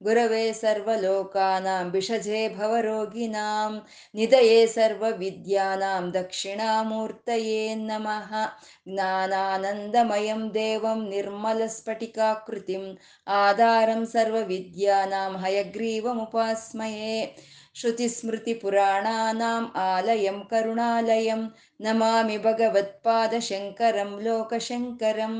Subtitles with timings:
[0.00, 3.72] ಗುರವೇ ಸರ್ವಲೋಕಾನಾಂ ಭಿಷಜೇ ಭವರೋಗಿನಾಂ
[4.14, 8.30] ನಿಧಯೇ ಸರ್ವವಿದ್ಯಾನಾಂ ದಕ್ಷಿಣಾಮೂರ್ತಯೇ ನಮಃ
[8.88, 12.84] ಜ್ಞಾನಾನಂದಮಯಂ ದೇವಂ ನಿರ್ಮಲಸ್ಫಟಿಕಾಕೃತಿಂ
[13.36, 17.16] ಆಧಾರಂ ಸರ್ವವಿದ್ಯಾನಾಂ ಹಯಗ್ರೀವಮುಪಾಸ್ಮಯೇ
[17.79, 21.41] श्रुतिस्मृतिपुराणानाम् आलयं करुणालयं
[21.85, 25.37] नमामि भगवत्पादशङ्करं लोकशङ्करम्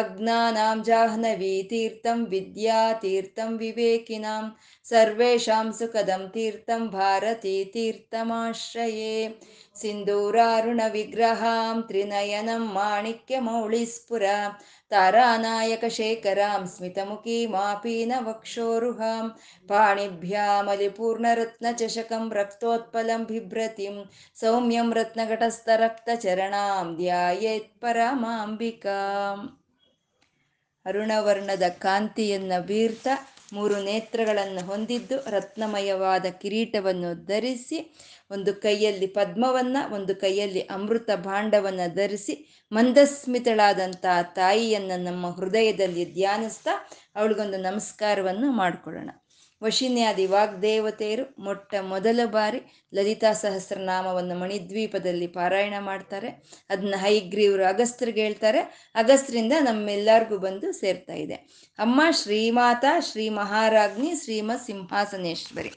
[0.00, 4.44] अज्ञानां जाह्नवीतीर्थं विद्यातीर्थं विवेकिनां
[4.90, 9.16] सर्वेषां सुखदं तीर्थं भारतीतीर्थमाश्रये
[9.82, 14.38] सिन्दूरारुणविग्रहां त्रिनयनं माणिक्यमौळिस्फुरा
[14.91, 19.25] तारानायकशेखरां स्मितमुखीमापीनवक्षोरुहां
[19.69, 23.95] पाणिभ्यामलिपूर्णरत्नचषकं रक्तोत्पलं बिभ्रतिं
[24.41, 29.43] सौम्यं रत्नघटस्थरक्तचरणां ध्यायेत्परमाम्बिकाम्
[30.85, 33.15] ಅರುಣವರ್ಣದ ಕಾಂತಿಯನ್ನು ಬೀರ್ತಾ
[33.53, 37.79] ಮೂರು ನೇತ್ರಗಳನ್ನು ಹೊಂದಿದ್ದು ರತ್ನಮಯವಾದ ಕಿರೀಟವನ್ನು ಧರಿಸಿ,
[38.31, 42.35] ಒಂದು ಕೈಯಲ್ಲಿ ಪದ್ಮವನ್ನ, ಒಂದು ಕೈಯಲ್ಲಿ ಅಮೃತ ಭಾಂಡವನ್ನು ಧರಿಸಿ
[42.71, 46.75] ಮಂದಸ್ಮಿತಳಾದಂತಹ ತಾಯಿಯನ್ನು ನಮ್ಮ ಹೃದಯದಲ್ಲಿ ಧ್ಯಾನಿಸ್ತಾ
[47.15, 49.09] ಅವಳಿಗೊಂದು ನಮಸ್ಕಾರವನ್ನು ಮಾಡ್ಕೊಳ್ಳೋಣ.
[49.61, 52.59] ವಶಿನ್ಯಾದಿ ವಾಗ್ದೇವತೆಯರು ಮೊಟ್ಟ ಮೊದಲ ಬಾರಿ
[52.93, 56.29] ಲಲಿತಾ ಸಹಸ್ರನಾಮವನ್ನು ಮಣಿದ್ವೀಪದಲ್ಲಿ ಪಾರಾಯಣ ಮಾಡ್ತಾರೆ.
[56.69, 58.61] ಅದನ್ನ ಹೈಗ್ರೀವರು ಅಗಸ್ತ್ರಿಗೆ ಹೇಳ್ತಾರೆ.
[58.95, 61.37] ಅಗಸ್ತ್ರಿಂದ ನಮ್ಮೆಲ್ಲರಿಗೂ ಬಂದು ಸೇರ್ತಾ ಇದೆ.
[61.79, 65.71] ಅಮ್ಮ ಶ್ರೀಮಾತ ಶ್ರೀ ಮಹಾರಾಜ್ನಿ ಶ್ರೀಮ ಸಿಂಹಾಸನೇಶ್ವರಿ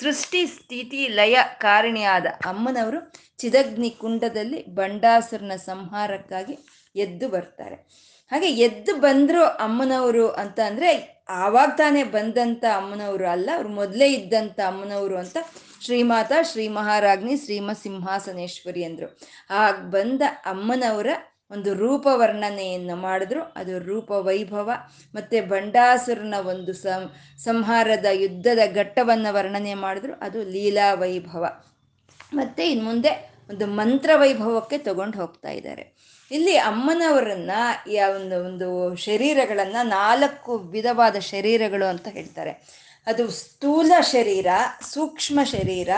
[0.00, 3.00] ಸೃಷ್ಟಿ ಸ್ಥಿತಿ ಲಯ ಕಾರಣಿಯಾದ ಅಮ್ಮನವರು
[3.38, 6.58] ಚಿದಗ್ನಿ ಕುಂಡದಲ್ಲಿ ಬಂಡಾಸುರನ ಸಂಹಾರಕ್ಕಾಗಿ
[6.96, 7.76] ಎದ್ದು ಬರ್ತಾರೆ.
[8.32, 15.16] ಹಾಗೆ ಎದ್ದು ಬಂದ್ರು ಅಮ್ಮನವರು ಅಂತ ಅಂದ್ರೆ ಆವಾಗ ತಾನೇ ಬಂದಂತ ಅಮ್ಮನವರು ಅಲ್ಲ, ಅವ್ರು ಮೊದಲೇ ಇದ್ದಂತ ಅಮ್ಮನವರು
[15.16, 15.36] ಅಂತ
[15.80, 19.18] ಶ್ರೀಮಾತ ಶ್ರೀ ಮಹಾರಾಜ್ನಿ ಶ್ರೀಮ ಸಿಂಹಾಸನೇಶ್ವರಿ ಅಂದ್ರು.
[19.50, 21.06] ಆಗ ಬಂದ ಅಮ್ಮನವರ
[21.50, 23.42] ಒಂದು ರೂಪ ವರ್ಣನೆಯನ್ನು ಮಾಡಿದ್ರು.
[23.42, 24.70] ಅದು ರೂಪ ವೈಭವ
[25.14, 26.72] ಮತ್ತೆ ಬಂಡಾಸುರನ ಒಂದು
[27.44, 30.14] ಸಂಹಾರದ ಯುದ್ಧದ ಘಟ್ಟವನ್ನು ವರ್ಣನೆ ಮಾಡಿದ್ರು.
[30.14, 31.44] ಅದು ಲೀಲಾ ವೈಭವ.
[32.34, 35.91] ಮತ್ತೆ ಇನ್ನು ಮುಂದೆ ಒಂದು ಮಂತ್ರ ವೈಭವಕ್ಕೆ ತಗೊಂಡು ಹೋಗ್ತಾ ಇದ್ದಾರೆ.
[36.32, 37.50] ಇಲ್ಲಿ ಅಮ್ಮನವರನ್ನ
[38.14, 42.82] ಒಂದು ಒಂದು ಶರೀರಗಳನ್ನ ನಾಲ್ಕು ವಿಧವಾದ ಶರೀರಗಳು ಅಂತ ಹೇಳ್ತಾರೆ.
[43.06, 44.46] ಅದು ಸ್ಥೂಲ ಶರೀರ,
[44.90, 45.90] ಸೂಕ್ಷ್ಮ ಶರೀರ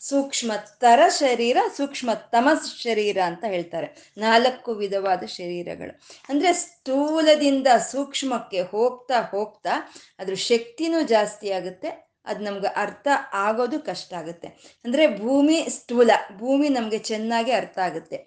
[0.00, 4.12] ಸೂಕ್ಷ್ಮತರ ಶರೀರ ಸೂಕ್ಷ್ಮ ತಮಸ್ ಶರೀರ ಅಂತ ಹೇಳ್ತಾರೆ.
[4.18, 6.00] ನಾಲ್ಕು ವಿಧವಾದ ಶರೀರಗಳು.
[6.28, 13.08] ಅಂದ್ರೆ ಸ್ಥೂಲದಿಂದ ಸೂಕ್ಷ್ಮಕ್ಕೆ ಹೋಗ್ತಾ ಹೋಗ್ತಾ ಅದ್ರ ಶಕ್ತಿನೂ ಜಾಸ್ತಿ ಆಗುತ್ತೆ ಅದು ನಮ್ಗೆ ಅರ್ಥ
[13.46, 14.48] ಆಗೋದು ಕಷ್ಟ ಆಗುತ್ತೆ.
[14.84, 16.10] ಅಂದರೆ ಭೂಮಿ ಸ್ಥೂಲ,
[16.40, 18.18] ಭೂಮಿ ನಮಗೆ ಚೆನ್ನಾಗಿ ಅರ್ಥ ಆಗುತ್ತೆ.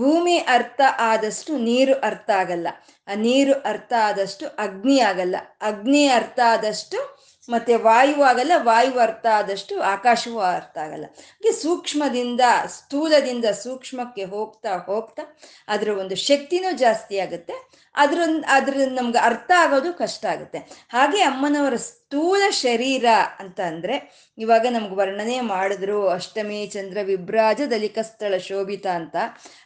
[0.00, 0.80] ಭೂಮಿ ಅರ್ಥ
[1.10, 2.68] ಆದಷ್ಟು ನೀರು ಅರ್ಥ ಆಗಲ್ಲ.
[3.08, 5.36] ಆ ನೀರು ಅರ್ಥ ಆದಷ್ಟು ಅಗ್ನಿ ಆಗಲ್ಲ.
[5.70, 7.00] ಅಗ್ನಿ ಅರ್ಥ ಆದಷ್ಟು
[7.48, 11.06] ಮತ್ತೆ ವಾಯು ಆಗಲ್ಲ, ವಾಯು ಅರ್ಥ ಆದಷ್ಟು ಆಕಾಶವೂ ಅರ್ಥ ಆಗಲ್ಲ.
[11.32, 12.42] ಹಾಗೆ ಸೂಕ್ಷ್ಮದಿಂದ,
[12.76, 15.22] ಸ್ಥೂಲದಿಂದ ಸೂಕ್ಷ್ಮಕ್ಕೆ ಹೋಗ್ತಾ ಹೋಗ್ತಾ
[15.68, 17.54] ಅದರ ಒಂದು ಶಕ್ತಿನೂ ಜಾಸ್ತಿ ಆಗುತ್ತೆ.
[17.94, 18.18] ಅದ್ರ
[18.56, 20.60] ಅದ್ರ ನಮ್ಗೆ ಅರ್ಥ ಆಗೋದು ಕಷ್ಟ ಆಗುತ್ತೆ.
[20.94, 21.78] ಹಾಗೆ ಅಮ್ಮನವರ
[22.12, 23.04] ಸ್ಥೂಲ ಶರೀರ
[23.38, 29.16] ಅಂತ ಅಂದ್ರೆ ಇವಾಗ ನಮ್ಗೆ ವರ್ಣನೆ ಮಾಡಿದ್ರು ಅಷ್ಟಮಿ, ಚಂದ್ರ, ವಿಭ್ರಾಜ, ದಲಿಕಸ್ಥಳ, ಶೋಭಿತ ಅಂತ.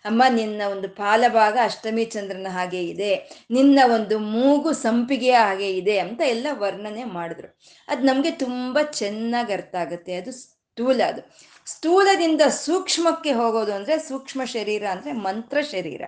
[0.04, 3.44] ಅಮ್ಮ, ನಿನ್ನ ಒಂದು ಪಾಲಭಾಗ ಅಷ್ಟಮಿ, ಚಂದ್ರನ ಹಾಗೆ ಇದೆ.
[3.50, 7.58] ನಿನ್ನ ಒಂದು ಮೂಗು ಸಂಪಿಗೆಯ ಹಾಗೆ ಇದೆ ಅಂತ ಎಲ್ಲ ವರ್ಣನೆ ಮಾಡಿದ್ರು.
[7.88, 10.14] ಅದು ನಮಗೆ ತುಂಬಾ ಚೆನ್ನಾಗಿ ಅರ್ಥ ಆಗುತ್ತೆ.
[10.14, 11.38] ಅದು ಸ್ಥೂಲ ಅದು.
[11.66, 16.02] ಸ್ಥೂಲದಿಂದ ಸೂಕ್ಷ್ಮಕ್ಕೆ ಹೋಗೋದು ಅಂದ್ರೆ ಸೂಕ್ಷ್ಮ ಶರೀರ ಅಂದ್ರೆ ಮಂತ್ರ ಶರೀರ.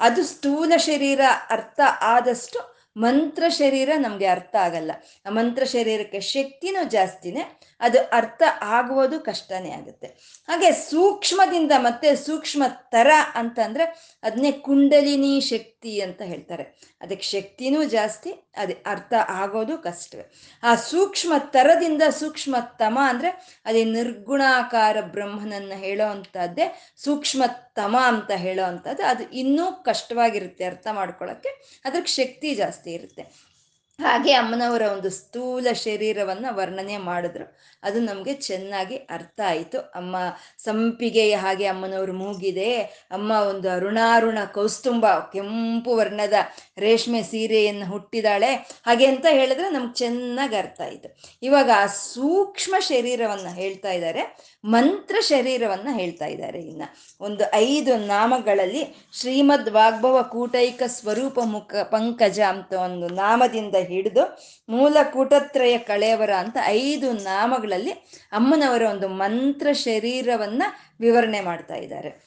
[0.00, 1.20] ಅದು ಸ್ಥೂಲ ಶರೀರ
[1.50, 4.92] ಅರ್ಥ ಆದಷ್ಟು ಮಂತ್ರ ಶರೀರ ನಮಗೆ ಅರ್ಥ ಆಗಲ್ಲ.
[5.26, 7.42] ಆ ಮಂತ್ರ ಶರೀರಕ್ಕೆ ಶಕ್ತಿನೂ ಜಾಸ್ತಿನೇ
[7.80, 10.06] ಅದು ಅರ್ಥ ಆಗುವುದು ಕಷ್ಟನೇ ಆಗುತ್ತೆ.
[10.48, 13.84] ಹಾಗೆ ಸೂಕ್ಷ್ಮದಿಂದ ಮತ್ತೆ ಸೂಕ್ಷ್ಮ ತರ ಅಂತಂದ್ರೆ
[14.22, 16.96] ಅದನ್ನೇ ಕುಂಡಲಿನಿ ಶಕ್ತಿ ಅಂತ ಹೇಳ್ತಾರೆ.
[17.00, 20.32] ಅದಕ್ಕೆ ಶಕ್ತಿನೂ ಜಾಸ್ತಿ, ಅದೇ ಅರ್ಥ ಆಗೋದು ಕಷ್ಟವೇ.
[20.62, 28.64] ಆ ಸೂಕ್ಷ್ಮ ತರದಿಂದ ಸೂಕ್ಷ್ಮ ತಮ ಅಂದ್ರೆ ಅದೇ ನಿರ್ಗುಣಾಕಾರ ಬ್ರಹ್ಮನನ್ನ ಹೇಳೋ ಅಂತದ್ದೇ ಸೂಕ್ಷ್ಮ ತಮ ಅಂತ ಹೇಳೋ
[28.64, 29.02] ಅಂಥದ್ದು.
[29.02, 33.55] ಅದು ಇನ್ನೂ ಕಷ್ಟವಾಗಿರುತ್ತೆ ಅರ್ಥ ಮಾಡ್ಕೊಳ್ಳೋಕ್ಕೆ ಅದಕ್ಕೆ ಶಕ್ತಿ ಜಾಸ್ತಿ ಇರುತ್ತೆ.
[34.00, 37.44] ಹಾಗೆ ಅಮ್ಮನವರ ಒಂದು ಸ್ಥೂಲ ಶರೀರವನ್ನು ವರ್ಣನೆ ಮಾಡಿದ್ರು.
[37.82, 39.78] ಅದು ನಮಗೆ ಚೆನ್ನಾಗಿ ಅರ್ಥ ಆಯಿತು.
[39.78, 40.16] ಅಮ್ಮ
[40.58, 42.82] ಸಂಪಿಗೆಯ ಹಾಗೆ ಅಮ್ಮನವರು ಮೂಗಿದೆ.
[43.10, 46.32] ಅಮ್ಮ ಒಂದು ಅರುಣಾರುಣ ಕೌಸ್ತುಂಬ ಕೆಂಪು ವರ್ಣದ
[46.78, 48.54] ರೇಷ್ಮೆ ಸೀರೆಯನ್ನು ಹುಟ್ಟಿದಾಳೆ.
[48.86, 51.08] ಹಾಗೆ ಅಂತ ಹೇಳಿದ್ರೆ ನಮ್ಗೆ ಚೆನ್ನಾಗಿ ಅರ್ಥ ಆಯಿತು.
[51.42, 54.24] ಇವಾಗ ಆ ಸೂಕ್ಷ್ಮ ಶರೀರವನ್ನು ಹೇಳ್ತಾ ಇದ್ದಾರೆ
[54.64, 56.82] ಮಂತ್ರ ಶರೀರವನ್ನು ಹೇಳ್ತಾ ಇದ್ದಾರೆ ಇನ್ನ.
[57.20, 64.38] ಒಂದು ಐದು ನಾಮಗಳಲ್ಲಿ ಶ್ರೀಮದ್ ವಾಗ್ಭವ ಕೂಟೈಕ ಸ್ವರೂಪ ಮುಖ ಪಂಕಜ ಅಂತ ಒಂದು ನಾಮದಿಂದ ಹಿಡಿದು
[64.68, 67.92] ಮೂಲ ಕೂಟತ್ರಯ ಕಳೆಯವರ ಅಂತ ಐದು ನಾಮಗಳಲ್ಲಿ
[68.32, 70.62] ಅಮ್ಮನವರ ಒಂದು ಮಂತ್ರ ಶರೀರವನ್ನ
[71.00, 72.26] ವಿವರಣೆ ಮಾಡ್ತಾ ಇದ್ದಾರೆ.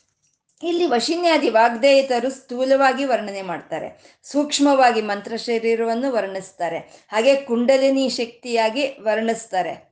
[0.63, 4.19] ಇಲ್ಲಿ ವಶಿನ್ಯಾದಿ ವಾಗ್ದೇಯತರು ಸ್ಥೂಲವಾಗಿ ವರ್ಣನೆ ಮಾಡ್ತಾರೆ.
[4.23, 6.77] ಸೂಕ್ಷ್ಮವಾಗಿ ಮಂತ್ರ ಶರೀರವನ್ನು ವರ್ಣಿಸ್ತಾರೆ.
[7.11, 9.88] ಹಾಗೆ ಕುಂಡಲಿನಿ ಶಕ್ತಿಯಾಗಿ ವರ್ಣಿಸ್ತಾರೆ.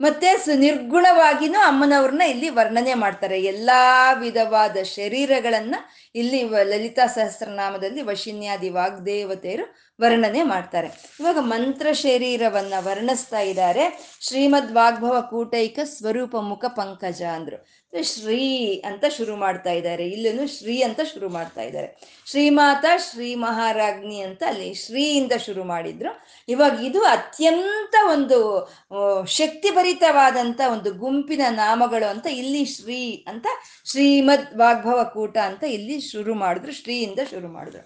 [0.00, 3.42] ಮತ್ತೆ ಸುನಿರ್ಗುಣವಾಗಿನೂ ಅಮ್ಮನವ್ರನ್ನ ಇಲ್ಲಿ ವರ್ಣನೆ ಮಾಡ್ತಾರೆ.
[3.42, 5.74] ಎಲ್ಲಾ ವಿಧವಾದ ಶರೀರಗಳನ್ನ
[6.14, 10.88] ಇಲ್ಲಿ ಲಲಿತಾ ಸಹಸ್ರನಾಮದಲ್ಲಿ ವಶಿನ್ಯಾದಿ ವಾಗ್ದೇವತೆಯರು ವರ್ಣನೆ ಮಾಡ್ತಾರೆ.
[11.20, 14.16] ಇವಾಗ ಮಂತ್ರ ಶರೀರವನ್ನ ವರ್ಣಿಸ್ತಾ ಇದ್ದಾರೆ.
[14.20, 17.79] ಶ್ರೀಮದ್ ವಾಗ್ಭವ ಕೂಟೈಕ ಸ್ವರೂಪ ಮುಖ ಪಂಕಜ ಅಂದ್ರು.
[18.02, 20.08] ಶ್ರೀ ಅಂತ ಶುರು ಮಾಡ್ತಾ ಇದ್ದಾರೆ.
[20.08, 21.96] ಇಲ್ಲೂ ಶ್ರೀ ಅಂತ ಶುರು ಮಾಡ್ತಾ ಇದ್ದಾರೆ.
[22.26, 26.26] ಶ್ರೀಮಾತ, ಶ್ರೀ ಮಹಾರಾಜ್ಞಿ ಅಂತ ಅಲ್ಲಿ ಶ್ರೀಯಿಂದ ಶುರು ಮಾಡಿದ್ರು.
[26.48, 28.38] ಇವಾಗ ಇದು ಅತ್ಯಂತ ಒಂದು
[29.26, 33.46] ಶಕ್ತಿಭರಿತವಾದಂಥ ಒಂದು ಗುಂಪಿನ ನಾಮಗಳು ಅಂತ ಇಲ್ಲಿ ಶ್ರೀ ಅಂತ
[33.84, 37.82] ಶ್ರೀಮದ್ ವಾಗ್ಭವ ಕೂಟ ಅಂತ ಇಲ್ಲಿ ಶುರು ಮಾಡಿದ್ರು ಶ್ರೀಯಿಂದ ಶುರು ಮಾಡಿದ್ರು.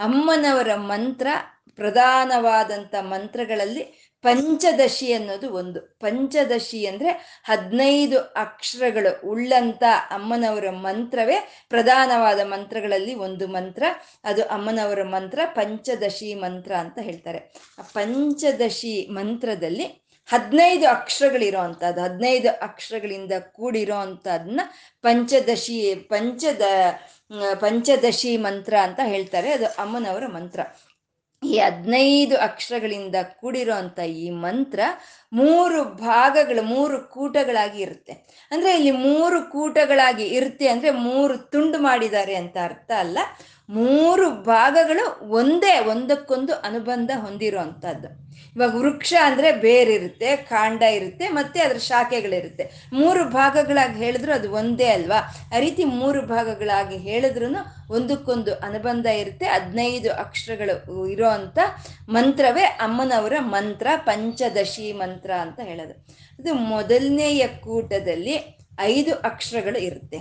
[0.00, 1.26] ಅಮ್ಮನವರ ಮಂತ್ರ
[1.74, 5.80] ಪ್ರಧಾನವಾದಂಥ ಮಂತ್ರಗಳಲ್ಲಿ ಪಂಚದಶಿ ಅನ್ನೋದು ಒಂದು.
[5.80, 9.28] ಪಂಚದಶಿ ಅಂದ್ರೆ ಹದಿನೈದು ಅಕ್ಷರಗಳು.
[9.28, 13.82] ಉಳ್ಳಂತ ಅಮ್ಮನವರ ಮಂತ್ರವೇ ಪ್ರಧಾನವಾದ ಮಂತ್ರಗಳಲ್ಲಿ ಒಂದು ಮಂತ್ರ.
[14.24, 17.38] ಅದು ಅಮ್ಮನವರ ಮಂತ್ರ, ಪಂಚದಶಿ ಮಂತ್ರ ಅಂತ ಹೇಳ್ತಾರೆ.
[17.78, 22.00] ಆ ಪಂಚದಶಿ ಮಂತ್ರದಲ್ಲಿ ಹದಿನೈದು ಅಕ್ಷರಗಳಿರೋ ಅಂಥದ್ದು.
[22.00, 24.60] ಹದಿನೈದು ಅಕ್ಷರಗಳಿಂದ ಕೂಡಿರೋ ಅಂಥದ್ದನ್ನ
[25.02, 26.62] ಪಂಚದಶಿ, ಪಂಚದ,
[27.54, 29.52] ಪಂಚದಶಿ ಮಂತ್ರ ಅಂತ ಹೇಳ್ತಾರೆ.
[29.52, 30.60] ಅದು ಅಮ್ಮನವರ ಮಂತ್ರ.
[31.42, 34.80] ಈ ಹದಿನೈದು ಅಕ್ಷರಗಳಿಂದ ಕೂಡಿರೋ ಈ ಮಂತ್ರ
[35.32, 38.12] ಮೂರು ಭಾಗಗಳು, ಮೂರು ಕೂಟಗಳಾಗಿ ಇರುತ್ತೆ.
[38.50, 43.18] ಅಂದ್ರೆ ಇಲ್ಲಿ ಮೂರು ಕೂಟಗಳಾಗಿ ಇರುತ್ತೆ ಅಂದ್ರೆ ಮೂರು ತುಂಡು ಮಾಡಿದ್ದಾರೆ ಅಂತ ಅರ್ಥ ಅಲ್ಲ.
[43.68, 51.78] ಮೂರು ಭಾಗಗಳು ಒಂದೇ, ಒಂದಕ್ಕೊಂದು ಅನುಬಂಧ ಹೊಂದಿರೋ ಅಂಥದ್ದು ಇವಾಗ ವೃಕ್ಷ ಅಂದ್ರೆ ಬೇರಿರುತ್ತೆ, ಕಾಂಡ ಇರುತ್ತೆ, ಮತ್ತೆ ಅದ್ರ
[51.78, 52.64] ಶಾಖೆಗಳಿರುತ್ತೆ.
[52.92, 55.20] ಮೂರು ಭಾಗಗಳಾಗಿ ಹೇಳಿದ್ರು ಅದು ಒಂದೇ ಅಲ್ವಾ?
[55.56, 57.48] ಆ ರೀತಿ ಮೂರು ಭಾಗಗಳಾಗಿ ಹೇಳಿದ್ರು
[57.90, 61.58] ಒಂದಕ್ಕೊಂದು ಅನುಬಂಧ ಇರುತ್ತೆ, ಹದಿನೈದು ಅಕ್ಷರಗಳು ಇರೋ ಅಂತ
[62.08, 65.94] ಮಂತ್ರವೇ ಅಮ್ಮನವರ ಮಂತ್ರ, ಪಂಚದಶಿ ಮಂತ್ರ ಅಂತ ಹೇಳೋದು.
[66.38, 68.36] ಅದು ಮೊದಲನೆಯ ಕೂಟದಲ್ಲಿ
[68.80, 70.18] ಐದು ಅಕ್ಷರಗಳು ಇರುತ್ತೆ.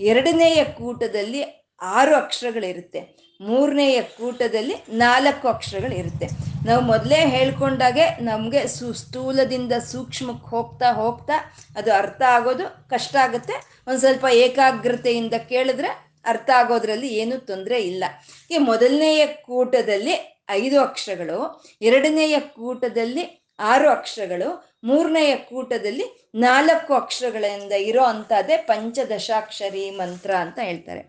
[0.00, 1.42] ಎರಡನೆಯ ಕೂಟದಲ್ಲಿ
[1.82, 3.00] ಆರು ಅಕ್ಷರಗಳಿರುತ್ತೆ.
[3.40, 6.26] ಮೂರನೆಯ ಕೂಟದಲ್ಲಿ ನಾಲ್ಕು ಅಕ್ಷರಗಳು ಇರುತ್ತೆ
[6.66, 11.36] ನಾವು ಮೊದಲೇ ಹೇಳ್ಕೊಂಡಾಗೆ ನಮಗೆ ಸು, ಸ್ಥೂಲದಿಂದ ಸೂಕ್ಷ್ಮಕ್ಕೆ ಹೋಗ್ತಾ ಹೋಗ್ತಾ
[11.76, 13.54] ಅದು ಅರ್ಥ ಆಗೋದು ಕಷ್ಟ ಆಗುತ್ತೆ.
[13.88, 15.90] ಒಂದು ಸ್ವಲ್ಪ ಏಕಾಗ್ರತೆಯಿಂದ ಕೇಳಿದ್ರೆ
[16.32, 18.04] ಅರ್ಥ ಆಗೋದ್ರಲ್ಲಿ ಏನು ತೊಂದರೆ ಇಲ್ಲ.
[18.50, 20.14] ಈ ಮೊದಲನೆಯ ಕೂಟದಲ್ಲಿ
[20.62, 21.38] ಐದು ಅಕ್ಷರಗಳು,
[21.82, 23.24] ಎರಡನೆಯ ಕೂಟದಲ್ಲಿ
[23.72, 24.50] ಆರು ಅಕ್ಷರಗಳು,
[24.84, 26.04] ಮೂರನೆಯ ಕೂಟದಲ್ಲಿ
[26.44, 31.02] ನಾಲ್ಕು ಅಕ್ಷರಗಳಿಂದ ಇರೋ ಅಂಥದ್ದೇ ಪಂಚದಶಾಕ್ಷರಿ ಮಂತ್ರ ಅಂತ ಹೇಳ್ತಾರೆ.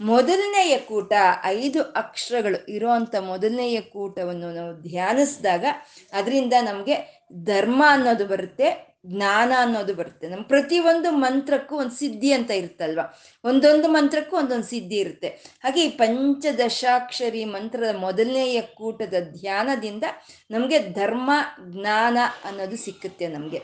[0.00, 1.12] ಮೊದಲನೆಯ ಕೂಟ
[1.44, 5.64] ಐದು ಅಕ್ಷರಗಳು ಇರುವಂತ ಮೊದಲನೆಯ ಕೂಟವನ್ನು ನಾವು ಧ್ಯಾನಿಸಿದಾಗ
[6.12, 10.28] ಅದರಿಂದ ನಮಗೆ ಧರ್ಮ ಅನ್ನೋದು ಬರುತ್ತೆ, ಜ್ಞಾನ ಅನ್ನೋದು ಬರುತ್ತೆ.
[10.28, 13.00] ನಮ್ಮ ಪ್ರತಿಯೊಂದು ಮಂತ್ರಕ್ಕೂ ಒಂದು ಸಿದ್ಧಿ ಅಂತ ಇರುತ್ತಲ್ವ?
[13.44, 15.28] ಒಂದೊಂದು ಮಂತ್ರಕ್ಕೂ ಒಂದೊಂದು ಸಿದ್ಧಿ ಇರುತ್ತೆ.
[15.64, 20.04] ಹಾಗೆ ಈ ಪಂಚದಶಾಕ್ಷರಿ ಮಂತ್ರದ ಮೊದಲನೆಯ ಕೂಟದ ಧ್ಯಾನದಿಂದ
[20.50, 21.30] ನಮಗೆ ಧರ್ಮ,
[21.70, 23.62] ಜ್ಞಾನ ಅನ್ನೋದು ಸಿಕ್ಕುತ್ತೆ ನಮಗೆ.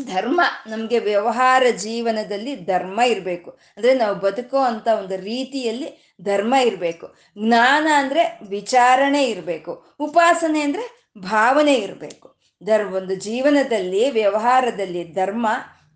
[0.00, 3.50] ಧರ್ಮ, ನಮಗೆ ವ್ಯವಹಾರ ಜೀವನದಲ್ಲಿ ಧರ್ಮ ಇರಬೇಕು.
[3.50, 7.14] ಅಂದರೆ ನಾವು ಬದುಕೋ ಅಂತ ಒಂದು ರೀತಿಯಲ್ಲಿ ಧರ್ಮ ಇರಬೇಕು.
[7.38, 9.96] ಜ್ಞಾನ ಅಂದರೆ ವಿಚಾರಣೆ ಇರಬೇಕು.
[10.00, 12.36] ಉಪಾಸನೆ ಅಂದರೆ ಭಾವನೆ ಇರಬೇಕು.
[12.64, 15.46] ಧರ್, ಒಂದು ಜೀವನದಲ್ಲಿ, ವ್ಯವಹಾರದಲ್ಲಿ ಧರ್ಮ,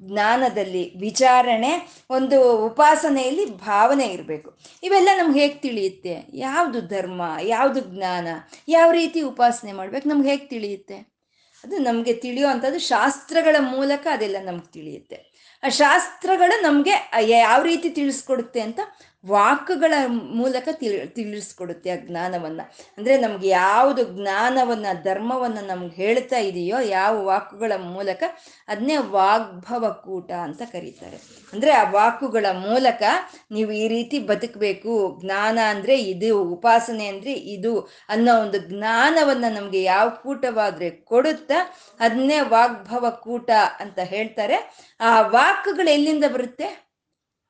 [0.02, 4.58] ಜ್ಞಾನದಲ್ಲಿ ವಿಚಾರಣೆ, ಒಂದು ಉಪಾಸನೆಯಲ್ಲಿ ಭಾವನೆ ಇರಬೇಕು.
[4.82, 6.26] ಇವೆಲ್ಲ ನಮ್ಗೆ ಹೇಗೆ ತಿಳಿಯುತ್ತೆ?
[6.34, 8.28] ಯಾವುದು ಧರ್ಮ, ಯಾವುದು ಜ್ಞಾನ,
[8.68, 10.08] ಯಾವ ರೀತಿ ಉಪಾಸನೆ ಮಾಡ್ಬೇಕು?
[10.08, 11.15] ನಮ್ಗೆ ಹೇಗೆ ತಿಳಿಯುತ್ತೆ?
[11.66, 15.36] ಅದು ನಮಗೆ ತಿಳಿಯೋ ಅಂಥದ್ದು ಶಾಸ್ತ್ರಗಳ ಮೂಲಕ ಅದೆಲ್ಲ ನಮ್ಗೆ ತಿಳಿಯುತ್ತೆ.
[15.62, 18.80] ಆ ಶಾಸ್ತ್ರಗಳು ನಮಗೆ ಯಾವ ರೀತಿ ತಿಳಿಸ್ಕೊಡುತ್ತೆ ಅಂತ
[19.28, 22.64] ವಾಕ್ಗಳ ಮೂಲಕ ತಿಳಿ, ತಿಳಿಸ್ಕೊಡುತ್ತೆ ಆ ಜ್ಞಾನವನ್ನು.
[22.98, 28.22] ಅಂದರೆ ನಮ್ಗೆ ಯಾವುದು ಜ್ಞಾನವನ್ನು, ಧರ್ಮವನ್ನು ನಮ್ಗೆ ಹೇಳ್ತಾ ಇದೆಯೋ ಯಾವ ವಾಕುಗಳ ಮೂಲಕ
[28.68, 31.18] ಅದನ್ನೇ ವಾಗ್ಭವ ಕೂಟ ಅಂತ ಕರೀತಾರೆ.
[31.52, 33.02] ಅಂದರೆ ಆ ವಾಕುಗಳ ಮೂಲಕ
[33.50, 35.18] ನೀವು ಈ ರೀತಿ ಬದುಕಬೇಕು.
[35.24, 37.74] ಜ್ಞಾನ ಅಂದರೆ ಇದು, ಉಪಾಸನೆ ಅಂದರೆ ಇದು
[38.08, 41.60] ಅನ್ನೋ ಒಂದು ಜ್ಞಾನವನ್ನು ನಮಗೆ ಯಾವ ಕೂಟವಾದರೆ ಕೊಡುತ್ತಾ
[42.00, 44.58] ಅದನ್ನೇ ವಾಗ್ಭವ ಕೂಟ ಅಂತ ಹೇಳ್ತಾರೆ.
[45.00, 46.85] ಆ ವಾಕ್ಗಳು ಎಲ್ಲಿಂದ ಬರುತ್ತೆ?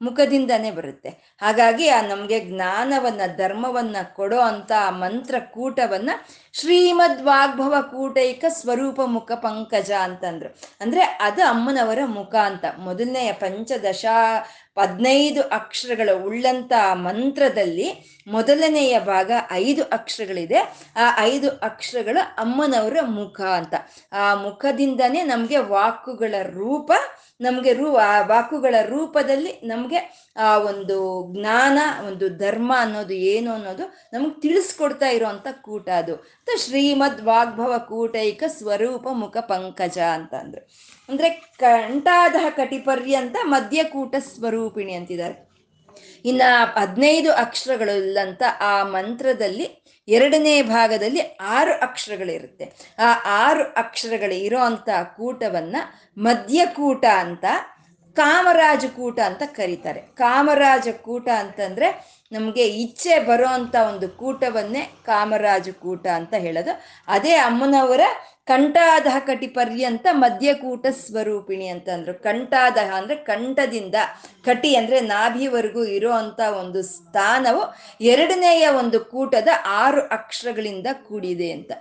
[0.03, 1.09] ಮುಖದಿಂದನೇ ಬರುತ್ತೆ.
[1.41, 6.11] ಹಾಗಾಗಿ ಆ ನಮಗೆ ಜ್ಞಾನವನ್ನ, ಧರ್ಮವನ್ನ ಕೊಡೋ ಅಂತ ಆ ಮಂತ್ರ ಕೂಟವನ್ನ
[6.53, 10.57] ಶ್ರೀಮದ್ ವಾಗ್ಭವ ಕೂಟೈಕ ಸ್ವರೂಪ ಮುಖ ಪಂಕಜ ಅಂತಂದ್ರು.
[10.81, 12.65] ಅಂದ್ರೆ ಅದು ಅಮ್ಮನವರ ಮುಖ ಅಂತ.
[12.79, 14.05] ಮೊದಲನೆಯ ಪಂಚದಶ
[14.79, 17.89] ಹದಿನೈದು ಅಕ್ಷರಗಳ ಉಳ್ಳಂತ ಮಂತ್ರದಲ್ಲಿ
[18.27, 20.59] ಮೊದಲನೆಯ ಭಾಗ ಐದು ಅಕ್ಷರಗಳಿದೆ.
[20.97, 23.75] ಆ ಐದು ಅಕ್ಷರಗಳು ಅಮ್ಮನವರ ಮುಖ ಅಂತ.
[24.13, 26.93] ಆ ಮುಖದಿಂದನೇ ನಮಗೆ ವಾಕುಗಳ ರೂಪ,
[27.41, 30.99] ನಮಗೆ ರೂ, ಆ ವಾಕುಗಳ ರೂಪದಲ್ಲಿ ನಮಗೆ ಆ ಒಂದು
[31.35, 36.17] ಜ್ಞಾನ, ಒಂದು ಧರ್ಮ ಅನ್ನೋದು ಏನು ಅನ್ನೋದು ನಮ್ಗೆ ತಿಳಿಸ್ಕೊಡ್ತಾ ಇರೋವಂಥ ಕೂಟ ಅದು.
[36.59, 40.35] ಶ್ರೀಮದ್ ವಾಗ್ಭವ ಕೂಟೈಕ ಸ್ವರೂಪ ಮುಖ ಪಂಕಜ ಅಂತ
[41.09, 45.49] ಅಂದ್ರು ಕಂಠಾದಹ ಕಟಿಪರ್ಯ ಕಟಿಪರ್ಯಂತ ಮಧ್ಯಕೂಟ ಸ್ವರೂಪಿಣಿ ಅಂತಿದ್ದಾರೆ.
[46.25, 46.43] ಇನ್ನ
[46.77, 52.95] ಹದಿನೈದು ಅಕ್ಷರಗಳಲ್ಲಂತ ಆ ಮಂತ್ರದಲ್ಲಿ ಎರಡನೇ ಭಾಗದಲ್ಲಿ ಆರು ಅಕ್ಷರಗಳಿರುತ್ತೆ.
[52.99, 55.77] ಆ ಆರು ಅಕ್ಷರಗಳು ಇರೋ ಅಂತ ಕೂಟವನ್ನ
[56.19, 57.45] ಮಧ್ಯಕೂಟ ಅಂತ
[58.15, 60.01] ಕಾಮರಾಜ ಕೂಟ ಅಂತ ಕರೀತಾರೆ.
[60.01, 66.73] ಕಾಮರಾಜ ಕೂಟ ಅಂತಂದ್ರೆ ನಮಗೆ ಇಚ್ಛೆ ಬರೋ ಅಂತ ಒಂದು ಕೂಟವನ್ನೇ ಕಾಮರಾಜ ಕೂಟ ಅಂತ ಹೇಳೋದು.
[67.09, 68.01] ಅದೇ ಅಮ್ಮನವರ
[68.47, 73.95] ಕಂಠಾದಹ ಕಟಿ ಪರ್ಯಂತ ಮಧ್ಯಕೂಟ ಸ್ವರೂಪಿಣಿ ಅಂತ ಅಂದ್ರು ಕಂಠಾದಹ ಅಂದ್ರೆ ಕಂಠದಿಂದ
[74.45, 77.63] ಕಟಿ ಅಂದ್ರೆ ನಾಭಿವರೆಗೂ ಇರೋ ಅಂತ ಒಂದು ಸ್ಥಾನವು
[78.05, 79.49] ಎರಡನೆಯ ಒಂದು ಕೂಟದ
[79.83, 81.73] ಆರು ಅಕ್ಷರಗಳಿಂದ ಕೂಡಿದೆ ಅಂತ.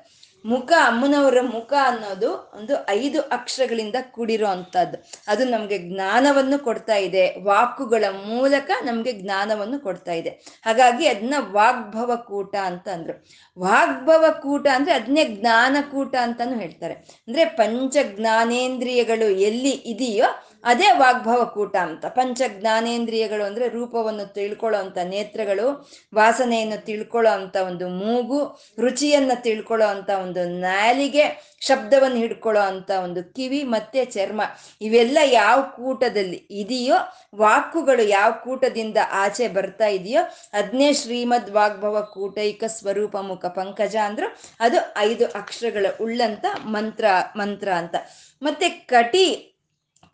[0.46, 4.98] ಮುಖ ಅಮ್ಮನವರ ಮುಖ ಅನ್ನೋದು ಒಂದು ಐದು ಅಕ್ಷರಗಳಿಂದ ಕೂಡಿರೋ ಅಂಥದ್ದು
[5.28, 7.44] ಅದು ನಮಗೆ ಜ್ಞಾನವನ್ನು ಕೊಡ್ತಾ ಇದೆ.
[7.44, 10.30] ವಾಕುಗಳ ಮೂಲಕ ನಮಗೆ ಜ್ಞಾನವನ್ನು ಕೊಡ್ತಾ ಇದೆ.
[10.66, 13.26] ಹಾಗಾಗಿ ಅದನ್ನ ವಾಗ್ಭವ ಕೂಟ ಅಂತ ಅಂದ್ರು
[13.60, 16.94] ವಾಗ್ಭವ ಕೂಟ ಅಂದ್ರೆ ಅದನ್ನೇ ಜ್ಞಾನಕೂಟ ಅಂತಾನು ಹೇಳ್ತಾರೆ.
[17.28, 20.26] ಅಂದ್ರೆ ಪಂಚ ಜ್ಞಾನೇಂದ್ರಿಯಗಳು ಎಲ್ಲಿ ಇದೆಯೋ
[20.66, 22.06] ಅದೇ ವಾಗ್ಭವ ಕೂಟ ಅಂತ.
[22.06, 30.10] ಪಂಚ ಜ್ಞಾನೇಂದ್ರಿಯಗಳು ಅಂದ್ರೆ ರೂಪವನ್ನು ತಿಳ್ಕೊಳ್ಳೋ ಅಂತ ನೇತ್ರಗಳು, ವಾಸನೆಯನ್ನು ತಿಳ್ಕೊಳ್ಳೋ ಅಂತ ಒಂದು ಮೂಗು, ರುಚಿಯನ್ನ ತಿಳ್ಕೊಳ್ಳೋ ಅಂತ
[30.10, 34.42] ಒಂದು ನಾಲಿಗೆ, ಶಬ್ದವನ್ನು ಹಿಡ್ಕೊಳ್ಳೋ ಅಂತ ಒಂದು ಕಿವಿ ಮತ್ತೆ ಚರ್ಮ.
[34.82, 36.96] ಇವೆಲ್ಲ ಯಾವ ಕೂಟದಲ್ಲಿ ಇದೆಯೋ,
[37.36, 40.22] ವಾಕುಗಳು ಯಾವ ಕೂಟದಿಂದ ಆಚೆ ಬರ್ತಾ ಇದೆಯೋ,
[40.54, 44.38] ಅದ್ನೇ ಶ್ರೀಮದ್ ವಾಗ್ಭವ ಕೂಟೈಕ ಸ್ವರೂಪ ಮುಖ ಪಂಕಜ ಅಂದ್ರು.
[44.60, 47.06] ಅದು ಐದು ಅಕ್ಷರಗಳ ಉಳ್ಳಂತ ಮಂತ್ರ
[47.36, 47.96] ಮಂತ್ರ ಅಂತ.
[48.44, 49.52] ಮತ್ತೆ ಕಟಿ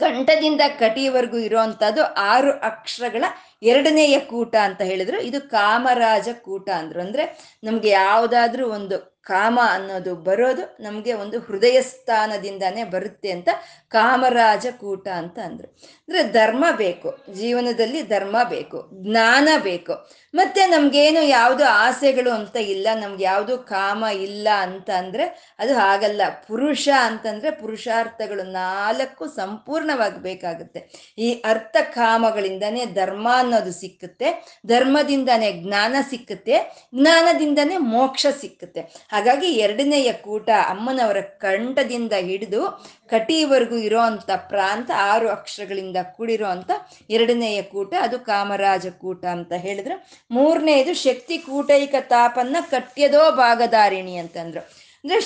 [0.02, 3.24] ಕಂಠದಿಂದ ಕಟಿಯವರೆಗೂ ಇರುವಂತದ್ದು ಆರು ಅಕ್ಷರಗಳ
[3.64, 5.22] ಎರಡನೆಯ ಕೂಟ ಅಂತ ಹೇಳಿದ್ರು.
[5.22, 7.02] ಇದು ಕಾಮರಾಜ ಕೂಟ ಅಂದ್ರು.
[7.02, 7.24] ಅಂದ್ರೆ
[7.64, 13.50] ನಮ್ಗೆ ಯಾವುದಾದ್ರೂ ಒಂದು ಕಾಮ ಅನ್ನೋದು ಬರೋದು ನಮಗೆ ಒಂದು ಹೃದಯ ಸ್ಥಾನದಿಂದಾನೇ ಬರುತ್ತೆ ಅಂತ
[13.92, 15.68] ಕಾಮರಾಜ ಕೂಟ ಅಂತ ಅಂದ್ರು.
[15.68, 19.94] ಅಂದ್ರೆ ಧರ್ಮ ಬೇಕು, ಜೀವನದಲ್ಲಿ ಧರ್ಮ ಬೇಕು, ಜ್ಞಾನ ಬೇಕು.
[20.34, 26.22] ಮತ್ತೆ ನಮ್ಗೇನು ಯಾವುದು ಆಸೆಗಳು ಅಂತ ಇಲ್ಲ, ನಮ್ಗೆ ಯಾವುದು ಕಾಮ ಇಲ್ಲ ಅಂತ ಅಂದ್ರೆ ಅದು ಹಾಗಲ್ಲ.
[26.48, 31.12] ಪುರುಷ ಅಂತಂದ್ರೆ ಪುರುಷಾರ್ಥಗಳು ನಾಲ್ಕು ಸಂಪೂರ್ಣವಾಗಿ ಬೇಕಾಗುತ್ತೆ.
[31.18, 34.28] ಈ ಅರ್ಥ ಕಾಮಗಳಿಂದನೇ ಧರ್ಮ ಅನ್ನೋದು ಸಿಕ್ಕುತ್ತೆ,
[34.68, 36.56] ಧರ್ಮದಿಂದಾನೇ ಜ್ಞಾನ ಸಿಕ್ಕುತ್ತೆ,
[36.96, 38.82] ಜ್ಞಾನದಿಂದಾನೇ ಮೋಕ್ಷ ಸಿಕ್ಕುತ್ತೆ.
[39.12, 42.62] ಹಾಗಾಗಿ ಎರಡನೆಯ ಕೂಟ ಅಮ್ಮನವರ ಕಂಠದಿಂದ ಹಿಡಿದು
[43.10, 46.72] ಕಟಿವರೆಗೂ ಇರೋ ಅಂತ ಪ್ರಾಂತ, ಆರು ಅಕ್ಷರಗಳಿಂದ ಕೂಡಿರೋ ಅಂತ
[47.10, 49.96] ಎರಡನೆಯ ಕೂಟ ಅದು ಕಾಮರಾಜ ಕೂಟ ಅಂತ ಹೇಳಿದ್ರು.
[50.32, 54.62] ಮೂರನೇದು ಶಕ್ತಿ ಕೂಟೈಕ ತಾಪನ್ನ ಕಟ್ಯದೋ ಭಾಗಧಾರಿಣಿ ಅಂತಂದ್ರು.
[55.04, 55.22] ಅಂದ್ರೆ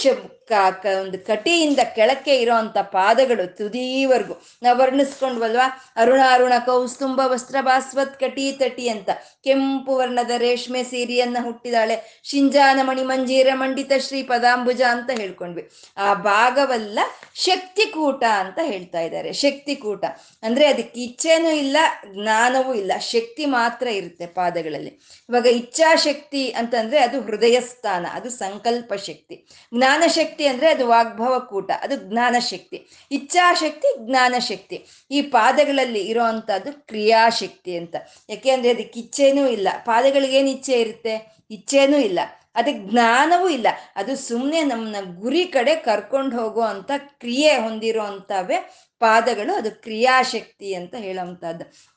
[1.02, 4.42] ಒಂದು ಕಟಿಯಿಂದ ಕೆಳಕ್ಕೆ ಇರೋಂಥ ಪಾದಗಳು ತುದಿವರೆಗೂ.
[4.64, 5.94] ನಾವು ವರ್ಣಿಸ್ಕೊಂಡ್ವಲ್ವಾ?
[5.96, 9.10] ಅರುಣ ಅರುಣ ಕೌಸ್ತುಂಬ ವಸ್ತ್ರ ಬಾಸ್ವತ್ ಕಟಿ, ತಟಿ ಅಂತ.
[9.44, 12.22] ಕೆಂಪು ವರ್ಣದ ರೇಷ್ಮೆ ಸೀರೆಯನ್ನ ಹುಟ್ಟಿದಾಳೆ.
[12.24, 15.70] ಶಿಂಜಾನ ಮಣಿ ಮಂಜೀರ, ಮಂಡಿತ, ಶ್ರೀ ಪದಾಂಬುಜ ಅಂತ ಹೇಳ್ಕೊಂಡ್ವಿ.
[15.98, 17.00] ಆ ಭಾಗವಲ್ಲ
[17.34, 19.34] ಶಕ್ತಿಕೂಟ ಅಂತ ಹೇಳ್ತಾ ಇದ್ದಾರೆ.
[19.34, 20.06] ಶಕ್ತಿಕೂಟ.
[20.44, 21.78] ಅಂದ್ರೆ ಅದಕ್ಕೆ ಇಚ್ಛೆನೂ ಇಲ್ಲ,
[22.14, 22.92] ಜ್ಞಾನವೂ ಇಲ್ಲ.
[23.00, 24.90] ಶಕ್ತಿ ಮಾತ್ರ ಇರುತ್ತೆ ಪಾದಗಳಲ್ಲಿ.
[25.30, 29.48] ಇವಾಗ ಇಚ್ಛಾಶಕ್ತಿ ಅಂತಂದ್ರೆ ಅದು ಹೃದಯ ಸ್ಥಾನ ಅದು ಸಂಕಲ್ಪ ಶಕ್ತಿ.
[29.78, 32.88] ಜ್ಞಾನ ಶಕ್ತಿ ಅಂದ್ರೆ ಅದು ವಾಗ್ಭವ ಕೂಟ ಅದು ಜ್ಞಾನ ಶಕ್ತಿ.
[33.12, 34.86] ಇಚ್ಛಾಶಕ್ತಿ, ಜ್ಞಾನ ಶಕ್ತಿ.
[35.12, 37.96] ಈ ಪಾದಗಳಲ್ಲಿ ಇರೋ ಅಂಥದ್ದು ಕ್ರಿಯಾಶಕ್ತಿ ಅಂತ.
[38.30, 39.68] ಯಾಕೆ ಅಂದ್ರೆ ಅದಕ್ಕೆ ಇಚ್ಛೆನೂ ಇಲ್ಲ.
[39.86, 41.36] ಪಾದಗಳಿಗೇನು ಇಚ್ಛೆ ಇರುತ್ತೆ?
[41.52, 42.20] ಇಚ್ಛೆನೂ ಇಲ್ಲ.
[42.56, 43.68] ಅದಕ್ಕೆ ಜ್ಞಾನವೂ ಇಲ್ಲ.
[43.96, 49.56] ಅದು ಸುಮ್ಮನೆ ನಮ್ಮನ್ನ ಗುರಿ ಕಡೆ ಕರ್ಕೊಂಡು ಹೋಗೋ ಅಂತ ಕ್ರಿಯೆ ಹೊಂದಿರೋ ಅಂಥವೇ ಪಾದಗಳು.
[49.56, 51.95] ಅದು ಕ್ರಿಯಾಶಕ್ತಿ ಅಂತ ಹೇಳೋವಂಥದ್ದು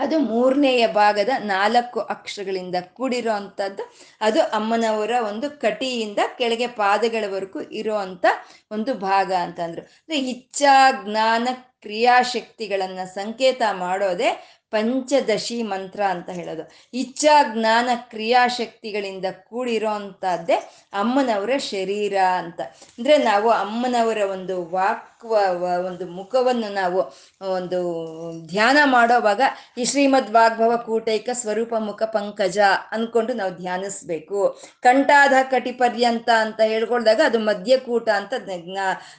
[0.00, 8.26] ಅದು ಮೂರನೆಯ ಭಾಗದ ನಾಲ್ಕು ಅಕ್ಷರಗಳಿಂದ ಕೂಡಿರೋ ಅಂಥದ್ದು ಅದು ಅಮ್ಮನವರ ಒಂದು ಕಟಿಯಿಂದ ಕೆಳಗೆ ಪಾದಗಳವರೆಗೂ ಇರೋ ಅಂಥ
[8.70, 9.82] ಒಂದು ಭಾಗ ಅಂತಂದ್ರು.
[9.82, 16.70] ಅಂದ್ರೆ ಇಚ್ಛಾ, ಜ್ಞಾನ, ಕ್ರಿಯಾಶಕ್ತಿಗಳನ್ನ ಸಂಕೇತ ಮಾಡೋದೇ ಪಂಚದಶಿ ಮಂತ್ರ ಅಂತ ಹೇಳೋದು.
[16.94, 20.54] ಇಚ್ಛಾ, ಜ್ಞಾನ, ಕ್ರಿಯಾಶಕ್ತಿಗಳಿಂದ ಕೂಡಿರೋ ಅಂಥದ್ದೇ
[20.92, 22.60] ಅಮ್ಮನವರ ಶರೀರ ಅಂತ.
[22.60, 27.00] ಅಂದ್ರೆ ನಾವು ಅಮ್ಮನವರ ಒಂದು ವಾಕ್ ಒಂದು ಮುಖವನ್ನು ನಾವು,
[27.54, 27.80] ಒಂದು
[28.46, 29.42] ಧ್ಯಾನ ಮಾಡೋವಾಗ
[29.78, 32.58] ಈ ಶ್ರೀಮದ್ ವಾಗ್ಭವ ಕೂಟೈಕ ಸ್ವರೂಪ ಮುಖ ಪಂಕಜ
[32.90, 34.60] ಅಂದ್ಕೊಂಡು ನಾವು ಧ್ಯಾನಿಸ್ಬೇಕು.
[34.82, 38.34] ಕಂಠಾಧ ಕಟಿ ಪರ್ಯಂತ ಅಂತ ಹೇಳ್ಕೊಳ್ದಾಗ ಅದು ಮಧ್ಯಕೂಟ ಅಂತ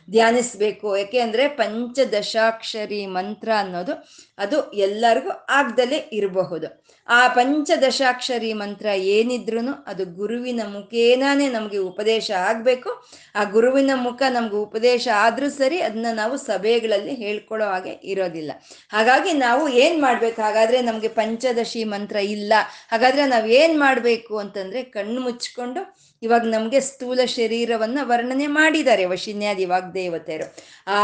[0.09, 0.97] ಧ್ಯಾನಿಸ್ಬೇಕು.
[0.97, 3.93] ಯಾಕೆ ಅಂದ್ರೆ ಪಂಚದಶಾಕ್ಷರಿ ಮಂತ್ರ ಅನ್ನೋದು
[4.37, 6.81] ಅದು ಎಲ್ಲರಿಗೂ ಆಗ್ದಲೇ ಇರಬಹುದು.
[7.07, 12.89] ಆ ಪಂಚದಶಾಕ್ಷರಿ ಮಂತ್ರ ಏನಿದ್ರು ಅದು ಗುರುವಿನ ಮುಖೇನಾನೇ ನಮಗೆ ಉಪದೇಶ ಆಗಬೇಕು.
[13.35, 18.51] ಆ ಗುರುವಿನ ಮುಖ ನಮ್ಗೆ ಉಪದೇಶ ಆದ್ರೂ ಸರಿ ಅದನ್ನ ನಾವು ಸಭೆಗಳಲ್ಲಿ ಹೇಳ್ಕೊಳ್ಳೋ ಹಾಗೆ ಇರೋದಿಲ್ಲ.
[18.89, 20.41] ಹಾಗಾಗಿ ನಾವು ಏನ್ ಮಾಡ್ಬೇಕು?
[20.41, 22.53] ಹಾಗಾದ್ರೆ ನಮ್ಗೆ ಪಂಚದಶಿ ಮಂತ್ರ ಇಲ್ಲ.
[22.91, 25.81] ಹಾಗಾದ್ರೆ ನಾವ್ ಏನ್ ಮಾಡ್ಬೇಕು ಅಂತಂದ್ರೆ ಕಣ್ಣು ಮುಚ್ಕೊಂಡು
[26.23, 30.47] ಇವಾಗ ನಮ್ಗೆ ಸ್ಥೂಲ ಶರೀರವನ್ನ ವರ್ಣನೆ ಮಾಡಿದ್ದಾರೆ ವಶಿನ್ಯಾದಿ ವಾಗ್ದೇವತೆಯರು.
[30.87, 30.99] ಆ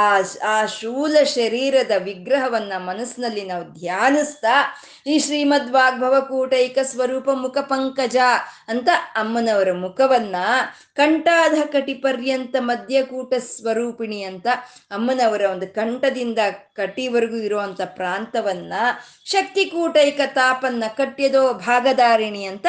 [0.48, 4.56] ಆ ಶೂಲ ಶರೀರದ ವಿಗ್ರಹವನ್ನ ಮನಸ್ಸಿನಲ್ಲಿ ನಾವು ಧ್ಯಾನಿಸ್ತಾ,
[5.08, 8.18] ಈ ಶ್ರೀಮದ್ ವಾಗ್ಭವ ಕೂಟೈಕ ಸ್ವರೂಪ ಮುಖ ಪಂಕಜ
[8.68, 10.36] ಅಂತ ಅಮ್ಮನವರ ಮುಖವನ್ನ
[10.96, 14.48] ಕಂಠಾಧ ಕಟಿ ಪರ್ಯಂತ ಮಧ್ಯಕೂಟ ಸ್ವರೂಪಿಣಿ ಅಂತ
[14.92, 16.40] ಅಮ್ಮನವರ ಒಂದು ಕಂಠದಿಂದ
[16.76, 18.74] ಕಟಿವರೆಗೂ ಇರುವಂತ ಪ್ರಾಂತವನ್ನ
[19.26, 22.68] ಶಕ್ತಿ ಕೂಟೈಕ ತಾಪನ್ನ ಕಟ್ಯದೋ ಭಾಗಧಾರಿಣಿ ಅಂತ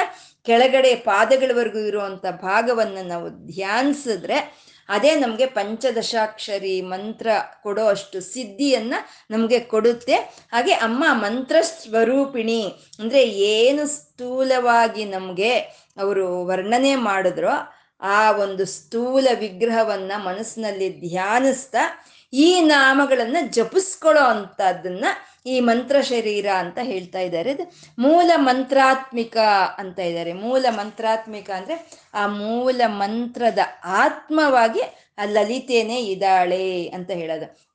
[0.49, 4.39] ಕೆಳಗಡೆ ಪಾದಗಳವರೆಗೂ ಇರುವಂತ ಭಾಗವನ್ನು ನಾವು ಧ್ಯಾನಿಸಿದ್ರೆ
[4.89, 7.29] ಅದೇ ನಮಗೆ ಪಂಚದಶಾಕ್ಷರಿ ಮಂತ್ರ
[7.63, 8.99] ಕೊಡೋ ಅಷ್ಟು ಸಿದ್ಧಿಯನ್ನು
[9.31, 10.17] ನಮಗೆ ಕೊಡುತ್ತೆ.
[10.53, 12.61] ಹಾಗೆ ಅಮ್ಮ ಮಂತ್ರ ಸ್ವರೂಪಿಣಿ
[12.99, 15.53] ಅಂದ್ರೆ ಏನು ಸ್ಥೂಲವಾಗಿ ನಮಗೆ
[16.01, 17.55] ಅವರು ವರ್ಣನೆ ಮಾಡಿದ್ರೋ
[18.01, 21.85] ಆ ಒಂದು ಸ್ಥೂಲ ವಿಗ್ರಹವನ್ನ ಮನಸ್ಸಿನಲ್ಲಿ ಧ್ಯಾನಿಸ್ತಾ
[22.33, 25.07] ಈ ನಾಮಗಳನ್ನ ಜಪಿಸ್ಕೊಳ್ಳೋ ಅಂತದನ್ನ
[25.49, 27.53] ಈ ಮಂತ್ರ ಶರೀರ ಅಂತ ಹೇಳ್ತಾ ಇದ್ದಾರೆ.
[27.99, 29.37] ಮೂಲ ಮಂತ್ರಾತ್ಮಿಕ
[29.79, 30.33] ಅಂತ ಇದ್ದಾರೆ.
[30.33, 31.77] ಮೂಲ ಮಂತ್ರಾತ್ಮಿಕ ಅಂದ್ರೆ
[32.15, 34.81] ಆ ಮೂಲ ಮಂತ್ರದ ಆತ್ಮವಾಗಿ
[35.19, 37.69] ಆ ಲಲಿತೇನೆ ಇದ್ದಾಳೆ ಅಂತ ಹೇಳೋದು.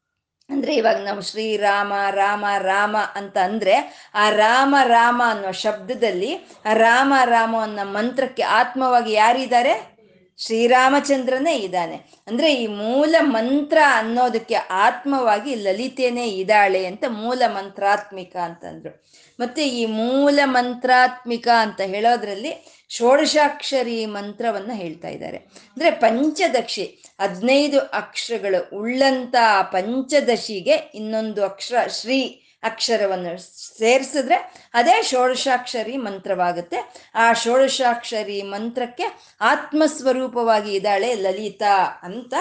[0.50, 3.76] ಅಂದ್ರೆ ಇವಾಗ ನಾವು ಶ್ರೀರಾಮ ರಾಮ ರಾಮ ಅಂತ ಅಂದ್ರೆ
[4.14, 6.32] ಆ ರಾಮ ರಾಮ ಅನ್ನೋ ಶಬ್ದದಲ್ಲಿ
[6.74, 9.93] ರಾಮ ರಾಮ ಅನ್ನೋ ಮಂತ್ರಕ್ಕೆ ಆತ್ಮವಾಗಿ ಯಾರಿದ್ದಾರೆ?
[10.38, 11.96] ಶ್ರೀರಾಮಚಂದ್ರನೇ ಇದ್ದಾನೆ.
[12.28, 19.04] ಅಂದ್ರೆ ಈ ಮೂಲ ಮಂತ್ರ ಅನ್ನೋದಕ್ಕೆ ಆತ್ಮವಾಗಿ ಲಲಿತೇನೆ ಇದ್ದಾಳೆ ಅಂತ ಮೂಲ ಮಂತ್ರಾತ್ಮಿಕ ಅಂತಂದ್ರು.
[19.40, 25.38] ಮತ್ತೆ ಈ ಮೂಲ ಮಂತ್ರಾತ್ಮಿಕ ಅಂತ ಹೇಳೋದ್ರಲ್ಲಿ ಷೋಡಶಾಕ್ಷರಿ ಮಂತ್ರವನ್ನ ಹೇಳ್ತಾ ಇದ್ದಾರೆ.
[25.38, 29.36] ಅಂದ್ರೆ ಪಂಚದಕ್ಷಿ, ಹದಿನೈದು ಅಕ್ಷರಗಳು ಉಳ್ಳಂತ
[29.72, 33.38] ಪಂಚದಶಿಗೆ ಇನ್ನೊಂದು ಅಕ್ಷರ ಶ್ರೀ ಅಕ್ಷರವನ್ನು
[33.78, 34.36] ಸೇರಿಸಿದ್ರೆ
[34.74, 36.94] ಅದೇ ಷೋಡಶಾಕ್ಷರಿ ಮಂತ್ರವಾಗುತ್ತೆ.
[37.16, 39.04] ಆ ಷೋಡಶಾಕ್ಷರಿ ಮಂತ್ರಕ್ಕೆ
[39.42, 42.34] ಆತ್ಮಸ್ವರೂಪವಾಗಿ ಇದ್ದಾಳೆ ಲಲಿತಾ ಅಂತ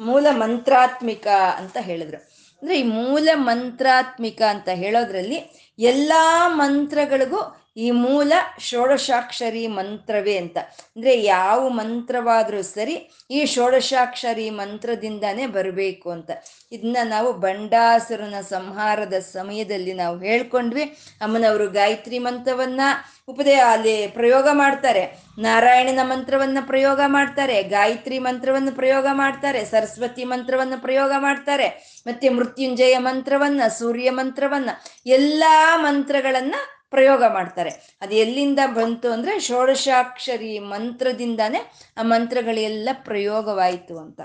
[0.00, 2.38] ಮೂಲ ಮಂತ್ರಾತ್ಮಿಕ ಅಂತ ಹೇಳಿದ್ರು.
[2.62, 10.56] ಅಂದ್ರೆ ಈ ಮೂಲ ಮಂತ್ರಾತ್ಮಿಕ ಅಂತ ಹೇಳೋದ್ರಲ್ಲಿ ಎಲ್ಲಾ ಮಂತ್ರಗಳಿಗೂ ಈ ಮೂಲ ಷೋಡಶಾಕ್ಷರಿ ಮಂತ್ರವೇ ಅಂತ.
[10.96, 16.30] ಅಂದ್ರೆ ಯಾವ ಮಂತ್ರವಾದರೂ ಸರಿ ಈ ಷೋಡಶಾಕ್ಷರಿ ಮಂತ್ರದಿಂದಾನೇ ಬರಬೇಕು ಅಂತ.
[16.72, 20.82] ಇದನ್ನ ನಾವು ಬಂಡಾಸುರನ ಸಂಹಾರದ ಸಮಯದಲ್ಲಿ ನಾವು ಹೇಳ್ಕೊಂಡ್ವಿ.
[21.20, 22.80] ಅಮ್ಮನವರು ಗಾಯತ್ರಿ ಮಂತ್ರವನ್ನ
[23.28, 25.18] ಉಪದೇ ಅಲ್ಲಿ ಪ್ರಯೋಗ ಮಾಡ್ತಾರೆ.
[25.38, 27.62] ನಾರಾಯಣನ ಮಂತ್ರವನ್ನ ಪ್ರಯೋಗ ಮಾಡ್ತಾರೆ.
[27.62, 29.64] ಗಾಯತ್ರಿ ಮಂತ್ರವನ್ನು ಪ್ರಯೋಗ ಮಾಡ್ತಾರೆ.
[29.64, 31.68] ಸರಸ್ವತಿ ಮಂತ್ರವನ್ನು ಪ್ರಯೋಗ ಮಾಡ್ತಾರೆ.
[32.06, 34.70] ಮತ್ತೆ ಮೃತ್ಯುಂಜಯ ಮಂತ್ರವನ್ನ, ಸೂರ್ಯ ಮಂತ್ರವನ್ನ,
[35.06, 36.54] ಎಲ್ಲಾ ಮಂತ್ರಗಳನ್ನ
[36.90, 37.70] ಪ್ರಯೋಗ ಮಾಡ್ತಾರೆ.
[38.00, 41.58] ಅದು ಎಲ್ಲಿಂದ ಬಂತು ಅಂದ್ರೆ ಷೋಡಶಾಕ್ಷರಿ ಮಂತ್ರದಿಂದಾನೇ
[41.96, 44.20] ಆ ಮಂತ್ರಗಳೆಲ್ಲ ಪ್ರಯೋಗವಾಯಿತು ಅಂತ.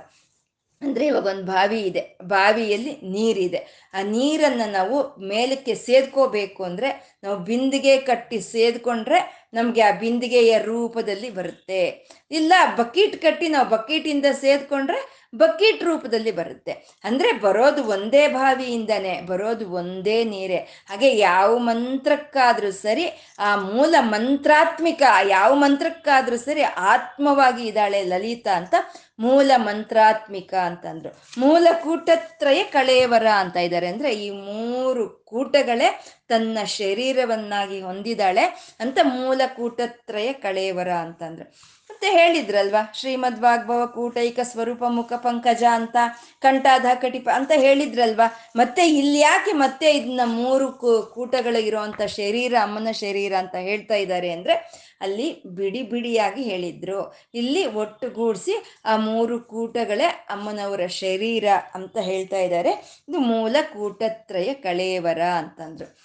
[0.81, 2.17] ಅಂದ್ರೆ ಇವಾಗ ಒಂದು ಬಾವಿ ಇದೆ.
[2.23, 3.91] ಬಾವಿಯಲ್ಲಿ ನೀರಿದೆ.
[3.93, 12.09] ಆ ನೀರನ್ನ ನಾವು ಮೇಲಕ್ಕೆ ಸೇದ್ಕೋಬೇಕು ಅಂದ್ರೆ ನಾವು ಬಿಂದಿಗೆ ಕಟ್ಟಿ ಸೇದ್ಕೊಂಡ್ರೆ ನಮಗೆ ಆ ಬಿಂದಿಗೆಯ ರೂಪದಲ್ಲಿ ಬರುತ್ತೆ.
[12.31, 16.71] ಇಲ್ಲ ಬಕೀಟ್ ಕಟ್ಟಿ ನಾವು ಬಕೀಟಿಂದ ಸೇದ್ಕೊಂಡ್ರೆ ಬಕೀಟ್ ರೂಪದಲ್ಲಿ ಬರುತ್ತೆ.
[17.03, 20.57] ಅಂದ್ರೆ ಬರೋದು ಒಂದೇ ಬಾವಿಯಿಂದನೇ, ಬರೋದು ಒಂದೇ ನೀರೇ.
[20.57, 28.75] ಹಾಗೆ ಯಾವ ಮಂತ್ರಕ್ಕಾದ್ರೂ ಸರಿ, ಆ ಮೂಲ ಮಂತ್ರಾತ್ಮಿಕ, ಯಾವ ಮಂತ್ರಕ್ಕಾದ್ರೂ ಸರಿ ಆತ್ಮವಾಗಿ ಇದ್ದಾಳೆ ಲಲಿತಾ ಅಂತ
[29.19, 31.25] ಮೂಲ ಮಂತ್ರಾತ್ಮಿಕ ಅಂತಂದ್ರು.
[31.37, 33.87] ಮೂಲ ಕೂಟತ್ರಯ ಕಳೆಯವರ ಅಂತ ಇದ್ದಾರೆ.
[33.87, 41.55] ಅಂದ್ರೆ ಈ ಮೂರು ಕೂಟಗಳೇ ತನ್ನ ಶರೀರವನ್ನಾಗಿ ಹೊಂದಿದಾಳೆ ಅಂತ ಮೂಲ ಕೂಟತ್ರಯ ಕಳೆಯವರ ಅಂತಂದ್ರು.
[42.03, 42.91] ಮತ್ತೆ ಹೇಳಿದ್ರಲ್ವಾ?
[42.95, 45.95] ಶ್ರೀಮದ್ ವಾಗ್ಭವ ಕೂಟೈಕ ಸ್ವರೂಪ, ಮುಖ, ಪಂಕಜ ಅಂತ
[46.41, 48.33] ಕಂಠಾಧ ಕಟಿಪ ಅಂತ ಹೇಳಿದ್ರಲ್ವಾ?
[48.55, 50.71] ಮತ್ತೆ ಇಲ್ಲಿ ಯಾಕೆ ಮತ್ತೆ ಇದನ್ನ ಮೂರು
[51.13, 54.53] ಕೂಟಗಳಿರುವಂತ ಶರೀರ, ಅಮ್ಮನ ಶರೀರ ಅಂತ ಹೇಳ್ತಾ ಇದ್ದಾರೆ ಅಂದ್ರೆ
[55.01, 57.15] ಅಲ್ಲಿ ಬಿಡಿ ಬಿಡಿಯಾಗಿ ಹೇಳಿದ್ರು.
[57.33, 63.03] ಇಲ್ಲಿ ಒಟ್ಟುಗೂಡಿಸಿ ಆ ಮೂರು ಕೂಟಗಳೇ ಅಮ್ಮನವರ ಶರೀರ ಅಂತ ಹೇಳ್ತಾ ಇದ್ದಾರೆ.
[63.09, 65.97] ಇದು ಮೂಲ ಕೂಟತ್ರಯ ಕಳೆಯವರ ಅಂತಂದ್ರು.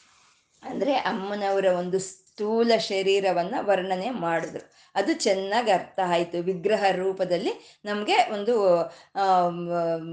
[0.62, 4.78] ಅಂದ್ರೆ ಅಮ್ಮನವರ ಒಂದು ಸ್ಥೂಲ ಶರೀರವನ್ನ ವರ್ಣನೆ ಮಾಡಿದ್ರು.
[4.98, 6.38] ಅದು ಚೆನ್ನಾಗಿ ಅರ್ಥ ಆಯಿತು.
[6.42, 7.52] ವಿಗ್ರಹ ರೂಪದಲ್ಲಿ
[7.84, 8.54] ನಮಗೆ ಒಂದು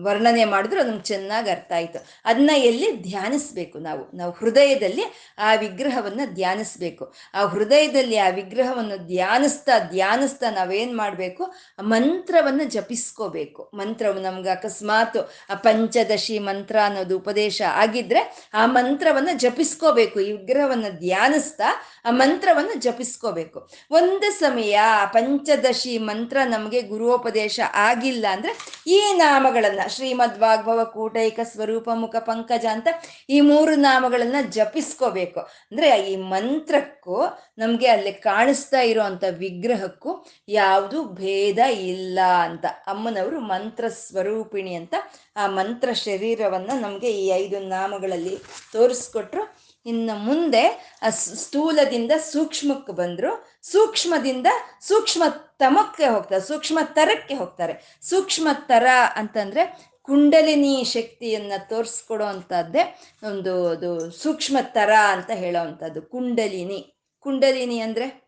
[0.04, 2.00] ವರ್ಣನೆ ಮಾಡಿದ್ರು ಅದು ಚೆನ್ನಾಗಿ ಅರ್ಥ ಆಯಿತು.
[2.26, 4.18] ಅದನ್ನ ಎಲ್ಲಿ ಧ್ಯಾನಿಸ್ಬೇಕು ನಾವು?
[4.18, 5.06] ನಾವು ಹೃದಯದಲ್ಲಿ
[5.38, 7.06] ಆ ವಿಗ್ರಹವನ್ನು ಧ್ಯಾನಿಸ್ಬೇಕು.
[7.34, 11.44] ಆ ಹೃದಯದಲ್ಲಿ ಆ ವಿಗ್ರಹವನ್ನು ಧ್ಯಾನಿಸ್ತಾ ಧ್ಯಾನಿಸ್ತಾ ನಾವೇನು ಮಾಡಬೇಕು?
[11.82, 13.72] ಮಂತ್ರವನ್ನು ಜಪಿಸ್ಕೋಬೇಕು.
[13.74, 15.18] ಮಂತ್ರವು ನಮ್ಗೆ ಅಕಸ್ಮಾತ್
[15.50, 18.22] ಆ ಪಂಚದಶಿ ಮಂತ್ರ ಅನ್ನೋದು ಉಪದೇಶ ಆಗಿದ್ರೆ
[18.54, 20.20] ಆ ಮಂತ್ರವನ್ನು ಜಪಿಸ್ಕೋಬೇಕು.
[20.20, 21.70] ಈ ವಿಗ್ರಹವನ್ನು ಧ್ಯಾನಿಸ್ತಾ
[22.06, 23.60] ಆ ಮಂತ್ರವನ್ನು ಜಪಿಸ್ಕೋಬೇಕು.
[23.92, 24.75] ಒಂದು ಸಮಯ
[25.06, 28.58] ಪಂಚದಶಿ ಮಂತ್ರ ನಮಗೆ ಗುರುಪದೇಶ ಆಗಿಲ್ಲ ಅಂದ್ರೆ
[28.88, 32.88] ಈ ನಾಮಗಳನ್ನ ಶ್ರೀಮದ್ ವಾಗ್ಭವ ಕೂಟೈಕ ಸ್ವರೂಪ ಮುಖ ಪಂಕಜ ಅಂತ
[33.30, 35.40] ಈ ಮೂರು ನಾಮಗಳನ್ನ ಜಪಿಸ್ಕೋಬೇಕು.
[35.40, 37.24] ಅಂದ್ರೆ ಈ ಮಂತ್ರಕ್ಕೂ
[37.58, 42.66] ನಮ್ಗೆ ಅಲ್ಲಿ ಕಾಣಿಸ್ತಾ ಇರುವಂತ ವಿಗ್ರಹಕ್ಕೂ ಯಾವುದು ಭೇದ ಇಲ್ಲ ಅಂತ.
[42.66, 44.96] ಅಮ್ಮನವರು ಮಂತ್ರ ಸ್ವರೂಪಿಣಿ ಅಂತ
[45.36, 48.38] ಆ ಮಂತ್ರ ಶರೀರವನ್ನ ನಮ್ಗೆ ಈ ಐದು ನಾಮಗಳಲ್ಲಿ
[48.74, 49.56] ತೋರಿಸ್ಕೊಟ್ರು.
[49.86, 53.55] ಇನ್ನು ಮುಂದೆ ಆ ಸ್ಥೂಲದಿಂದ ಸೂಕ್ಷ್ಮಕ್ಕೆ ಬಂದ್ರು.
[53.72, 54.48] ಸೂಕ್ಷ್ಮದಿಂದ
[54.82, 55.24] ಸೂಕ್ಷ್ಮ
[55.58, 58.00] ತಮಕ್ಕೆ ಹೋಗ್ತಾರೆ ಸೂಕ್ಷ್ಮ ತರಕ್ಕೆ ಹೋಗ್ತಾರೆ.
[58.02, 62.84] ಸೂಕ್ಷ್ಮ ತರ ಅಂತಂದ್ರೆ ಕುಂಡಲಿನಿ ಶಕ್ತಿಯನ್ನ ತೋರಿಸ್ಕೊಡೋ ಅಂತದ್ದೇ
[63.24, 66.96] ಒಂದು, ಅದು ಸೂಕ್ಷ್ಮ ತರ ಅಂತ ಹೇಳೋ ಅಂಥದ್ದು ಕುಂಡಲಿನಿ.
[67.20, 68.26] ಕುಂಡಲಿನಿ ಅಂದ್ರೆ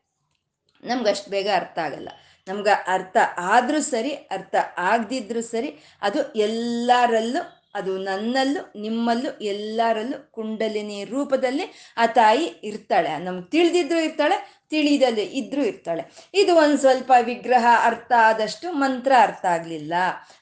[0.84, 2.10] ನಮ್ಗೆ ಅಷ್ಟು ಬೇಗ ಅರ್ಥ ಆಗಲ್ಲ.
[2.48, 5.70] ನಮ್ಗೆ ಅರ್ಥ ಆದ್ರೂ ಸರಿ, ಅರ್ಥ ಆಗದಿದ್ರೂ ಸರಿ,
[6.02, 7.42] ಅದು ಎಲ್ಲರಲ್ಲೂ,
[7.76, 11.66] ಅದು ನನ್ನಲ್ಲೂ, ನಿಮ್ಮಲ್ಲೂ, ಎಲ್ಲರಲ್ಲೂ ಕುಂಡಲಿನಿ ರೂಪದಲ್ಲಿ
[11.98, 13.18] ಆ ತಾಯಿ ಇರ್ತಾಳೆ.
[13.18, 16.30] ನಮ್ಗೆ ತಿಳಿದಿದ್ರು ಇರ್ತಾಳೆ ತಿಳಿದಲ್ಲಿ ಇದ್ರೂ ಇರ್ತಾಳೆ.
[16.34, 19.94] ಇದು ಒಂದು ಸ್ವಲ್ಪ ವಿಗ್ರಹ ಅರ್ಥ ಆದಷ್ಟು ಮಂತ್ರ ಅರ್ಥ ಆಗಲಿಲ್ಲ.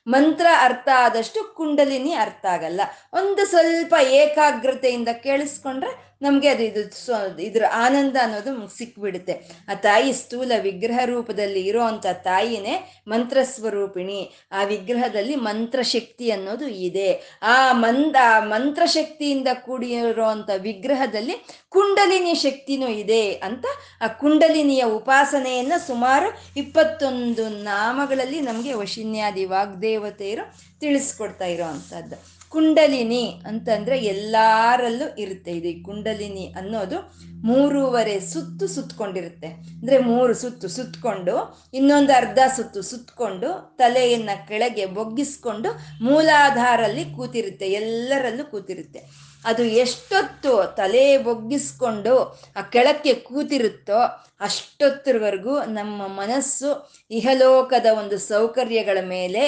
[0.08, 2.82] ಮಂತ್ರ ಅರ್ಥ ಆದಷ್ಟು ಕುಂಡಲಿನಿ ಅರ್ಥ ಆಗಲ್ಲ.
[3.14, 9.66] ಒಂದು ಸ್ವಲ್ಪ ಏಕಾಗ್ರತೆಯಿಂದ ಕೇಳಿಸ್ಕೊಂಡ್ರೆ ನಮಗೆ ಅದು ಇದು ಇದ್ರ ಆನಂದ ಅನ್ನೋದು ಸಿಕ್ಬಿಡುತ್ತೆ.
[9.70, 14.32] ಆ ತಾಯಿ ಸ್ಥೂಲ ವಿಗ್ರಹ ರೂಪದಲ್ಲಿ ಇರೋವಂಥ ತಾಯಿನೇ ಮಂತ್ರಸ್ವರೂಪಿಣಿ.
[14.52, 17.40] ಆ ವಿಗ್ರಹದಲ್ಲಿ ಮಂತ್ರಶಕ್ತಿ ಅನ್ನೋದು ಇದೆ.
[17.44, 23.66] ಆ ಮಂದ ಮಂತ್ರಶಕ್ತಿಯಿಂದ ಕೂಡಿರುವಂಥ ವಿಗ್ರಹದಲ್ಲಿ ಕುಂಡಲಿನಿ ಶಕ್ತಿನೂ ಇದೆ ಅಂತ
[24.02, 35.08] ಆ ಕುಂಡಲಿನಿಯ ಉಪಾಸನೆಯನ್ನು ಸುಮಾರು ಇಪ್ಪತ್ತೊಂದು ನಾಮಗಳಲ್ಲಿ ನಮಗೆ ವಶಿನ್ಯಾದಿ ವಾಗ್ದೇವತೆಯರು ತಿಳಿಸ್ಕೊಡ್ತಾ ಇರೋ ಅಂಥದ್ದು ಕುಂಡಲಿನಿ ಅಂತಂದ್ರೆ ಎಲ್ಲಾರಲ್ಲೂ
[35.18, 36.98] ಇರುತ್ತೆ ಇದು ಕುಂಡಲಿನಿ ಅನ್ನೋದು
[37.46, 41.36] ಮೂರುವರೆ ಸುತ್ತು ಸುತ್ತಕೊಂಡಿರುತ್ತೆ ಅಂದ್ರೆ ಮೂರು ಸುತ್ತು ಸುತ್ತಕೊಂಡು
[41.74, 45.70] ಇನ್ನೊಂದು ಅರ್ಧ ಸುತ್ತು ಸುತ್ತಕೊಂಡು ತಲೆಯನ್ನ ಕೆಳಗೆ ಬೊಗ್ಗಿಸ್ಕೊಂಡು
[46.02, 49.02] ಮೂಲಾಧಾರಲ್ಲಿ ಕೂತಿರುತ್ತೆ, ಎಲ್ಲರಲ್ಲೂ ಕೂತಿರುತ್ತೆ.
[49.46, 52.14] ಅದು ಎಷ್ಟೊತ್ತು ತಲೆ ಬೊಗ್ಗಿಸ್ಕೊಂಡು
[52.56, 54.00] ಆ ಕೆಳಕ್ಕೆ ಕೂತಿರುತ್ತೋ
[54.42, 56.70] ಅಷ್ಟೊತ್ತರವರೆಗೂ ನಮ್ಮ ಮನಸ್ಸು
[57.12, 59.44] ಇಹಲೋಕದ ಒಂದು ಸೌಕರ್ಯಗಳ ಮೇಲೆ,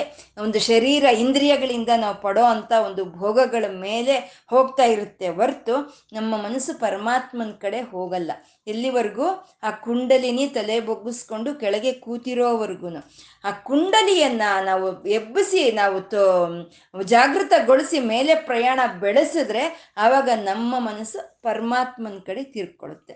[0.45, 4.15] ಒಂದು ಶರೀರ ಇಂದ್ರಿಯಗಳಿಂದ ನಾವು ಪಡೋ ಅಂಥ ಒಂದು ಭೋಗಗಳ ಮೇಲೆ
[4.49, 5.75] ಹೋಗ್ತಾ ಇರುತ್ತೆ ಹೊರ್ತು
[6.13, 8.31] ನಮ್ಮ ಮನಸ್ಸು ಪರಮಾತ್ಮನ ಕಡೆ ಹೋಗಲ್ಲ.
[8.67, 9.27] ಎಲ್ಲಿವರೆಗೂ
[9.63, 12.89] ಆ ಕುಂಡಲಿನಿ ತಲೆ ಬೊಗ್ಗಿಸ್ಕೊಂಡು ಕೆಳಗೆ ಕೂತಿರೋವರೆಗೂ
[13.43, 16.23] ಆ ಕುಂಡಲಿಯನ್ನು ನಾವು ಎಬ್ಬಿಸಿ, ನಾವು ತೋ,
[17.03, 23.15] ಜಾಗೃತಗೊಳಿಸಿ ಮೇಲೆ ಪ್ರಯಾಣ ಬೆಳೆಸಿದ್ರೆ ಆವಾಗ ನಮ್ಮ ಮನಸ್ಸು ಪರಮಾತ್ಮನ ಕಡೆ ತಿರ್ಕೊಳ್ಳುತ್ತೆ.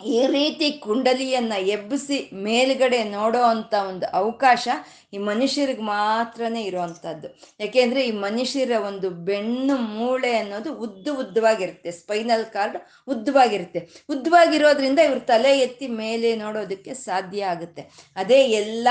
[0.00, 4.64] ಈ ರೀತಿ ಕುಂಡಲಿಯನ್ನ ಎಬ್ಬಿಸಿ ಮೇಲ್ಗಡೆ ನೋಡೋ ಅಂಥ ಒಂದು ಅವಕಾಶ
[5.14, 7.28] ಈ ಮನುಷ್ಯರಿಗೆ ಮಾತ್ರನೇ ಇರೋವಂಥದ್ದು
[7.60, 12.76] ಯಾಕೆಂದ್ರೆ ಈ ಮನುಷ್ಯರ ಒಂದು ಬೆನ್ನು ಮೂಳೆ ಅನ್ನೋದು ಉದ್ದು ಉದ್ದವಾಗಿರುತ್ತೆ ಸ್ಪೈನಲ್ ಕಾರ್ಡ್
[13.08, 13.80] ಉದ್ದವಾಗಿರುತ್ತೆ.
[14.08, 17.84] ಉದ್ದವಾಗಿರೋದ್ರಿಂದ ಇವ್ರ ತಲೆ ಎತ್ತಿ ಮೇಲೆ ನೋಡೋದಕ್ಕೆ ಸಾಧ್ಯ ಆಗುತ್ತೆ.
[18.16, 18.88] ಅದೇ ಎಲ್ಲ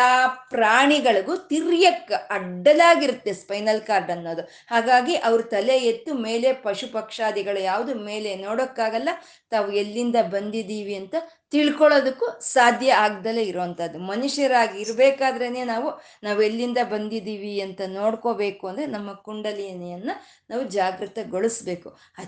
[0.49, 4.45] ಪ್ರಾಣಿಗಳಿಗೂ ತಿರ್ಯಕ್ ಅಡ್ಡಲಾಗಿರುತ್ತೆ ಸ್ಪೈನಲ್ ಕಾರ್ಡ್ ಅನ್ನೋದು.
[4.67, 9.09] ಹಾಗಾಗಿ ಅವ್ರ ತಲೆ ಎತ್ತು ಮೇಲೆ ಪಶು ಪಕ್ಷಾದಿಗಳು ಯಾವುದು ಮೇಲೆ ನೋಡೋಕ್ಕಾಗಲ್ಲ.
[9.51, 11.15] ತಾವು ಎಲ್ಲಿಂದ ಬಂದಿದ್ದೀವಿ ಅಂತ
[11.51, 13.99] ತಿಳ್ಕೊಳ್ಳೋದಕ್ಕೂ ಸಾಧ್ಯ ಆಗ್ದಲೇ ಇರುವಂಥದ್ದು.
[13.99, 15.89] ಮನುಷ್ಯರಾಗಿ ಇರಬೇಕಾದ್ರೇನೆ ನಾವು
[16.23, 20.15] ನಾವು ಎಲ್ಲಿಂದ ಬಂದಿದ್ದೀವಿ ಅಂತ ನೋಡ್ಕೋಬೇಕು ಅಂದರೆ ನಮ್ಮ ಕುಂಡಲಿನಿಯನ್ನು
[20.49, 21.89] ನಾವು ಜಾಗೃತಗೊಳಿಸ್ಬೇಕು.
[22.19, 22.23] ಆ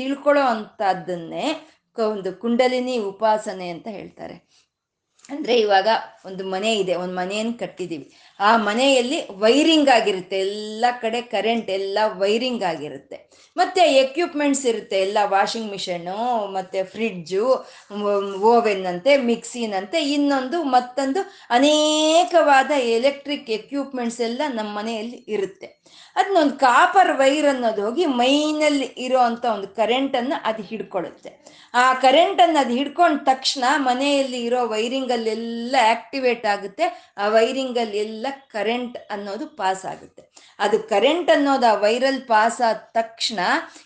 [0.00, 1.46] ತಿಳ್ಕೊಳ್ಳೋ ಅಂಥದ್ದನ್ನೇ
[1.98, 4.36] ಒಂದು ಕುಂಡಲಿನಿ ಉಪಾಸನೆ ಅಂತ ಹೇಳ್ತಾರೆ.
[5.28, 5.88] ಅಂದರೆ ಇವಾಗ
[6.26, 8.06] ಒಂದು ಮನೆ ಇದೆ, ಒಂದು ಮನೆಯನ್ನು ಕಟ್ಟಿದ್ದೀವಿ.
[8.48, 10.38] ಆ ಮನೆಯಲ್ಲಿ ವೈರಿಂಗ್ ಆಗಿರುತ್ತೆ.
[10.38, 13.30] ಎಲ್ಲ ಕಡೆ ಕರೆಂಟ್ ಎಲ್ಲ ವೈರಿಂಗ್ ಆಗಿರುತ್ತೆ.
[13.56, 15.00] ಮತ್ತೆ ಎಕ್ವಿಪ್ಮೆಂಟ್ಸ್ ಇರುತ್ತೆ.
[15.00, 17.46] ಎಲ್ಲ ವಾಷಿಂಗ್ ಮಿಷನ್ನು ಮತ್ತೆ ಫ್ರಿಡ್ಜು
[18.52, 25.80] ಓವೆನ್ ಅಂತೆ ಮಿಕ್ಸಿನಂತೆ ಇನ್ನೊಂದು, ಮತ್ತೊಂದು ಅನೇಕವಾದ ಎಲೆಕ್ಟ್ರಿಕ್ ಎಕ್ವಿಪ್ಮೆಂಟ್ಸ್ ಎಲ್ಲ ನಮ್ಮ ಮನೆಯಲ್ಲಿ ಇರುತ್ತೆ.
[26.16, 31.30] ಅದನ್ನೊಂದು ಕಾಪರ್ ವೈರ್ ಅನ್ನೋದು ಹೋಗಿ ಮೈನಲ್ಲಿ ಇರೋ ಅಂಥ ಒಂದು ಕರೆಂಟನ್ನು ಅದು ಹಿಡ್ಕೊಳ್ಳುತ್ತೆ.
[31.74, 37.14] ಆ ಕರೆಂಟನ್ನು ಅದು ಹಿಡ್ಕೊಂಡ ತಕ್ಷಣ ಮನೆಯಲ್ಲಿ ಇರೋ ವೈರಿಂಗಲ್ಲೆಲ್ಲ ಆಕ್ಟಿವೇಟ್ ಆಗುತ್ತೆ.
[37.18, 40.22] ಆ ವೈರಿಂಗಲ್ಲಿ ಎಲ್ಲ ಕರೆಂಟ್ ಅನ್ನೋದು ಪಾಸ್ ಆಗುತ್ತೆ.
[40.58, 43.38] ಅದು ಕರೆಂಟ್ ಅನ್ನೋದು ಆ ವೈರಲ್ ಪಾಸ್ ಆದ ತಕ್ಷಣ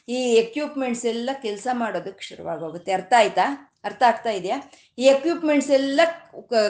[0.09, 2.93] ಈ ಎಕ್ವಿಪ್ಮೆಂಟ್ಸ್ ಎಲ್ಲ ಕೆಲಸ ಮಾಡೋದಕ್ಕೆ ಶುರುವಾಗೋಗುತ್ತೆ.
[2.93, 3.73] ಅರ್ಥ ಆಯ್ತಾ?
[3.85, 4.61] ಅರ್ಥ ಆಗ್ತಾ ಇದೆಯಾ?
[4.99, 6.01] ಈ ಎಕ್ವಿಪ್ಮೆಂಟ್ಸ್ ಎಲ್ಲ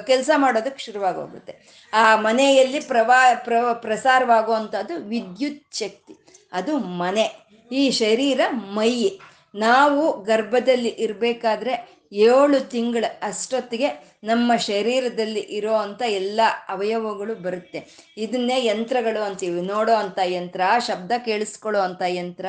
[0.06, 1.84] ಕೆಲಸ ಮಾಡೋದಕ್ಕೆ ಶುರುವಾಗೋಗುತ್ತೆ.
[1.92, 6.26] ಆ ಮನೆಯಲ್ಲಿ ಪ್ರವಾ, ಪ್ರ, ಪ್ರಸಾರವಾಗುವಂಥದ್ದು ವಿದ್ಯುತ್ ಶಕ್ತಿ.
[6.52, 7.44] ಅದು ಮನೆ.
[7.72, 9.18] ಈ ಶರೀರ ಮೈ
[9.54, 18.12] ನಾವು ಗರ್ಭದಲ್ಲಿ ಇರಬೇಕಾದ್ರೆ ಏಳು ತಿಂಗಳ ಅಷ್ಟೊತ್ತಿಗೆ ನಮ್ಮ ಶರೀರದಲ್ಲಿ ಇರೋ ಅಂಥ ಎಲ್ಲ ಅವಯವಗಳು ಬರುತ್ತೆ.
[18.16, 19.60] ಇದನ್ನೇ ಯಂತ್ರಗಳು ಅಂತೀವಿ.
[19.60, 22.46] ನೋಡೋ ಅಂತ ಯಂತ್ರ, ಶಬ್ದ ಕೇಳಿಸ್ಕೊಳ್ಳೋ ಅಂಥ ಯಂತ್ರ,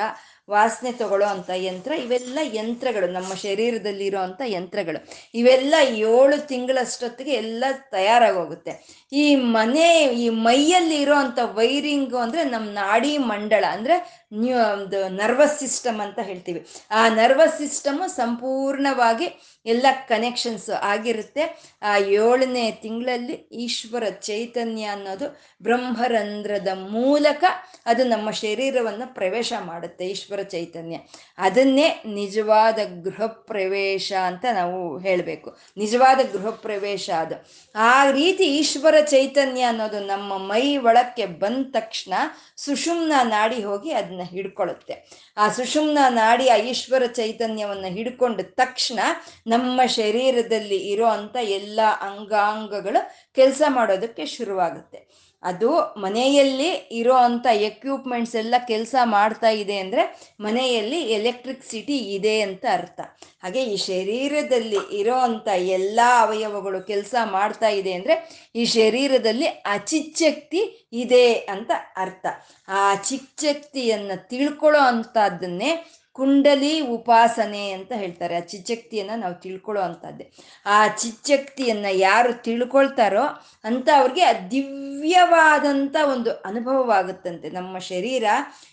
[0.50, 5.08] ವಾಸನೆ ತಗೊಳ್ಳೋ ಅಂಥ ಯಂತ್ರ, ಇವೆಲ್ಲ ಯಂತ್ರಗಳು, ನಮ್ಮ ಶರೀರದಲ್ಲಿರೋ ಅಂಥ ಯಂತ್ರಗಳು.
[5.36, 9.05] ಇವೆಲ್ಲ ಏಳು ತಿಂಗಳಷ್ಟೊತ್ತಿಗೆ ಎಲ್ಲ ತಯಾರಾಗೋಗುತ್ತೆ.
[9.16, 14.26] ಈ ಮನೆ, ಈ ಮೈಯಲ್ಲಿ ಇರೋ ಅಂತ ವೈರಿಂಗ್ ಅಂದ್ರೆ ನಮ್ಮ ನಾಡಿ ಮಂಡಳ ಅಂದ್ರೆ
[14.74, 16.68] ಒಂದು ನರ್ವಸ್ ಸಿಸ್ಟಮ್ ಅಂತ ಹೇಳ್ತೀವಿ.
[16.92, 19.28] ಆ ನರ್ವಸ್ ಸಿಸ್ಟಮ್ ಸಂಪೂರ್ಣವಾಗಿ
[19.66, 21.76] ಎಲ್ಲ ಕನೆಕ್ಷನ್ಸ್ ಆಗಿರುತ್ತೆ.
[21.82, 27.44] ಆ ಏಳನೇ ತಿಂಗಳಲ್ಲಿ ಈಶ್ವರ ಚೈತನ್ಯ ಅನ್ನೋದು ಬ್ರಹ್ಮರಂಧ್ರದ ಮೂಲಕ
[27.86, 30.98] ಅದು ನಮ್ಮ ಶರೀರವನ್ನು ಪ್ರವೇಶ ಮಾಡುತ್ತೆ ಈಶ್ವರ ಚೈತನ್ಯ.
[31.38, 35.58] ಅದನ್ನೇ ನಿಜವಾದ ಗೃಹ ಪ್ರವೇಶ ಅಂತ ನಾವು ಹೇಳಬೇಕು.
[35.78, 37.36] ನಿಜವಾದ ಗೃಹ ಪ್ರವೇಶ ಅದು.
[37.76, 42.14] ಆ ರೀತಿ ಈಶ್ವರ ಚೈತನ್ಯ ಅನ್ನೋದು ನಮ್ಮ ಮೈ ಒಳಕ್ಕೆ ಬಂದ ತಕ್ಷಣ
[42.58, 44.96] ಸುಷುಮ್ನ ನಾಡಿ ಹೋಗಿ ಅದನ್ನ ಹಿಡ್ಕೊಳುತ್ತೆ.
[45.38, 49.00] ಆ ಸುಷುಮ್ನ ನಾಡಿ ಆ ಈಶ್ವರ ಚೈತನ್ಯವನ್ನು ಹಿಡ್ಕೊಂಡ ತಕ್ಷಣ
[49.48, 53.02] ನಮ್ಮ ಶರೀರದಲ್ಲಿ ಇರೋ ಅಂಥ ಎಲ್ಲ ಅಂಗಾಂಗಗಳು
[53.36, 55.00] ಕೆಲಸ ಮಾಡೋದಕ್ಕೆ ಶುರುವಾಗುತ್ತೆ.
[55.46, 60.04] ಅದು ಮನೆಯಲ್ಲಿ ಇರೋ ಅಂಥ ಎಕ್ವಿಪ್ಮೆಂಟ್ಸ್ ಎಲ್ಲ ಕೆಲಸ ಮಾಡ್ತಾ ಇದೆ ಅಂದರೆ
[60.40, 63.00] ಮನೆಯಲ್ಲಿ ಎಲೆಕ್ಟ್ರಿಕ್ಸಿಟಿ ಇದೆ ಅಂತ ಅರ್ಥ.
[63.44, 68.16] ಹಾಗೆ ಈ ಶರೀರದಲ್ಲಿ ಇರೋ ಅಂಥ ಎಲ್ಲ ಅವಯವಗಳು ಕೆಲಸ ಮಾಡ್ತಾ ಇದೆ ಅಂದರೆ
[68.56, 72.26] ಈ ಶರೀರದಲ್ಲಿ ಅಚಿಚ್ಛಕ್ತಿ ಇದೆ ಅಂತ ಅರ್ಥ.
[72.68, 75.72] ಆ ಚಿಚ್ಚಕ್ತಿಯನ್ನು ತಿಳ್ಕೊಳ್ಳೋ ಅಂಥದ್ದನ್ನೇ
[76.16, 78.36] ಕುಂಡಲಿ ಉಪಾಸನೆ ಅಂತ ಹೇಳ್ತಾರೆ.
[78.36, 80.26] ಆ ಚಿಚ್ಚಕ್ತಿಯನ್ನು ನಾವು ತಿಳ್ಕೊಳ್ಳೋ ಅಂಥದ್ದೇ.
[80.66, 83.26] ಆ ಚಿಚ್ಚಕ್ತಿಯನ್ನು ಯಾರು ತಿಳ್ಕೊಳ್ತಾರೋ
[83.64, 87.48] ಅಂತ ಅವ್ರಿಗೆ ಆ ದಿವ್ಯ ದಿವ್ಯವಾದಂಥ ಒಂದು ಅನುಭವವಾಗುತ್ತಂತೆ.
[87.50, 88.26] ನಮ್ಮ ಶರೀರ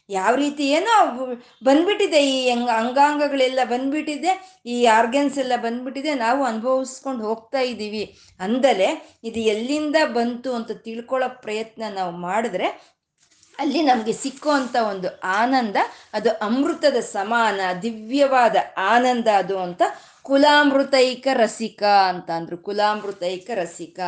[0.08, 0.94] ಯಾವ ರೀತಿ ಏನೋ
[1.64, 2.20] ಬಂದ್ಬಿಟ್ಟಿದೆ.
[2.26, 4.32] ಈ ಅಂಗ ಅಂಗಾಂಗಗಳೆಲ್ಲ ಬಂದ್ಬಿಟ್ಟಿದೆ.
[4.66, 6.14] ಈ ಆರ್ಗನ್ಸ್ ಎಲ್ಲ ಬಂದ್ಬಿಟ್ಟಿದೆ.
[6.14, 8.04] ನಾವು ಅನುಭವಿಸ್ಕೊಂಡು ಹೋಗ್ತಾ ಇದ್ದೀವಿ.
[8.40, 8.90] ಅಂದಲೇ
[9.24, 12.68] ಇದು ಎಲ್ಲಿಂದ ಬಂತು ಅಂತ ತಿಳ್ಕೊಳ್ಳೋ ಪ್ರಯತ್ನ ನಾವು ಮಾಡಿದ್ರೆ
[13.58, 15.76] ಅಲ್ಲಿ ನಮಗೆ ಸಿಕ್ಕುವಂಥ ಒಂದು ಆನಂದ,
[16.14, 19.82] ಅದು ಅಮೃತದ ಸಮಾನ, ದಿವ್ಯವಾದ ಆನಂದ ಅದು ಅಂತ
[20.22, 24.00] ಕುಲಾಮೃತೈಕ ರಸಿಕ ಅಂತ ಅಂದರು, ಕುಲಾಮೃತೈಕ ರಸಿಕ.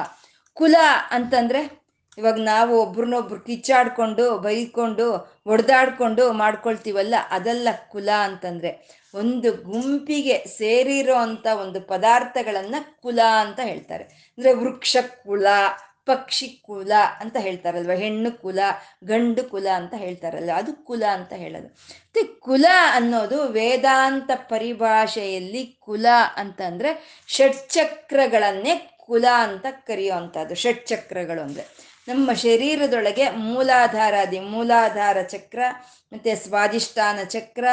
[0.57, 0.77] ಕುಲ
[1.11, 1.85] ಅಂತಂದ್ರೆ
[2.19, 5.07] ಇವಾಗ ನಾವು ಒಬ್ರನ್ನೊಬ್ರು ಕಿಚ್ಚಾಡ್ಕೊಂಡು, ಬೈಕೊಂಡು,
[5.47, 8.71] ಒಡೆದಾಡ್ಕೊಂಡು ಮಾಡ್ಕೊಳ್ತೀವಲ್ಲ, ಅದೆಲ್ಲ ಕುಲ ಅಂತಂದ್ರೆ
[9.15, 14.05] ಒಂದು ಗುಂಪಿಗೆ ಸೇರಿರೋ ಅಂಥ ಒಂದು ಪದಾರ್ಥಗಳನ್ನು ಕುಲ ಅಂತ ಹೇಳ್ತಾರೆ.
[14.05, 15.47] ಅಂದರೆ ವೃಕ್ಷ ಕುಲ
[16.07, 18.59] ಪಕ್ಷಿ ಕುಲ ಅಂತ ಹೇಳ್ತಾರಲ್ವ, ಹೆಣ್ಣು ಕುಲ,
[19.05, 21.67] ಗಂಡು ಕುಲ ಅಂತ ಹೇಳ್ತಾರಲ್ಲ ಅದು ಕುಲ ಅಂತ ಹೇಳೋದು.
[21.67, 31.94] ಮತ್ತೆ ಕುಲ ಅನ್ನೋದು ವೇದಾಂತ ಪರಿಭಾಷೆಯಲ್ಲಿ ಕುಲ ಅಂತಂದ್ರೆ ಷಟ್ಚಕ್ರಗಳನ್ನೇ ಕುಲ ಅಂತ ಕರೆಯುವಂಥದ್ದು, ಷಟ್ಚಕ್ರಗಳು ಅಂದ್ರೆ.
[32.09, 35.59] ನಮ್ಮ ಶರೀರದೊಳಗೆ ಮೂಲಾಧಾರಾದಿ ಮೂಲಾಧಾರ ಚಕ್ರ,
[36.13, 37.65] ಮತ್ತೆ ಸ್ವಾದಿಷ್ಠಾನ ಚಕ್ರ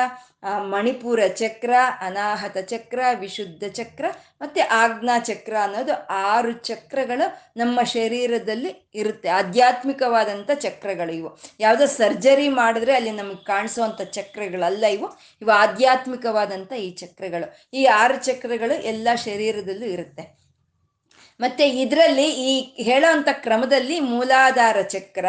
[0.62, 4.06] ಮಣಿಪುರ ಚಕ್ರ, ಅನಾಹತ ಚಕ್ರ, ವಿಶುದ್ಧ ಚಕ್ರ,
[4.42, 9.30] ಮತ್ತೆ ಆಜ್ಞಾ ಚಕ್ರ ಅನ್ನೋದು ಆರು ಚಕ್ರಗಳು ನಮ್ಮ ಶರೀರದಲ್ಲಿ ಇರುತ್ತೆ.
[9.30, 11.40] ಆಧ್ಯಾತ್ಮಿಕವಾದಂಥ ಚಕ್ರಗಳು ಇವು.
[11.60, 15.20] ಯಾವುದೋ ಸರ್ಜರಿ ಮಾಡಿದ್ರೆ ಅಲ್ಲಿ ನಮಗೆ ಕಾಣಿಸುವಂಥ ಚಕ್ರಗಳಲ್ಲ ಇವು.
[15.42, 17.78] ಇವು ಆಧ್ಯಾತ್ಮಿಕವಾದಂಥ ಈ ಚಕ್ರಗಳು.
[17.78, 20.41] ಈ ಆರು ಚಕ್ರಗಳು ಎಲ್ಲ ಶರೀರದಲ್ಲೂ ಇರುತ್ತೆ.
[21.42, 25.26] ಮತ್ತೆ ಇದರಲ್ಲಿ ಈ ಹೇಳೋ ಅಂಥ ಕ್ರಮದಲ್ಲಿ ಮೂಲಾಧಾರ ಚಕ್ರ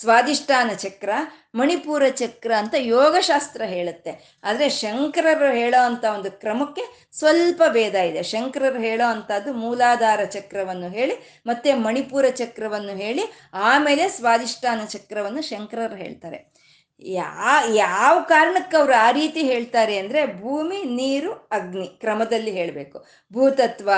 [0.00, 1.10] ಸ್ವಾದಿಷ್ಠಾನ ಚಕ್ರ,
[1.54, 4.40] ಮಣಿಪೂರ ಚಕ್ರ ಅಂತ ಯೋಗಶಾಸ್ತ್ರ ಹೇಳುತ್ತೆ.
[4.44, 8.22] ಆದರೆ ಶಂಕರರು ಹೇಳೋ ಅಂಥ ಒಂದು ಕ್ರಮಕ್ಕೆ ಸ್ವಲ್ಪ ಭೇದ ಇದೆ.
[8.22, 13.22] ಶಂಕರರು ಹೇಳೋ ಅಂಥದ್ದು ಮೂಲಾಧಾರ ಚಕ್ರವನ್ನು ಹೇಳಿ, ಮತ್ತೆ ಮಣಿಪುರ ಚಕ್ರವನ್ನು ಹೇಳಿ,
[13.54, 16.63] ಆಮೇಲೆ ಸ್ವಾದಿಷ್ಠಾನ ಚಕ್ರವನ್ನು ಶಂಕರರು ಹೇಳ್ತಾರೆ.
[17.02, 23.04] ಯಾ, ಯಾವ ಕಾರಣಕ್ಕೆ ಅವರು ಆ ರೀತಿ ಹೇಳ್ತಾರೆ ಅಂದರೆ ಭೂಮಿ, ನೀರು, ಅಗ್ನಿ ಕ್ರಮದಲ್ಲಿ ಹೇಳಬೇಕು.
[23.32, 23.90] ಭೂತತ್ವ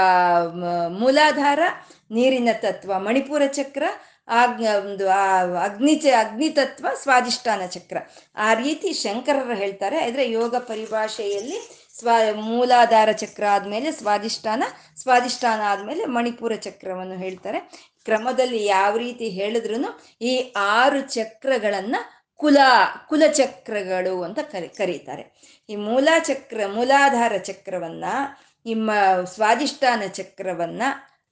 [0.89, 1.61] ಮೂಲಾಧಾರ,
[2.11, 3.85] ನೀರಿನ ತತ್ವ, ಮಣಿಪುರ ಚಕ್ರ
[4.29, 5.11] ಆಗ್ನ ಒಂದು
[5.59, 7.97] ಅಗ್ನಿ ಚ, ಅಗ್ನಿ ತತ್ವ ಸ್ವಾದಿಷ್ಠಾನ ಚಕ್ರ.
[8.37, 9.99] ಆ ರೀತಿ ಶಂಕರರು ಹೇಳ್ತಾರೆ.
[9.99, 14.63] ಆದರೆ ಯೋಗ ಪರಿಭಾಷೆಯಲ್ಲಿ ಸ್ವ, ಮೂಲಾಧಾರ ಚಕ್ರ ಆದಮೇಲೆ ಸ್ವಾದಿಷ್ಠಾನ
[15.03, 17.61] ಸ್ವಾದಿಷ್ಠಾನ ಆದಮೇಲೆ ಮಣಿಪುರ ಚಕ್ರವನ್ನು ಹೇಳ್ತಾರೆ.
[18.05, 19.79] ಕ್ರಮದಲ್ಲಿ ಯಾವ ರೀತಿ ಹೇಳಿದ್ರು
[20.21, 22.59] ಈ ಆರು ಚಕ್ರಗಳನ್ನು ಕುಲ,
[23.09, 25.57] ಕುಲಚಕ್ರಗಳು ಅಂತ ಕರಿ, ಕರೀತಾರೆ.
[25.69, 28.05] ಈ ಮೂಲಾಚಕ್ರ, ಮೂಲಾಧಾರ ಚಕ್ರವನ್ನ,
[28.67, 28.91] ನಿಮ್ಮ
[29.25, 30.83] ಸ್ವಾದಿಷ್ಠಾನ ಚಕ್ರವನ್ನ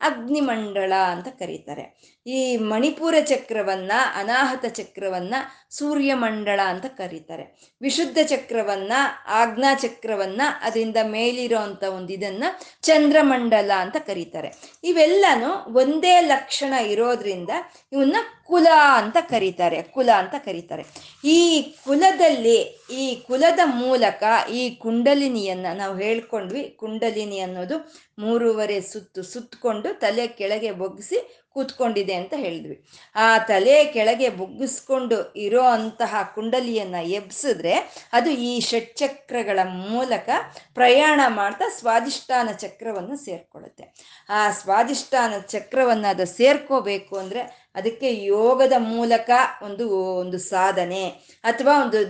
[0.01, 2.14] ಅಗ್ನಿಮಂಡಳ ಅಂತ ಕರೀತಾರೆ.
[2.27, 5.35] ಈ ಮಣಿಪುರ ಚಕ್ರವನ್ನ, ಅನಾಹತ ಚಕ್ರವನ್ನ
[5.71, 7.77] ಸೂರ್ಯಮಂಡಳ ಅಂತ ಕರೀತಾರೆ.
[7.81, 8.93] ವಿಶುದ್ಧ ಚಕ್ರವನ್ನ,
[9.27, 12.45] ಆಜ್ಞಾ ಚಕ್ರವನ್ನ, ಅದರಿಂದ ಮೇಲಿರೋ ಅಂತ ಒಂದು ಇದನ್ನ
[12.83, 14.53] ಚಂದ್ರಮಂಡಲ ಅಂತ ಕರೀತಾರೆ.
[14.85, 17.51] ಇವೆಲ್ಲನೂ ಒಂದೇ ಲಕ್ಷಣ ಇರೋದ್ರಿಂದ
[17.93, 20.85] ಇವನ್ನ ಕುಲ ಅಂತ ಕರೀತಾರೆ, ಕುಲ ಅಂತ ಕರೀತಾರೆ.
[21.25, 30.27] ಈ ಕುಲದಲ್ಲಿ, ಈ ಕುಲದ ಮೂಲಕ ಈ ಕುಂಡಲಿನಿಯನ್ನ ನಾವು ಹೇಳ್ಕೊಂಡ್ವಿ, ಕುಂಡಲಿನಿ ಅನ್ನೋದು ಮೂರುವರೆ ಸುತ್ತು ಸುತ್ತಕೊಂಡು ತಲೆ
[30.27, 32.77] ಕೆಳಗೆ ಬೊಗ್ಗಿಸಿ ಕೂತ್ಕೊಂಡಿದೆ ಅಂತ ಹೇಳಿದ್ವಿ.
[33.15, 37.75] ಆ ತಲೆ ಕೆಳಗೆ ಬುಗ್ಗಿಸ್ಕೊಂಡು ಇರೋ ಅಂತಹ ಕುಂಡಲಿಯನ್ನ ಎಬ್ಸಿದ್ರೆ
[38.13, 40.29] ಅದು ಈ ಷಟ್ಚಕ್ರಗಳ ಮೂಲಕ
[40.75, 43.85] ಪ್ರಯಾಣ ಮಾಡ್ತಾ ಸ್ವಾದಿಷ್ಠಾನ ಚಕ್ರವನ್ನು ಸೇರ್ಕೊಳ್ಳುತ್ತೆ.
[44.29, 47.43] ಆ ಸ್ವಾದಿಷ್ಠಾನ ಚಕ್ರವನ್ನು ಅದು ಸೇರ್ಕೋಬೇಕು ಅಂದ್ರೆ
[47.75, 49.31] ಅದಕ್ಕೆ ಯೋಗದ ಮೂಲಕ
[49.63, 51.09] ಒಂದು ಒಂದು ಸಾಧನೆ
[51.45, 52.01] ಅಥವಾ ಒಂದು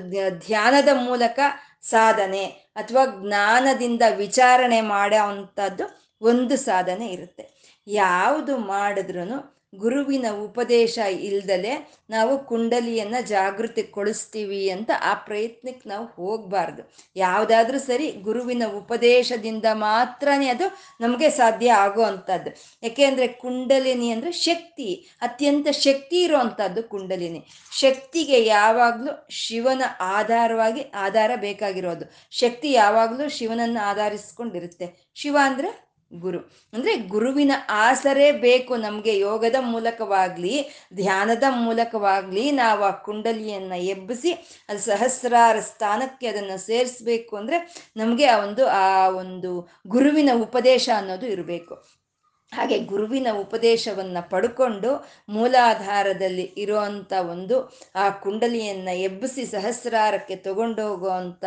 [0.47, 1.41] ಧ್ಯಾನದ ಮೂಲಕ
[1.83, 2.45] ಸಾಧನೆ
[2.77, 5.85] ಅಥವಾ ಜ್ಞಾನದಿಂದ ವಿಚಾರಣೆ ಮಾಡೋ ಅಂಥದ್ದು
[6.21, 7.45] ಒಂದು ಸಾಧನೆ ಇರುತ್ತೆ.
[7.87, 16.93] ಯಾವುದು ಮಾಡಿದ್ರೂ ಗುರುವಿನ ಉಪದೇಶ ಇಲ್ದಲೆ ನಾವು ಕುಂಡಲಿಯನ್ನ ಜಾಗೃತಿಗೊಳಿಸ್ತೀವಿ ಅಂತ ಆ ಪ್ರಯತ್ನಕ್ಕೆ ನಾವು ಹೋಗಬಾರ್ದು.
[17.17, 22.51] ಯಾವುದಾದ್ರೂ ಸರಿ ಗುರುವಿನ ಉಪದೇಶದಿಂದ ಮಾತ್ರನೇ ಅದು ನಮಗೆ ಸಾಧ್ಯ ಆಗೋ ಅಂಥದ್ದು
[22.83, 27.47] ಯಾಕೆಂದರೆ ಕುಂಡಲಿನಿ ಅಂದರೆ ಶಕ್ತಿ, ಅತ್ಯಂತ ಶಕ್ತಿ ಇರುವಂಥದ್ದು ಕುಂಡಲಿನಿ.
[27.73, 32.13] ಶಕ್ತಿಗೆ ಯಾವಾಗಲೂ ಶಿವನ ಆಧಾರವಾಗಿ ಆಧಾರ ಬೇಕಾಗಿರೋದು.
[32.31, 35.13] ಶಕ್ತಿ ಯಾವಾಗಲೂ ಶಿವನನ್ನು ಆಧರಿಸ್ಕೊಂಡಿರುತ್ತೆ.
[35.15, 35.84] ಶಿವ ಅಂದರೆ
[36.21, 36.39] ಗುರು.
[36.73, 44.33] ಅಂದ್ರೆ ಗುರುವಿನ ಆಸರೆ ಬೇಕು ನಮಗೆ ಯೋಗದ ಮೂಲಕವಾಗ್ಲಿ, ಧ್ಯಾನದ ಮೂಲಕವಾಗ್ಲಿ ನಾವು ಆ ಕುಂಡಲಿಯನ್ನ ಎಬ್ಬಿಸಿ,
[44.69, 52.04] ಅದು ಸಹಸ್ರಾರ ಸ್ಥಾನಕ್ಕೆ ಅದನ್ನು ಸೇರಿಸ್ಬೇಕು ಅಂದ್ರೆ ನಮಗೆ ಆ ಒಂದು ಆ ಒಂದು ಗುರುವಿನ ಉಪದೇಶ ಅನ್ನೋದು ಇರಬೇಕು.
[52.57, 54.91] ಹಾಗೆ ಗುರುವಿನ ಉಪದೇಶವನ್ನು ಪಡ್ಕೊಂಡು
[55.29, 57.57] ಮೂಲಾಧಾರದಲ್ಲಿ ಇರುವಂತ ಒಂದು
[57.97, 61.45] ಆ ಕುಂಡಲಿಯನ್ನು ಎಬ್ಬಿಸಿ ಸಹಸ್ರಾರಕ್ಕೆ ತಗೊಂಡೋಗುವಂಥ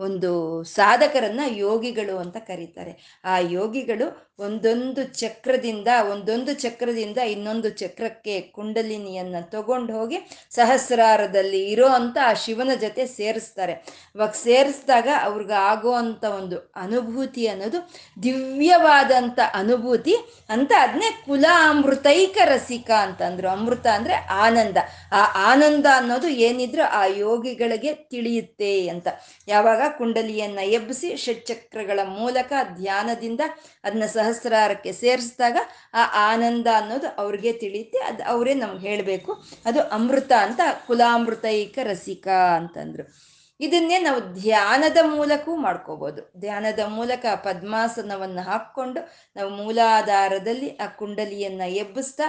[0.00, 0.30] ಒಂದು
[0.78, 2.94] ಸಾಧಕರನ್ನ ಯೋಗಿಗಳು ಅಂತ ಕರೀತಾರೆ.
[3.24, 4.08] ಆ ಯೋಗಿಗಳು
[4.38, 10.18] ಒಂದೊಂದು ಚಕ್ರದಿಂದ ಒಂದೊಂದು ಚಕ್ರದಿಂದ ಇನ್ನೊಂದು ಚಕ್ರಕ್ಕೆ ಕುಂಡಲಿನಿಯನ್ನು ತಗೊಂಡು ಹೋಗಿ
[10.50, 13.74] ಸಹಸ್ರಾರದಲ್ಲಿ ಇರೋ ಅಂತ ಆ ಶಿವನ ಜೊತೆ ಸೇರಿಸ್ತಾರೆ.
[14.14, 17.80] ಅವಾಗ ಸೇರಿಸಿದಾಗ ಅವ್ರಿಗೆ ಆಗೋ ಅಂಥ ಒಂದು ಅನುಭೂತಿ ಅನ್ನೋದು
[18.22, 20.14] ದಿವ್ಯವಾದಂಥ ಅನುಭೂತಿ
[20.48, 23.48] ಅಂತ ಅದನ್ನೇ ಕುಲ ಅಮೃತೈಕ ರಸಿಕ ಅಂತಂದ್ರು.
[23.48, 24.76] ಅಮೃತ ಅಂದ್ರೆ ಆನಂದ.
[25.12, 29.08] ಆ ಆನಂದ ಅನ್ನೋದು ಏನಿದ್ರು ಆ ಯೋಗಿಗಳಿಗೆ ತಿಳಿಯುತ್ತೆ ಅಂತ.
[29.48, 33.40] ಯಾವಾಗ ಕುಂಡಲಿಯನ್ನ ಎಬ್ಬಿಸಿ ಷಟ್ಚಕ್ರಗಳ ಮೂಲಕ ಧ್ಯಾನದಿಂದ
[33.84, 35.56] ಅದನ್ನ ಸಹಸ್ರಾರಕ್ಕೆ ಸೇರಿಸಿದಾಗ
[35.94, 37.98] ಆ ಆನಂದ ಅನ್ನೋದು ಅವ್ರಿಗೆ ತಿಳಿಯುತ್ತೆ.
[37.98, 39.44] ಅದು ಅವರೇ ನಮ್ಗೆ ಹೇಳಬೇಕು.
[39.64, 43.27] ಅದು ಅಮೃತ ಅಂತ ಕುಲಾಮೃತೈಕ ರಸಿಕ ಅಂತಂದ್ರು.
[43.60, 49.00] ಇದನ್ನೇ ನಾವು ಧ್ಯಾನದ ಮೂಲಕವೂ ಮಾಡ್ಕೋಬಹುದು ಧ್ಯಾನದ ಮೂಲಕ ಪದ್ಮಾಸನವನ್ನು ಹಾಕ್ಕೊಂಡು
[49.36, 52.26] ನಾವು ಮೂಲಾಧಾರದಲ್ಲಿ ಆ ಕುಂಡಲಿಯನ್ನ ಎಬ್ಬಿಸ್ತಾ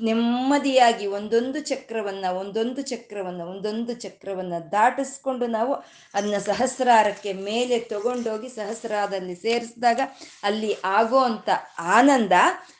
[0.00, 5.74] ನೆಮ್ಮದಿಯಾಗಿ ಒಂದೊಂದು ಚಕ್ರವನ್ನ ಒಂದೊಂದು ಚಕ್ರವನ್ನ ಒಂದೊಂದು ಚಕ್ರವನ್ನ ದಾಟಿಸ್ಕೊಂಡು ನಾವು
[6.14, 10.00] ಅದನ್ನ ಸಹಸ್ರಾರಕ್ಕೆ ಮೇಲೆ ತಗೊಂಡೋಗಿ ಸಹಸ್ರಾರದಲ್ಲಿ ಸೇರಿಸಿದಾಗ
[10.44, 12.32] ಅಲ್ಲಿ ಆಗೋ ಅಂತ ಆನಂದ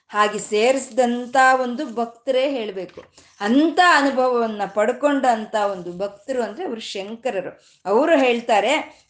[0.09, 3.05] ಹಾಗೆ ಸೇರಿಸಿದಂಥ ಒಂದು ಭಕ್ತರೇ ಹೇಳಬೇಕು.
[3.40, 7.62] ಅಂಥ ಅನುಭವವನ್ನು ಪಡ್ಕೊಂಡಂಥ ಒಂದು ಭಕ್ತರು ಅಂದರೆ ಅವರು ಶಂಕರರು.
[7.87, 9.07] ಅವರು ಹೇಳ್ತಾರೆ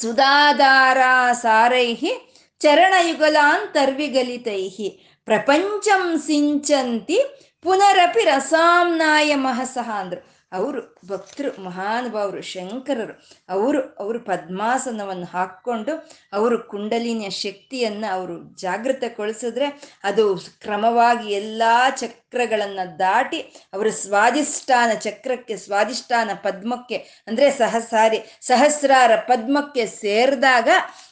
[0.00, 0.98] ಸುಧಾಧಾರ
[1.32, 7.20] ಸಾರೈಹಿ ಚರಣಯುಗಲಾಂತರ್ವಿಗಲಿತೈಹಿ ಪ್ರಪಂಚಂ ಸಿಂಚಂತಿ
[7.62, 10.37] ಪುನರಪಿ ರಸಾಂನಾಯ ಮಹಸಃ ಅಂದ್ರು.
[10.52, 13.14] ಅವರು ಭಕ್ತರು, ಮಹಾನುಭಾವರು, ಶಂಕರರು,
[13.48, 15.92] ಅವರು ಅವರು ಪದ್ಮಾಸನವನ್ನು ಹಾಕ್ಕೊಂಡು
[16.32, 21.62] ಅವರು ಕುಂಡಲಿನಿಯ ಶಕ್ತಿಯನ್ನ ಅವರು ಜಾಗೃತಗೊಳಿಸಿದ್ರೆ ಅದು ಕ್ರಮವಾಗಿ ಎಲ್ಲ
[21.96, 23.40] ಚಕ್ರಗಳನ್ನು ದಾಟಿ
[23.72, 30.68] ಅವರ ಸ್ವಾದಿಷ್ಠಾನ ಚಕ್ರಕ್ಕೆ ಸ್ವಾದಿಷ್ಠಾನ ಪದ್ಮಕ್ಕೆ ಅಂದ್ರೆ ಸಹಸಾರಿ, ಸಹಸ್ರಾರ ಪದ್ಮಕ್ಕೆ ಸೇರಿದಾಗ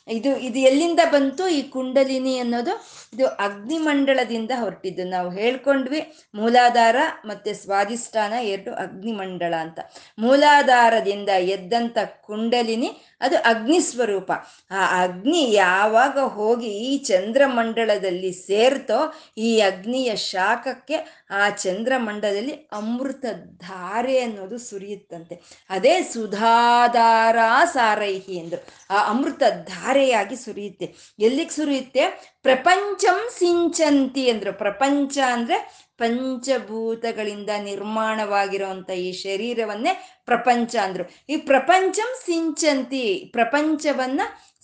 [0.08, 1.48] ಇದು ಇದು ಎಲ್ಲಿಂದ ಬಂತು?
[1.48, 2.74] ಈ ಕುಂಡಲಿನಿ ಅನ್ನೋದು
[3.16, 5.04] ಇದು ಅಗ್ನಿಮಂಡಲದಿಂದ ಹೊರಟಿದ್ದು.
[5.04, 6.00] ನಾವು ಹೇಳ್ಕೊಂಡ್ವಿ
[6.34, 9.80] ಮೂಲಾಧಾರ ಮತ್ತೆ ಸ್ವಾಧಿಷ್ಠಾನ ಎರಡು ಅಗ್ನಿಮಂಡಳ ಅಂತ.
[10.18, 14.32] ಮೂಲಾಧಾರದಿಂದ ಎದ್ದಂತ ಕುಂಡಲಿನಿ, ಅದು ಅಗ್ನಿ ಸ್ವರೂಪ.
[14.70, 19.00] ಆ ಅಗ್ನಿ ಯಾವಾಗ ಹೋಗಿ ಈ ಚಂದ್ರಮಂಡಲದಲ್ಲಿ ಸೇರ್ತೋ,
[19.38, 23.24] ಈ ಅಗ್ನಿಯ ಶಾಖಕ್ಕೆ ಆ ಚಂದ್ರಮಂಡಲದಲ್ಲಿ ಅಮೃತ
[23.58, 25.34] ಧಾರೆ ಅನ್ನೋದು ಸುರಿಯುತ್ತಂತೆ.
[25.70, 27.38] ಅದೇ ಸುಧಾಧಾರ
[27.72, 28.56] ಸಾರೈಹಿ ಎಂದು
[28.90, 30.94] ಆ ಅಮೃತ ಧಾರೆಯಾಗಿ ಸುರಿಯುತ್ತೆ.
[31.18, 32.35] ಎಲ್ಲಿಗೆ ಸುರಿಯುತ್ತೆ?
[32.46, 34.52] ಪ್ರಪಂಚಂ ಸಿಂಚಂತಿ ಅಂದ್ರು.
[34.52, 35.56] ಪ್ರಪಂಚ ಅಂದ್ರೆ
[35.98, 39.92] ಪಂಚಭೂತಗಳಿಂದ ನಿರ್ಮಾಣವಾಗಿರುವಂತ ಈ ಶರೀರವನ್ನೇ
[40.26, 41.04] ಪ್ರಪಂಚ ಅಂದ್ರು.
[41.28, 44.20] ಈ ಪ್ರಪಂಚಂ ಸಿಂಚಂತಿ, ಪ್ರಪಂಚವನ್ನ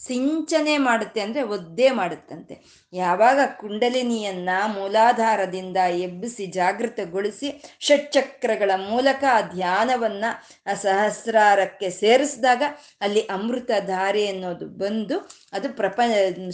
[0.06, 2.54] ಸಿಂಚನೆ ಮಾಡುತ್ತೆ ಅಂದ್ರೆ ಒದ್ದೆ ಮಾಡುತ್ತಂತೆ.
[2.92, 10.24] ಯಾವಾಗ ಕುಂಡಲಿನಿಯನ್ನ ಮೂಲಾಧಾರದಿಂದ ಎಬ್ಬಿಸಿ ಜಾಗೃತಗೊಳಿಸಿ ಷಟ್ಚಕ್ರಗಳ ಮೂಲಕ ಆ ಧ್ಯಾನವನ್ನ
[10.66, 12.62] ಆ ಸಹಸ್ರಾರಕ್ಕೆ ಸೇರಿಸಿದಾಗ
[13.00, 15.18] ಅಲ್ಲಿ ಅಮೃತ ಧಾರೆ ಅನ್ನೋದು ಬಂದು
[15.52, 16.00] ಅದು ಪ್ರಪ,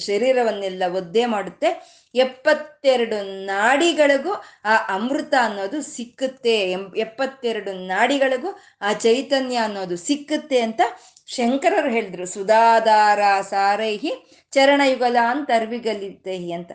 [0.06, 1.98] ಶರೀರವನ್ನೆಲ್ಲ ಒದ್ದೆ ಮಾಡುತ್ತೆ.
[2.14, 4.32] ಎಪ್ಪತ್ತೆರಡು ನಾಡಿಗಳಿಗೂ
[4.64, 6.56] ಆ ಅಮೃತ ಅನ್ನೋದು ಸಿಕ್ಕುತ್ತೆ.
[6.96, 10.80] ಎಪ್ಪತ್ತೆರಡು ನಾಡಿಗಳಿಗೂ ಆ ಚೈತನ್ಯ ಅನ್ನೋದು ಸಿಕ್ಕುತ್ತೆ ಅಂತ
[11.26, 12.26] ಶಂಕರರು ಹೇಳಿದ್ರು.
[12.26, 14.12] ಸುಧಾಧಾರ ಸಾರೈಹಿ
[14.52, 15.16] ಚರಣಯುಗಲ
[16.56, 16.70] ಅಂತ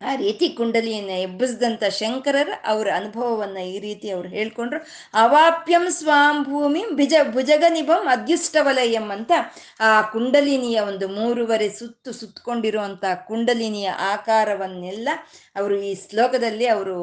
[0.00, 4.80] ಆ ರೀತಿ ಕುಂಡಲಿಯನ್ನ ಎಬ್ಬಿಸಿದಂಥ ಶಂಕರರ ಅವರ ಅನುಭವವನ್ನ ಈ ರೀತಿ ಅವ್ರು ಹೇಳ್ಕೊಂಡ್ರು.
[5.14, 9.32] ಅವಾಪ್ಯಂ ಸ್ವಾಂ ಭೂಮಿ ಬಿಜ ಭುಜಗ ನಿಭಂ ಅದ್ಯುಷ್ಟವಲಯಂ ಅಂತ
[9.80, 15.08] ಆ ಕುಂಡಲಿನಿಯ ಒಂದು ಮೂರುವರೆ ಸುತ್ತು ಸುತ್ತಕೊಂಡಿರುವಂಥ ಕುಂಡಲಿನಿಯ ಆಕಾರವನ್ನೆಲ್ಲ
[15.56, 16.98] ಅವರು ಈ ಶ್ಲೋಕದಲ್ಲಿ ಅವರು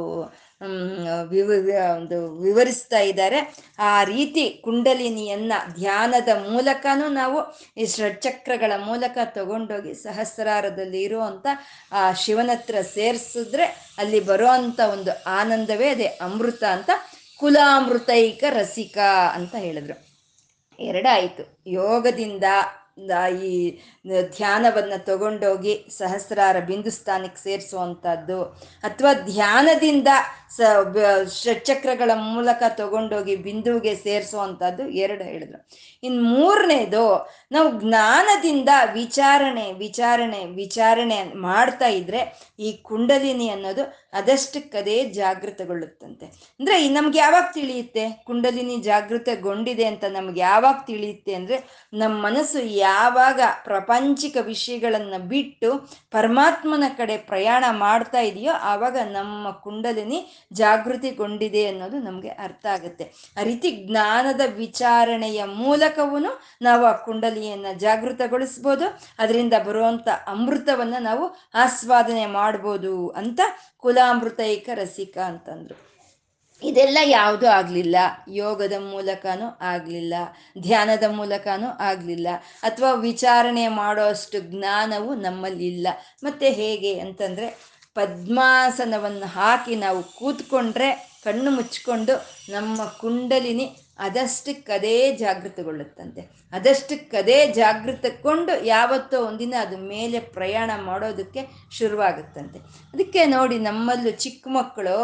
[1.29, 3.55] ವಿವ ಒಂದು ವಿವರಿಸ್ತಾ ಇದ್ದಾರೆ.
[3.79, 7.39] ಆ ರೀತಿ ಕುಂಡಲಿನಿಯನ್ನ ಧ್ಯಾನದ ಮೂಲಕನೂ ನಾವು
[7.77, 11.47] ಈ ಷಡ್ಚಕ್ರಗಳ ಮೂಲಕ ತಗೊಂಡೋಗಿ ಸಹಸ್ರಾರದಲ್ಲಿ ಇರುವಂತ,
[11.91, 13.65] ಆ ಶಿವನತ್ರ ಸೇರಿಸಿದ್ರೆ
[13.97, 14.47] ಅಲ್ಲಿ ಬರೋ
[14.91, 16.89] ಒಂದು ಆನಂದವೇ ಅದೇ, ಅಮೃತ ಅಂತ.
[17.37, 18.97] ಕುಲಾಮೃತೈಕ ರಸಿಕ
[19.33, 19.95] ಅಂತ ಹೇಳಿದ್ರು.
[20.79, 21.43] ಎರಡಾಯಿತು.
[21.67, 22.43] ಯೋಗದಿಂದ
[23.43, 23.79] ಈ
[24.21, 28.43] ಧ್ಯಾನವನ್ನು ತಗೊಂಡೋಗಿ ಸಹಸ್ರಾರ ಬಿಂದು ಸ್ಥಾನಕ್ಕೆ ಸೇರಿಸುವಂಥದ್ದು
[28.83, 30.07] ಅಥವಾ ಧ್ಯಾನದಿಂದ
[30.55, 30.61] ಸ
[31.43, 35.69] ಷಟ್ಚಕ್ರಗಳ ಮೂಲಕ ತಗೊಂಡೋಗಿ ಬಿಂದುವಿಗೆ ಸೇರಿಸುವಂಥದ್ದು ಎರಡು ಹೇಳಿದ್ರು.
[36.03, 37.03] ಇನ್ನು ಮೂರನೇದು,
[37.51, 42.21] ನಾವು ಜ್ಞಾನದಿಂದ ವಿಚಾರಣೆ ವಿಚಾರಣೆ ವಿಚಾರಣೆ ಮಾಡ್ತಾ ಇದ್ರೆ
[42.59, 46.25] ಈ ಕುಂಡಲಿನಿ ಅನ್ನೋದು ಅದಷ್ಟಕ್ಕದೇ ಜಾಗೃತಗೊಳ್ಳುತ್ತಂತೆ.
[46.59, 48.23] ಅಂದ್ರೆ ನಮ್ಗೆ ಯಾವಾಗ ತಿಳಿಯುತ್ತೆ?
[48.25, 55.69] ಕುಂಡಲಿನಿ ಜಾಗೃತಗೊಂಡಿದೆ ಅಂತ ನಮ್ಗೆ ಯಾವಾಗ ತಿಳಿಯುತ್ತೆ ಅಂದ್ರೆ ನಮ್ಮ ಮನಸ್ಸು ಯಾವಾಗ ಪ್ರಪಂಚಿಕ ವಿಷಯಗಳನ್ನ ಬಿಟ್ಟು
[56.11, 63.11] ಪರಮಾತ್ಮನ ಕಡೆ ಪ್ರಯಾಣ ಮಾಡ್ತಾ ಇದೆಯೋ ಆವಾಗ ನಮ್ಮ ಕುಂಡಲಿನಿ ಜಾಗೃತಿಗೊಂಡಿದೆ ಅನ್ನೋದು ನಮಗೆ ಅರ್ಥ ಆಗುತ್ತೆ.
[63.39, 66.19] ಆ ರೀತಿ ಜ್ಞಾನದ ವಿಚಾರಣೆಯ ಮೂಲಕವೂ
[66.61, 68.85] ನಾವು ಆ ಕುಂಡಲಿಯನ್ನು ಜಾಗೃತಗೊಳಿಸ್ಬೋದು.
[69.19, 73.39] ಅದರಿಂದ ಬರುವಂಥ ಅಮೃತವನ್ನು ನಾವು ಆಸ್ವಾದನೆ ಮಾಡ್ಬೋದು ಅಂತ
[73.77, 75.93] ಕುಲಾಮೃತೈಕ ರಸಿಕ ಅಂತಂದರು.
[76.63, 77.95] ಇದೆಲ್ಲ ಯಾವುದೂ ಆಗಲಿಲ್ಲ?
[78.29, 80.13] ಯೋಗದ ಮೂಲಕನೂ ಆಗಲಿಲ್ಲ.
[80.59, 82.27] ಧ್ಯಾನದ ಮೂಲಕನೂ ಆಗಲಿಲ್ಲ.
[82.63, 85.87] ಅಥವಾ ವಿಚಾರಣೆ ಮಾಡೋ ಅಷ್ಟು ಜ್ಞಾನವು ನಮ್ಮಲ್ಲಿಲ್ಲ.
[86.23, 90.89] ಮತ್ತೆ ಹೇಗೆ ಅಂತಂದರೆ ಪದ್ಮಾಸನವನ್ನು ಹಾಕಿ ನಾವು ಕೂತ್ಕೊಂಡ್ರೆ
[91.23, 92.13] ಕಣ್ಣು ಮುಚ್ಕೊಂಡು
[92.51, 93.65] ನಮ್ಮ ಕುಂಡಲಿನಿ
[93.99, 96.42] ಅದಷ್ಟಕ್ಕದೇ ಜಾಗೃತಗೊಳ್ಳುತ್ತಂತೆ.
[96.57, 101.41] ಅದಷ್ಟಕ್ಕದೇ ಜಾಗೃತಗೊಂಡು ಯಾವತ್ತೋ ಒಂದಿನ ಅದು ಮೇಲೆ ಪ್ರಯಾಣ ಮಾಡೋದಕ್ಕೆ
[101.77, 102.59] ಶುರುವಾಗುತ್ತಂತೆ.
[102.93, 104.97] ಅದಕ್ಕೆ ನೋಡಿ ನಮ್ಮಲ್ಲೂ ಚಿಕ್ಕ ಮಕ್ಕಳು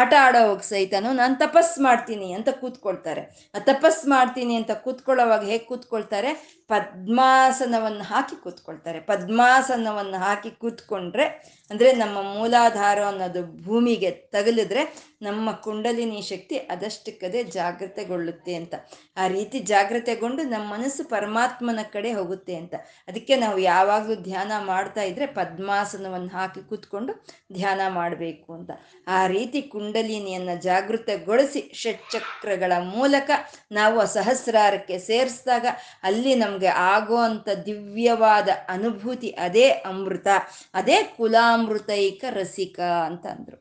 [0.00, 3.22] ಆಟ ಆಡೋವಾಗ ಸಹಿತನು ನಾನು ತಪಸ್ ಮಾಡ್ತೀನಿ ಅಂತ ಕೂತ್ಕೊಳ್ತಾರೆ.
[3.56, 6.32] ಆ ತಪಸ್ ಮಾಡ್ತೀನಿ ಅಂತ ಕೂತ್ಕೊಳ್ಳೋವಾಗ ಹೇಗೆ ಕೂತ್ಕೊಳ್ತಾರೆ?
[6.74, 8.98] ಪದ್ಮಾಸನವನ್ನು ಹಾಕಿ ಕೂತ್ಕೊಳ್ತಾರೆ.
[9.12, 11.24] ಪದ್ಮಾಸನವನ್ನು ಹಾಕಿ ಕೂತ್ಕೊಂಡ್ರೆ
[11.70, 14.82] ಅಂದರೆ ನಮ್ಮ ಮೂಲಾಧಾರ ಅನ್ನೋದು ಭೂಮಿಗೆ ತಗಲಿದ್ರೆ
[15.22, 18.74] ನಮ್ಮ ಕುಂಡಲಿನಿ ಶಕ್ತಿ ಅದಷ್ಟಕ್ಕದೇ ಜಾಗ್ರತೆಗೊಳ್ಳುತ್ತೆ ಅಂತ.
[19.22, 20.70] ಆ ರೀತಿ ಜಾಗೃತೆಗೊಂಡು ನಮ್ಮ
[21.12, 22.74] ಪರಮಾತ್ಮನ ಕಡೆ ಹೋಗುತ್ತೆ ಅಂತ.
[23.08, 27.12] ಅದಕ್ಕೆ ನಾವು ಯಾವಾಗಲೂ ಧ್ಯಾನ ಮಾಡ್ತಾ ಇದ್ರೆ ಪದ್ಮಾಸನವನ್ನು ಹಾಕಿ ಕೂತ್ಕೊಂಡು
[27.52, 28.70] ಧ್ಯಾನ ಮಾಡಬೇಕು ಅಂತ.
[29.08, 33.30] ಆ ರೀತಿ ಕುಂಡಲಿನಿಯನ್ನು ಜಾಗೃತಗೊಳಿಸಿ ಷಟ್ಚಕ್ರಗಳ ಮೂಲಕ
[33.72, 35.66] ನಾವು ಸಹಸ್ರಾರಕ್ಕೆ ಸೇರಿಸಿದಾಗ
[36.04, 40.28] ಅಲ್ಲಿ ನಮಗೆ ಆಗುವಂಥ ದಿವ್ಯವಾದ ಅನುಭೂತಿ ಅದೇ ಅಮೃತ,
[40.74, 43.58] ಅದೇ ಕುಲಾಮೃತೈಕ ರಸಿಕ ಅಂತ ಅಂದರು.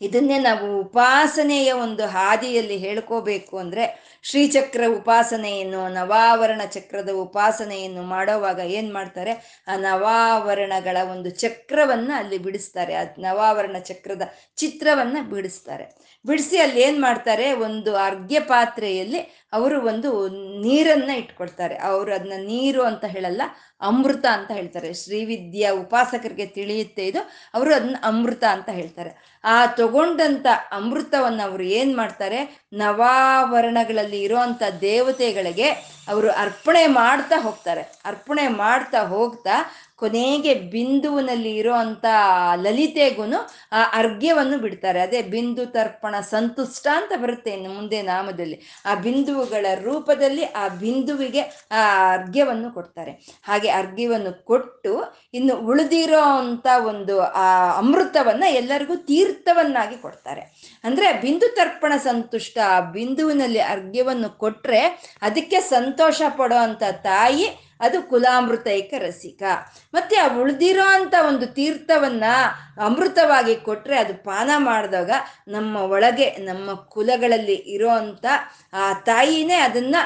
[0.00, 3.84] ಇದನ್ನೇ ನಾವು ಉಪಾಸನೆಯ ಒಂದು ಹಾದಿಯಲ್ಲಿ ಹೇಳ್ಕೋಬೇಕು ಅಂದರೆ
[4.22, 9.62] ಶ್ರೀಚಕ್ರ ಉಪಾಸನೆಯನ್ನು, ನವಾವರಣ ಚಕ್ರದ ಉಪಾಸನೆಯನ್ನು ಮಾಡೋವಾಗ ಏನು ಮಾಡ್ತಾರೆ?
[9.68, 12.94] ಆ ನವಾವರಣಗಳ ಒಂದು ಚಕ್ರವನ್ನ ಅಲ್ಲಿ ಬಿಡಿಸ್ತಾರೆ.
[12.94, 14.22] ಆ ನವಾವರಣ ಚಕ್ರದ
[14.56, 16.08] ಚಿತ್ರವನ್ನ ಬಿಡಿಸ್ತಾರೆ.
[16.26, 17.52] ಬಿಡಿಸಿ ಅಲ್ಲಿ ಏನು ಮಾಡ್ತಾರೆ?
[17.52, 19.18] ಒಂದು ಅರ್ಘ್ಯ ಪಾತ್ರೆಯಲ್ಲಿ
[19.52, 20.28] ಅವರು ಒಂದು
[20.62, 21.76] ನೀರನ್ನ ಇಟ್ಕೊಳ್ತಾರೆ.
[21.78, 23.42] ಅವರು ಅದನ್ನ ನೀರು ಅಂತ ಹೇಳಲ್ಲ,
[23.80, 24.94] ಅಮೃತ ಅಂತ ಹೇಳ್ತಾರೆ.
[24.94, 27.18] ಶ್ರೀವಿದ್ಯಾ ಉಪಾಸಕರಿಗೆ ತಿಳಿಯುತ್ತೆ ಇದು.
[27.54, 29.40] ಅವರು ಅದನ್ನ ಅಮೃತ ಅಂತ ಹೇಳ್ತಾರೆ.
[29.44, 32.68] ಆ ತಗೊಂಡಂತ ಅಮೃತವನ್ನು ಅವರು ಏನು ಮಾಡ್ತಾರೆ?
[32.72, 35.70] ನವಾವರಣಗಳಲ್ಲಿ ಇರೋಂಥ ದೇವತೆಗಳಿಗೆ
[36.08, 37.82] ಅವರು ಅರ್ಪಣೆ ಮಾಡ್ತಾ ಹೋಗ್ತಾರೆ.
[38.04, 39.50] ಅರ್ಪಣೆ ಮಾಡ್ತಾ ಹೋಗ್ತಾ
[39.98, 42.04] ಕೊನೆಗೆ ಬಿಂದುವಿನಲ್ಲಿ ಇರೋಂಥ
[42.62, 43.24] ಲಲಿತೆಗೂ
[43.72, 45.00] ಆ ಅರ್ಘ್ಯವನ್ನು ಬಿಡ್ತಾರೆ.
[45.00, 48.60] ಅದೇ ಬಿಂದು ತರ್ಪಣ ಸಂತುಷ್ಟ ಅಂತ ಬರುತ್ತೆ ಇನ್ನು ಮುಂದೆ ನಾಮದಲ್ಲಿ.
[48.86, 53.12] ಆ ಬಿಂದುವುಗಳ ರೂಪದಲ್ಲಿ ಆ ಬಿಂದುವಿಗೆ ಆ ಅರ್ಘ್ಯವನ್ನು ಕೊಡ್ತಾರೆ.
[53.44, 54.92] ಹಾಗೆ ಅರ್ಘ್ಯವನ್ನು ಕೊಟ್ಟು
[55.34, 60.40] ಇನ್ನು ಉಳಿದಿರೋ ಅಂತ ಒಂದು ಆ ಅಮೃತವನ್ನ ಎಲ್ಲರಿಗೂ ತೀರ್ಥವನ್ನಾಗಿ ಕೊಡ್ತಾರೆ.
[60.84, 64.82] ಅಂದ್ರೆ ಬಿಂದು ತರ್ಪಣ ಸಂತುಷ್ಟ, ಆ ಬಿಂದುವಿನಲ್ಲಿ ಅರ್ಘ್ಯವನ್ನು ಕೊಟ್ರೆ
[65.22, 69.42] ಅದಕ್ಕೆ ಸಂತೋಷ ಪಡೋ ಅಂತ ತಾಯಿ ಅದು ಕುಲಾಮೃತೈಕ ರಸಿಕ.
[69.94, 72.24] ಮತ್ತೆ ಆ ಉಳಿದಿರೋ ಅಂತ ಒಂದು ತೀರ್ಥವನ್ನ
[72.84, 75.10] ಅಮೃತವಾಗಿ ಕೊಟ್ರೆ ಅದು ಪಾನ ಮಾಡಿದಾಗ
[75.48, 78.26] ನಮ್ಮ ಒಳಗೆ, ನಮ್ಮ ಕುಲಗಳಲ್ಲಿ ಇರೋ ಅಂತ
[78.72, 79.96] ಆ ತಾಯಿನೇ ಅದನ್ನ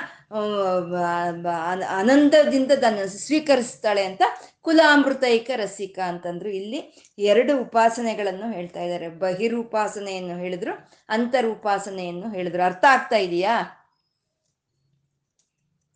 [1.88, 4.22] ಆನಂದದಿಂದ ಅದನ್ನು ಸ್ವೀಕರಿಸ್ತಾಳೆ ಅಂತ
[4.62, 6.80] ಕುಲಾಮೃತೈಕ ರಸಿಕ ಅಂತಂದ್ರು ಇಲ್ಲಿ
[7.18, 9.08] ಎರಡು ಉಪಾಸನೆಗಳನ್ನು ಹೇಳ್ತಾ ಇದ್ದಾರೆ.
[9.08, 10.74] ಬಹಿರೂಪಾಸನೆಯನ್ನು ಹೇಳಿದ್ರು,
[11.08, 12.62] ಅಂತರೂಪಾಸನೆಯನ್ನು ಹೇಳಿದ್ರು.
[12.62, 13.54] ಅರ್ಥ ಆಗ್ತಾ ಇದೆಯಾ?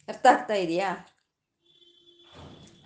[0.09, 0.91] ಅರ್ಥ ಆಗ್ತಾ ಇದೆಯಾ?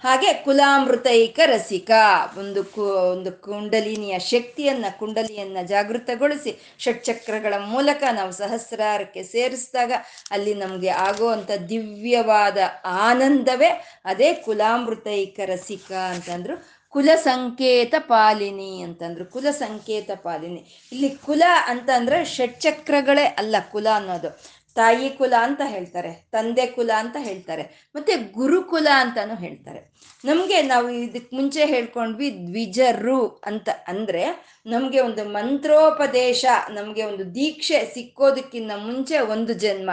[0.02, 1.90] ಹಾಗೆ ಕುಲಾಮೃತೈಕ ರಸಿಕ,
[2.38, 9.92] ಒಂದು ಕು, ಒಂದು ಕುಂಡಲಿನಿಯ ಶಕ್ತಿಯನ್ನ, ಕುಂಡಲಿಯನ್ನ ಜಾಗೃತಗೊಳಿಸಿ ಷಟ್ಚಕ್ರಗಳ ಮೂಲಕ ನಾವು ಸಹಸ್ರಾರಕ್ಕೆ ಸೇರಿಸಿದಾಗ
[10.30, 13.70] ಅಲ್ಲಿ ನಮಗೆ ಆಗುವಂತ ದಿವ್ಯವಾದ ಆನಂದವೇ
[14.04, 16.80] ಅದೇ ಕುಲಾಮೃತೈಕ ರಸಿಕ ಅಂತಂದ್ರು.
[16.88, 19.26] ಕುಲ ಸಂಕೇತ ಪಾಲಿನಿ ಅಂತಂದ್ರು.
[19.26, 20.88] ಕುಲ ಸಂಕೇತ ಪಾಲಿನಿ.
[20.92, 24.59] ಇಲ್ಲಿ ಕುಲ ಅಂತಂದ್ರೆ ಷಟ್ಚಕ್ರಗಳೇ ಅಲ್ಲ, ಕುಲ ಅನ್ನೋದು.
[24.80, 27.64] ತಾಯಿ ಕುಲ ಅಂತ ಹೇಳ್ತಾರೆ, ತಂದೆ ಕುಲ ಅಂತ ಹೇಳ್ತಾರೆ,
[27.94, 29.80] ಮತ್ತೆ ಗುರುಕುಲ ಅಂತಾನು ಹೇಳ್ತಾರೆ.
[30.24, 34.22] ನಮಗೆ ನಾವು ಇದಕ್ಕೆ ಮುಂಚೆ ಹೇಳ್ಕೊಂಡ್ವಿ ದ್ವಿಜರು ಅಂತ ಅಂದ್ರೆ
[34.66, 39.90] ನಮಗೆ ಒಂದು ಮಂತ್ರೋಪದೇಶ, ನಮಗೆ ಒಂದು ದೀಕ್ಷೆ ಸಿಕ್ಕೋದಕ್ಕಿಂತ ಮುಂಚೆ ಒಂದು ಜನ್ಮ.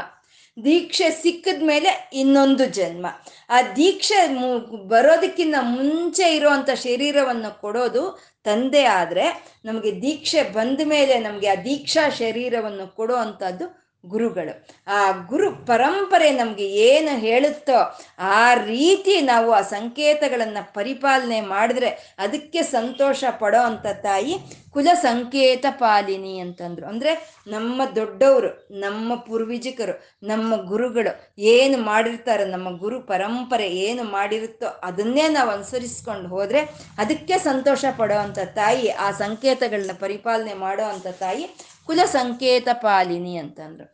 [0.58, 3.08] ದೀಕ್ಷೆ ಸಿಕ್ಕಿದ ಮೇಲೆ ಇನ್ನೊಂದು ಜನ್ಮ.
[3.50, 4.20] ಆ ದೀಕ್ಷೆ
[4.88, 8.04] ಬರೋದಕ್ಕಿಂತ ಮುಂಚೆ ಇರುವಂತ ಶರೀರವನ್ನು ಕೊಡೋದು
[8.44, 9.26] ತಂದೆ ಆದ್ರೆ
[9.66, 13.66] ನಮಗೆ ದೀಕ್ಷೆ ಬಂದ ಮೇಲೆ ನಮಗೆ ಆ ದೀಕ್ಷಾ ಶರೀರವನ್ನು ಕೊಡೋ ಅಂಥದ್ದು
[14.06, 14.68] ಗುರುಗಳು.
[14.88, 23.24] ಆ ಗುರು ಪರಂಪರೆ ನಮಗೆ ಏನು ಹೇಳುತ್ತೋ ಆ ರೀತಿ ನಾವು ಆ ಸಂಕೇತಗಳನ್ನು ಪರಿಪಾಲನೆ ಮಾಡಿದ್ರೆ ಅದಕ್ಕೆ ಸಂತೋಷ
[23.40, 24.36] ಪಡೋ ಅಂಥ ತಾಯಿ
[24.72, 26.88] ಕುಲ ಸಂಕೇತ ಪಾಲಿನಿ ಅಂತಂದ್ರು.
[26.88, 35.28] ಅಂದ್ರೆ ನಮ್ಮ ದೊಡ್ಡವರು, ನಮ್ಮ ಪೂರ್ವಿಜಿಕರು, ನಮ್ಮ ಗುರುಗಳು ಏನು ಮಾಡಿರ್ತಾರೆ, ನಮ್ಮ ಗುರು ಪರಂಪರೆ ಏನು ಮಾಡಿರುತ್ತೋ ಅದನ್ನೇ
[35.28, 36.60] ನಾವು ಅನುಸರಿಸ್ಕೊಂಡು ಹೋದ್ರೆ
[36.98, 41.50] ಅದಕ್ಕೆ ಸಂತೋಷ ಪಡೋ ಅಂಥ ತಾಯಿ ಆ ಸಂಕೇತಗಳನ್ನ ಪರಿಪಾಲನೆ ಮಾಡೋ ಅಂಥ ತಾಯಿ
[41.88, 43.88] ಕುಲ ಸಂಕೇತ ಪಾಲಿನಿ ಅಂತಂದ್ರು.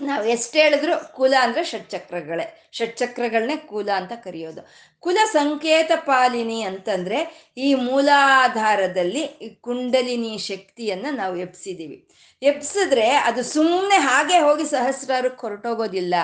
[0.00, 2.68] ನಾವು ಎಷ್ಟು ಹೇಳಿದ್ರು ಕುಲ ಅಂದ್ರೆ ಷಟ್ಚಕ್ರಗಳೇ.
[2.72, 4.62] ಷಟ್ಚಕ್ರಗಳನ್ನೇ ಕುಲ ಅಂತ ಕರೆಯೋದು.
[5.00, 7.18] ಕುಲ ಸಂಕೇತ ಪಾಲಿನಿ ಅಂತಂದ್ರೆ
[7.56, 12.08] ಈ ಮೂಲಾಧಾರದಲ್ಲಿ ಈ ಕುಂಡಲಿನಿ ಶಕ್ತಿಯನ್ನ ನಾವು ಎಬ್ಸಿದ್ದೀವಿ
[12.42, 16.14] ಎಬ್ಸಿದ್ರೆ ಅದು ಸುಮ್ಮನೆ ಹಾಗೆ ಹೋಗಿ ಸಹಸ್ರಾರಕ್ಕೆ ಹೊರಟೋಗೋದಿಲ್ಲ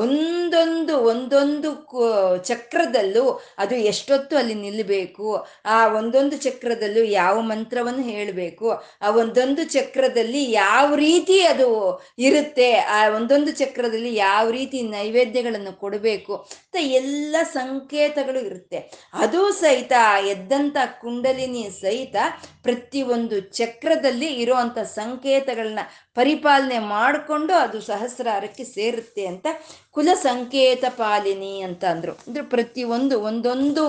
[0.00, 1.70] ಒಂದೊಂದು ಒಂದೊಂದು
[2.50, 3.24] ಚಕ್ರದಲ್ಲೂ
[3.62, 5.26] ಅದು ಎಷ್ಟೊತ್ತು ಅಲ್ಲಿ ನಿಲ್ಲಬೇಕು
[5.74, 8.68] ಆ ಒಂದೊಂದು ಚಕ್ರದಲ್ಲೂ ಯಾವ ಮಂತ್ರವನ್ನು ಹೇಳಬೇಕು,
[9.04, 11.68] ಆ ಒಂದೊಂದು ಚಕ್ರದಲ್ಲಿ ಯಾವ ರೀತಿ ಅದು
[12.26, 18.78] ಇರುತ್ತೆ, ಆ ಒಂದೊಂದು ಚಕ್ರದಲ್ಲಿ ಯಾವ ರೀತಿ ನೈವೇದ್ಯಗಳನ್ನು ಕೊಡಬೇಕು ಅಂತ ಎಲ್ಲ ಸಂಕೇತಗಳು ಇರುತ್ತೆ.
[19.24, 19.92] ಅದು ಸಹಿತ
[20.34, 22.16] ಎದ್ದಂಥ ಕುಂಡಲಿನಿ ಸಹಿತ
[22.62, 25.82] ಪ್ರತಿಯೊಂದು ಚಕ್ರದಲ್ಲಿ ಇರುವಂಥ ಸಂಕೇತಗಳನ್ನ
[26.14, 29.46] ಪರಿಪಾಲನೆ ಮಾಡಿಕೊಂಡು ಅದು ಸಹಸ್ರಾರಕ್ಕೆ ಸೇರುತ್ತೆ ಅಂತ
[29.90, 32.12] ಕುಲ ಸಂಕೇತ ಪಾಲಿನಿ ಅಂತ ಅಂದರು.
[32.26, 33.84] ಅಂದರೆ ಪ್ರತಿಯೊಂದು ಒಂದೊಂದು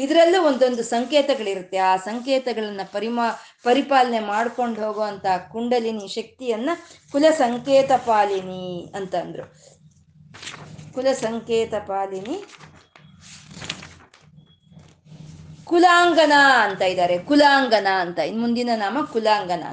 [0.00, 1.78] ಇದರಲ್ಲೂ ಒಂದೊಂದು ಸಂಕೇತಗಳಿರುತ್ತೆ.
[1.90, 3.26] ಆ ಸಂಕೇತಗಳನ್ನು ಪರಿಮಾ
[3.64, 6.70] ಪರಿಪಾಲನೆ ಮಾಡ್ಕೊಂಡು ಹೋಗುವಂಥ ಕುಂಡಲಿನಿ ಶಕ್ತಿಯನ್ನ
[7.12, 9.46] ಕುಲ ಸಂಕೇತ ಪಾಲಿನಿ ಅಂತ ಅಂದರು.
[10.94, 12.36] ಕುಲ ಸಂಕೇತ ಪಾಲಿನಿ
[15.66, 18.18] ಕುಲಾಂಗನ ಅಂತ ಇದ್ದಾರೆ ಕುಲಾಂಗನ ಅಂತ.
[18.18, 19.64] ಇನ್ ಮುಂದಿನ ನಾಮ ಕುಲಾಂಗನ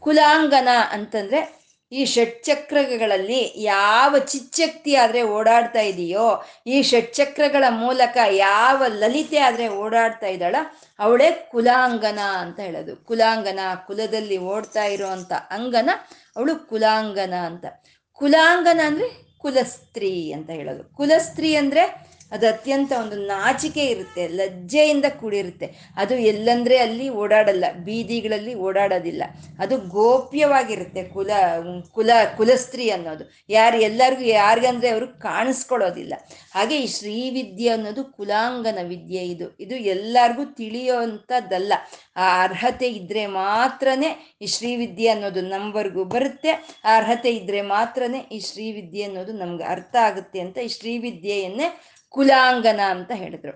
[0.00, 1.60] ಕುಲಾಂಗನ ಅಂತಂದ್ರೆ
[1.92, 10.56] ಈ ಷಟ್ಚಕ್ರಗಳಲ್ಲಿ ಯಾವ ಚಿಚ್ಚಕ್ತಿ ಆದ್ರೆ ಓಡಾಡ್ತಾ ಇದೆಯೋ, ಈ ಷಟ್ಚಕ್ರಗಳ ಮೂಲಕ ಯಾವ ಲಲಿತೆ ಆದ್ರೆ ಓಡಾಡ್ತಾ ಇದ್ದಾಳ,
[10.98, 12.96] ಅವಳೇ ಕುಲಾಂಗನ ಅಂತ ಹೇಳೋದು.
[12.96, 15.90] ಕುಲಾಂಗನ ಕುಲದಲ್ಲಿ ಓಡ್ತಾ ಇರೋಂಥ ಅಂಗನ
[16.36, 17.64] ಅವಳು ಕುಲಾಂಗನ ಅಂತ.
[18.12, 20.96] ಕುಲಾಂಗನ ಅಂದ್ರೆ ಕುಲಸ್ತ್ರೀ ಅಂತ ಹೇಳೋದು.
[20.96, 25.66] ಕುಲಸ್ತ್ರೀ ಅಂದ್ರೆ ಅದು ಅತ್ಯಂತ ಒಂದು ನಾಚಿಕೆ ಇರುತ್ತೆ, ಲಜ್ಜೆಯಿಂದ ಕೂಡಿರುತ್ತೆ.
[25.96, 29.22] ಅದು ಎಲ್ಲಂದ್ರೆ ಅಲ್ಲಿ ಓಡಾಡಲ್ಲ, ಬೀದಿಗಳಲ್ಲಿ ಓಡಾಡೋದಿಲ್ಲ.
[29.58, 31.30] ಅದು ಗೋಪ್ಯವಾಗಿರುತ್ತೆ, ಕುಲ
[31.92, 33.24] ಕುಲ, ಕುಲಸ್ತ್ರೀ ಅನ್ನೋದು.
[33.48, 36.14] ಯಾರು ಎಲ್ಲರಿಗೂ, ಯಾರಿಗಂದ್ರೆ ಅವರು ಕಾಣಿಸ್ಕೊಳ್ಳೋದಿಲ್ಲ.
[36.54, 39.56] ಹಾಗೆ ಈ ಶ್ರೀವಿದ್ಯೆ ಅನ್ನೋದು ಕುಲಾಂಗನ ವಿದ್ಯೆ ಇದು.
[39.60, 41.72] ಇದು ಎಲ್ಲರಿಗೂ ತಿಳಿಯೋಂಥದ್ದಲ್ಲ
[42.16, 46.52] ಆ ಅರ್ಹತೆ ಇದ್ರೆ ಮಾತ್ರನೇ ಈ ಶ್ರೀವಿದ್ಯೆ ಅನ್ನೋದು ನಮ್ವರೆಗೂ ಬರುತ್ತೆ.
[46.84, 51.68] ಆ ಅರ್ಹತೆ ಇದ್ರೆ ಮಾತ್ರನೇ ಈ ಶ್ರೀವಿದ್ಯೆ ಅನ್ನೋದು ನಮ್ಗೆ ಅರ್ಥ ಆಗುತ್ತೆ ಅಂತ ಈ ಶ್ರೀವಿದ್ಯೆಯನ್ನೇ
[52.14, 53.54] ಕುಲಾಂಗನ ಅಂತ ಹೇಳಿದ್ರು.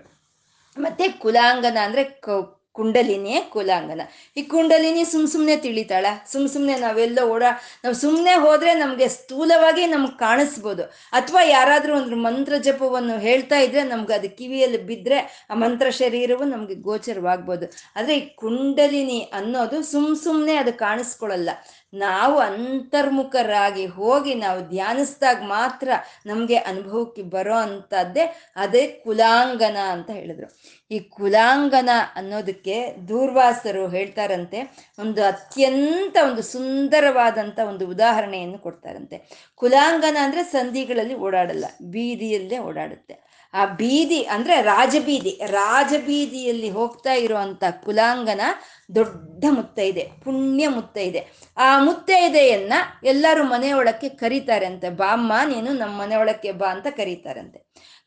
[0.77, 2.03] ಮತ್ತೆ ಕುಲಾಂಗನ ಅಂದ್ರೆ
[2.75, 4.01] ಕುಂಡಲಿನಿಯೇ ಕುಲಾಂಗನ.
[4.37, 6.05] ಈ ಕುಂಡಲಿನಿ ಸುಮ್ ಸುಮ್ಮನೆ ತಿಳಿತಾಳ.
[6.31, 7.51] ಸುಮ್ ಸುಮ್ಮನೆ ನಾವೆಲ್ಲ ಓಡಾ,
[7.83, 10.83] ನಾವು ಸುಮ್ಮನೆ ಹೋದ್ರೆ ನಮಗೆ ಸ್ಥೂಲವಾಗಿ ನಮ್ಗೆ ಕಾಣಿಸ್ಬೋದು.
[11.11, 16.75] ಅಥವಾ ಯಾರಾದರೂ ಒಂದು ಮಂತ್ರ ಜಪವನ್ನು ಹೇಳ್ತಾ ಇದ್ರೆ ನಮ್ಗೆ ಅದು ಕಿವಿಯಲ್ಲಿ ಬಿದ್ದರೆ ಆ ಮಂತ್ರ ಶರೀರವು ನಮಗೆ
[16.75, 17.65] ಗೋಚರವಾಗ್ಬೋದು.
[17.95, 21.49] ಆದರೆ ಈ ಕುಂಡಲಿನಿ ಅನ್ನೋದು ಸುಮ್ ಸುಮ್ಮನೆ ಅದು ಕಾಣಿಸ್ಕೊಳ್ಳಲ್ಲ.
[21.93, 25.89] ನಾವು ಅಂತರ್ಮುಖರಾಗಿ ಹೋಗಿ ನಾವು ಧ್ಯಾನಿಸ್ದಾಗ ಮಾತ್ರ
[26.25, 28.25] ನಮಗೆ ಅನುಭವಕ್ಕೆ ಬರೋ ಅಂಥದ್ದೇ
[28.55, 30.47] ಅದೇ ಕುಲಾಂಗನ ಅಂತ ಹೇಳಿದ್ರು.
[30.91, 32.75] ಈ ಕುಲಾಂಗನ ಅನ್ನೋದಕ್ಕೆ
[33.07, 34.59] ದೂರ್ವಾಸರು ಹೇಳ್ತಾರಂತೆ,
[34.99, 39.17] ಒಂದು ಅತ್ಯಂತ ಒಂದು ಸುಂದರವಾದಂಥ ಒಂದು ಉದಾಹರಣೆಯನ್ನು ಕೊಡ್ತಾರಂತೆ.
[39.55, 43.15] ಕುಲಾಂಗನ ಅಂದರೆ ಸಂಧಿಗಳಲ್ಲಿ ಓಡಾಡಲ್ಲ, ಬೀದಿಯಲ್ಲೇ ಓಡಾಡುತ್ತೆ.
[43.55, 48.41] ಆ ಬೀದಿ ಅಂದ್ರೆ ರಾಜಬೀದಿ, ರಾಜಬೀದಿಯಲ್ಲಿ ಹೋಗ್ತಾ ಇರುವಂತ ಕುಲಾಂಗನ
[48.95, 51.21] ದೊಡ್ಡ ಮುತ್ತೈದೆ ಪುಣ್ಯ ಮುತ್ತೈದೆ
[51.57, 54.89] ಆ ಮುತ್ತೈದೆಯನ್ನ ಎಲ್ಲರೂ ಮನೆಯೊಳಕ್ಕೆ ಕರೀತಾರಂತೆ.
[54.89, 57.59] ಬಾಮ್ಮ, ನೀನು ನಮ್ಮ ಮನೆಯೊಳಕ್ಕೆ ಬಾ ಅಂತ ಕರೀತಾರಂತೆ.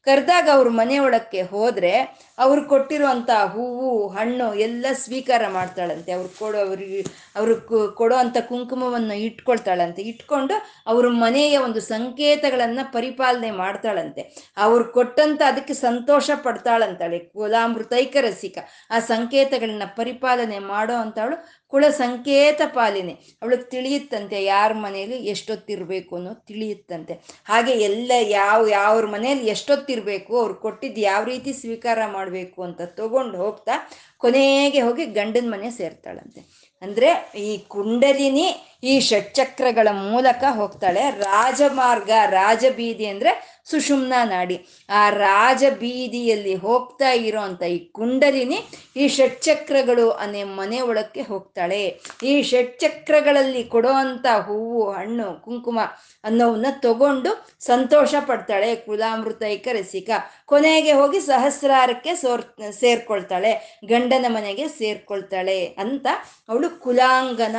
[0.04, 1.92] ಕರೆದಾಗ ಅವ್ರ ಮನೆಯೊಳಕ್ಕೆ ಹೋದ್ರೆ
[2.38, 6.12] ಅವ್ರು ಕೊಟ್ಟಿರುವಂತ ಹೂವು, ಹಣ್ಣು ಎಲ್ಲ ಸ್ವೀಕಾರ ಮಾಡ್ತಾಳಂತೆ.
[6.12, 7.04] ಅವ್ರು ಕೊಡೋ ಅವ್ರಿಗೆ,
[7.36, 7.54] ಅವ್ರು
[7.94, 10.02] ಕೊಡೋ ಅಂತ ಕುಂಕುಮವನ್ನು ಇಟ್ಕೊಳ್ತಾಳಂತೆ.
[10.02, 10.54] ಇಟ್ಕೊಂಡು
[10.86, 14.52] ಅವ್ರ ಮನೆಯ ಒಂದು ಸಂಕೇತಗಳನ್ನ ಪರಿಪಾಲನೆ ಮಾಡ್ತಾಳಂತೆ.
[14.56, 18.58] ಅವ್ರು ಕೊಟ್ಟಂತ ಅದಕ್ಕೆ ಸಂತೋಷ ಪಡ್ತಾಳಂತಾಳೆ ಕುಲಾಮೃತೈಕ ರಸಿಕ.
[18.90, 21.36] ಆ ಸಂಕೇತಗಳನ್ನ ಪರಿಪಾಲನೆ ಮಾಡೋ ಅಂತವಳು
[21.72, 23.14] ಕುಳ ಸಂಕೇತ ಪಾಲಿನಿ.
[23.42, 27.14] ಅವಳಿಗೆ ತಿಳಿಯುತ್ತಂತೆ ಯಾರ ಮನೇಲಿ ಎಷ್ಟೊತ್ತಿರಬೇಕು ಅನ್ನೋ ತಿಳಿಯುತ್ತಂತೆ.
[27.44, 33.72] ಹಾಗೆ ಎಲ್ಲ ಯಾವ, ಯಾವ್ರ ಮನೆಯಲ್ಲಿ ಎಷ್ಟೊತ್ತಿರಬೇಕು, ಅವ್ರು ಕೊಟ್ಟಿದ್ದು ಯಾವ ರೀತಿ ಸ್ವೀಕಾರ ಮಾಡಬೇಕು ಅಂತ ತಗೊಂಡು ಹೋಗ್ತಾ
[34.18, 36.40] ಕೊನೆಗೆ ಹೋಗಿ ಗಂಡನ ಮನೆ ಸೇರ್ತಾಳಂತೆ.
[36.82, 38.48] ಅಂದರೆ ಈ ಕುಂಡಲಿನಿ
[38.82, 41.10] ಈ ಷಟ್ಚಕ್ರಗಳ ಮೂಲಕ ಹೋಗ್ತಾಳೆ.
[41.10, 44.56] ರಾಜಮಾರ್ಗ, ರಾಜಬೀದಿ ಅಂದ್ರೆ ಸುಷುಮ್ನ ನಾಡಿ
[44.90, 48.58] ಆ ರಾಜ ಬೀದಿಯಲ್ಲಿ ಹೋಗ್ತಾ ಇರೋಂಥ ಈ ಕುಂಡಲಿನಿ
[48.96, 51.82] ಈ ಷಟ್ಚಕ್ರಗಳು ಅನ್ನೇ ಮನೆ ಒಳಕ್ಕೆ ಹೋಗ್ತಾಳೆ.
[52.22, 55.78] ಈ ಷಟ್ಚಕ್ರಗಳಲ್ಲಿ ಕೊಡುವಂಥ ಹೂವು, ಹಣ್ಣು, ಕುಂಕುಮ
[56.24, 58.76] ಅನ್ನೋವನ್ನ ತಗೊಂಡು ಸಂತೋಷ ಪಡ್ತಾಳೆ.
[58.76, 60.10] ಕುಲಾಮೃತೈಕ ರಸಿಕ
[60.46, 62.44] ಕೊನೆಗೆ ಹೋಗಿ ಸಹಸ್ರಾರಕ್ಕೆ ಸೋರ್,
[62.80, 63.52] ಸೇರ್ಕೊಳ್ತಾಳೆ.
[63.84, 66.06] ಗಂಡನ ಮನೆಗೆ ಸೇರ್ಕೊಳ್ತಾಳೆ ಅಂತ
[66.48, 67.56] ಅವಳು ಕುಲಾಂಗನ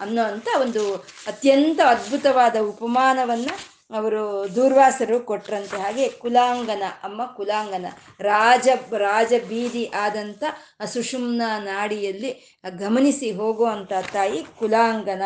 [0.00, 0.84] ಅನ್ನೋ ಅಂತ ಒಂದು
[1.26, 3.50] ಅತ್ಯಂತ ಅದ್ಭುತವಾದ ಉಪಮಾನವನ್ನ
[3.90, 5.76] ಅವರು ದೂರ್ವಾಸರು ಕೊಟ್ರಂತೆ.
[5.76, 7.86] ಹಾಗೆ ಕುಲಾಂಗನ, ಅಮ್ಮ ಕುಲಾಂಗನ,
[8.20, 8.68] ರಾಜ
[8.98, 10.44] ರಾಜ ಬೀದಿ ಆದಂಥ
[10.84, 15.22] ಸುಷುಮ್ನ ನಾಡಿಯಲ್ಲಿ ಗಮನಿಸಿ ಹೋಗುವಂಥ ತಾಯಿ ಕುಲಾಂಗನ.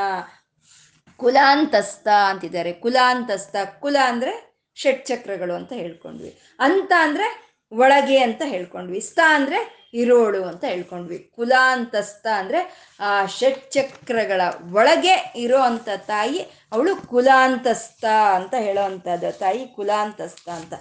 [1.17, 2.73] ಕುಲಾಂತಸ್ಥ ಅಂತಿದ್ದಾರೆ.
[2.73, 6.39] ಕುಲಾಂತಸ್ಥ, ಕುಲ ಅಂದರೆ ಷಟ್ಚಕ್ರಗಳು ಅಂತ ಹೇಳ್ಕೊಂಡ್ವಿ.
[6.59, 9.01] ಅಂತ ಅಂದ್ರೆ ಒಳಗೆ ಅಂತ ಹೇಳ್ಕೊಂಡ್ವಿ.
[9.01, 11.19] ಸ್ಥ ಅಂದ್ರೆ ಇರೋಳು ಅಂತ ಹೇಳ್ಕೊಂಡ್ವಿ.
[11.19, 14.41] ಕುಲಾಂತಸ್ಥ ಅಂದ್ರೆ, ಆ, ಷಟ್ಚಕ್ರಗಳ
[14.73, 16.39] ಒಳಗೆ ಇರೋ ಅಂತ ತಾಯಿ
[16.73, 19.39] ಅವಳು ಕುಲಾಂತಸ್ಥ ಅಂತ ಹೇಳೋ ಅಂಥದ್ದು.
[19.39, 20.75] ತಾಯಿ ಕುಲಾಂತಸ್ಥ ಅಂತ.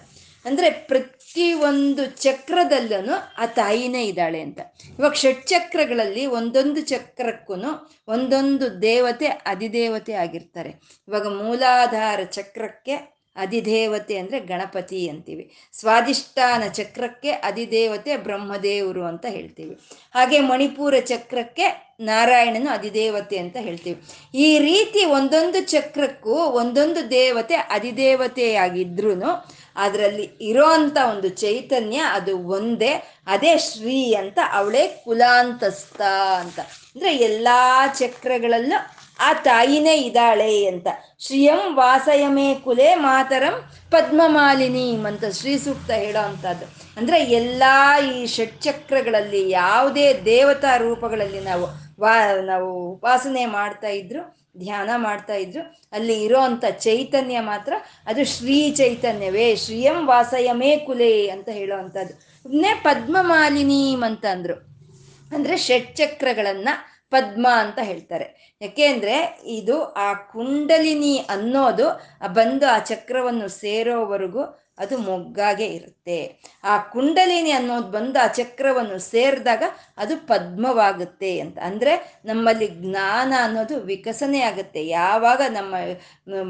[0.46, 4.60] ಅಂದ್ರೆ ಪ್ರತಿ ಒಂದು ಚಕ್ರದಲ್ಲೂ ಆ ತಾಯಿನೇ ಇದ್ದಾಳೆ ಅಂತ.
[5.00, 7.54] ಇವಾಗ ಷಟ್ಚಕ್ರಗಳಲ್ಲಿ ಒಂದೊಂದು ಚಕ್ರಕ್ಕೂ
[8.08, 10.70] ಒಂದೊಂದು ದೇವತೆ, ಅಧಿದೇವತೆ ಆಗಿರ್ತಾರೆ.
[11.08, 15.52] ಇವಾಗ ಮೂಲಾಧಾರ ಚಕ್ರಕ್ಕೆ ಅಧಿದೇವತೆ ಅಂದರೆ ಗಣಪತಿ ಅಂತೀವಿ.
[15.74, 19.76] ಸ್ವಾದಿಷ್ಠಾನ ಚಕ್ರಕ್ಕೆ ಅಧಿದೇವತೆ ಬ್ರಹ್ಮದೇವರು ಅಂತ ಹೇಳ್ತೀವಿ.
[20.14, 24.02] ಹಾಗೆ ಮಣಿಪುರ ಚಕ್ರಕ್ಕೆ ನಾರಾಯಣನು ಅಧಿದೇವತೆ ಅಂತ ಹೇಳ್ತೀವಿ.
[24.34, 29.14] ಈ ರೀತಿ ಒಂದೊಂದು ಚಕ್ರಕ್ಕೂ ಒಂದೊಂದು ದೇವತೆ ಅಧಿದೇವತೆಯಾಗಿದ್ರೂ
[29.76, 32.94] ಅದರಲ್ಲಿ ಇರೋ ಅಂಥ ಒಂದು ಚೈತನ್ಯ ಅದು ಒಂದೇ.
[33.28, 36.02] ಅದೇ ಶ್ರೀ ಅಂತ ಅವಳೇ ಕುಲಾಂತಸ್ಥ
[36.40, 36.60] ಅಂತ.
[36.96, 37.48] ಅಂದರೆ ಎಲ್ಲ
[37.94, 40.88] ಚಕ್ರಗಳಲ್ಲೂ ಆ ತಾಯಿನೇ ಇದ್ದಾಳೆ ಅಂತ.
[41.20, 43.56] ಶ್ರೀಯಂ ವಾಸಯಮೇ ಕುಲೆ ಮಾತರಂ
[43.92, 46.66] ಪದ್ಮಮಾಲಿನಿ ಅಂತ ಶ್ರೀ ಸೂಕ್ತ ಹೇಳೋ ಅಂಥದ್ದು.
[46.98, 47.64] ಅಂದರೆ ಎಲ್ಲ
[48.14, 51.68] ಈ ಷಟ್ಚಕ್ರಗಳಲ್ಲಿ ಯಾವುದೇ ದೇವತಾ ರೂಪಗಳಲ್ಲಿ ನಾವು
[52.00, 54.22] ವಾ, ನಾವು ಉಪಾಸನೆ ಮಾಡ್ತಾ ಇದ್ರು,
[54.58, 55.62] ಧ್ಯಾನ ಮಾಡ್ತಾ ಇದ್ರು,
[55.92, 57.74] ಅಲ್ಲಿ ಇರೋ ಅಂಥ ಚೈತನ್ಯ ಮಾತ್ರ
[58.08, 59.56] ಅದು ಶ್ರೀ ಚೈತನ್ಯವೇ.
[59.56, 62.14] ಶ್ರೀಯಂ ವಾಸಯಮೇ ಕುಲೆ ಅಂತ ಹೇಳುವಂಥದ್ದು
[62.46, 64.58] ಇದನ್ನೇ ಪದ್ಮಮಾಲಿನೀಮ್ ಅಂತ ಅಂದರು.
[65.32, 66.70] ಅಂದರೆ ಷಟ್ಚಕ್ರಗಳನ್ನ
[67.12, 68.58] ಪದ್ಮ ಅಂತ ಹೇಳ್ತಾರೆ.
[68.62, 71.88] ಯಾಕೆಂದ್ರೆ ಇದು ಆ ಕುಂಡಲಿನಿ ಅನ್ನೋದು
[72.34, 74.44] ಬಂದು ಆ ಚಕ್ರವನ್ನು ಸೇರೋವರೆಗೂ
[74.78, 76.20] ಅದು ಮೊಗ್ಗಾಗೆ ಇರುತ್ತೆ.
[76.64, 79.64] ಆ ಕುಂಡಲಿನಿ ಅನ್ನೋದು ಬಂದು ಆ ಚಕ್ರವನ್ನು ಸೇರಿದಾಗ
[80.02, 81.58] ಅದು ಪದ್ಮವಾಗುತ್ತೆ ಅಂತ.
[81.60, 81.94] ಅಂದರೆ
[82.26, 84.82] ನಮ್ಮಲ್ಲಿ ಜ್ಞಾನ ಅನ್ನೋದು ವಿಕಸನೆ ಆಗುತ್ತೆ.
[84.88, 85.74] ಯಾವಾಗ ನಮ್ಮ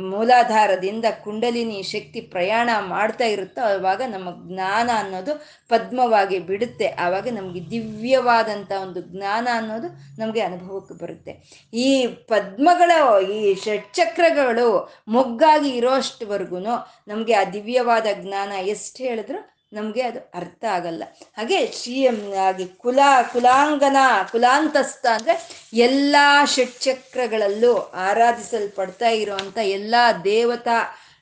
[0.10, 5.34] ಮೂಲಾಧಾರದಿಂದ ಕುಂಡಲಿನಿ ಶಕ್ತಿ ಪ್ರಯಾಣ ಮಾಡ್ತಾ ಇರುತ್ತೋ ಆವಾಗ ನಮ್ಮ ಜ್ಞಾನ ಅನ್ನೋದು
[5.70, 6.88] ಪದ್ಮವಾಗಿ ಬಿಡುತ್ತೆ.
[6.88, 9.89] ಆವಾಗ ನಮಗೆ ದಿವ್ಯವಾದಂಥ ಒಂದು ಜ್ಞಾನ ಅನ್ನೋದು
[10.22, 11.34] ನಮಗೆ ಅನುಭವಕ್ಕೆ ಬರುತ್ತೆ.
[11.74, 12.91] ಈ ಪದ್ಮಗಳ,
[13.30, 14.68] ಈ ಷಟ್ಚಕ್ರಗಳು
[15.08, 16.60] ಮೊಗ್ಗಾಗಿ ಇರೋಷ್ಟವರೆಗೂ
[17.08, 19.39] ನಮಗೆ ಆ ದಿವ್ಯವಾದ ಜ್ಞಾನ ಎಷ್ಟು ಹೇಳಿದ್ರು
[19.72, 21.03] ನಮಗೆ ಅದು ಅರ್ಥ ಆಗಲ್ಲ.
[21.38, 22.99] ಹಾಗೆ ಶ್ರೀ ಹಾಗೆ ಕುಲ,
[23.34, 23.99] ಕುಲಾಂಗನ,
[24.32, 25.36] ಕುಲಾಂತಸ್ಥ ಅಂದರೆ
[25.74, 26.15] ಎಲ್ಲ
[26.45, 30.78] ಷಟ್ಚಕ್ರಗಳಲ್ಲೂ ಆರಾಧಿಸಲ್ಪಡ್ತಾ ಇರುವಂಥ ಎಲ್ಲ ದೇವತಾ,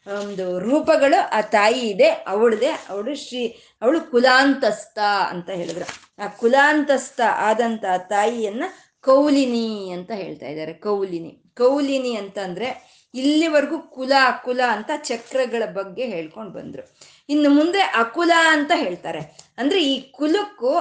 [0.08, 3.44] ಒಂದು ರೂಪಗಳು ಆ ತಾಯಿ ಇದೆ, ಅವಳದೇ, ಅವಳು ಶ್ರೀ,
[3.82, 5.00] ಅವಳು ಕುಲಾಂತಸ್ಥ
[5.32, 5.88] ಅಂತ ಹೇಳಿದ್ರು.
[6.20, 8.64] ಆ ಕುಲಾಂತಸ್ಥ ಆದಂಥ ತಾಯಿಯನ್ನ
[9.02, 11.32] ಕೌಲಿನಿ ಅಂತ ಹೇಳ್ತಾ ಇದ್ದಾರೆ, ಕೌಲಿನಿ.
[11.58, 12.68] ಕೌಲಿನಿ ಅಂತಂದ್ರೆ
[13.14, 16.84] ಇಲ್ಲಿವರೆಗೂ ಕುಲ ಕುಲ ಅಂತ ಚಕ್ರಗಳ ಬಗ್ಗೆ ಹೇಳ್ಕೊಂಡು ಬಂದ್ರು.
[17.30, 19.20] ಇನ್ನು ಮುಂದೆ ಅಕುಲ ಅಂತ ಹೇಳ್ತಾರೆ.
[19.58, 20.74] ಅಂದ್ರೆ ಈ ಕುಲಕ್ಕೂ,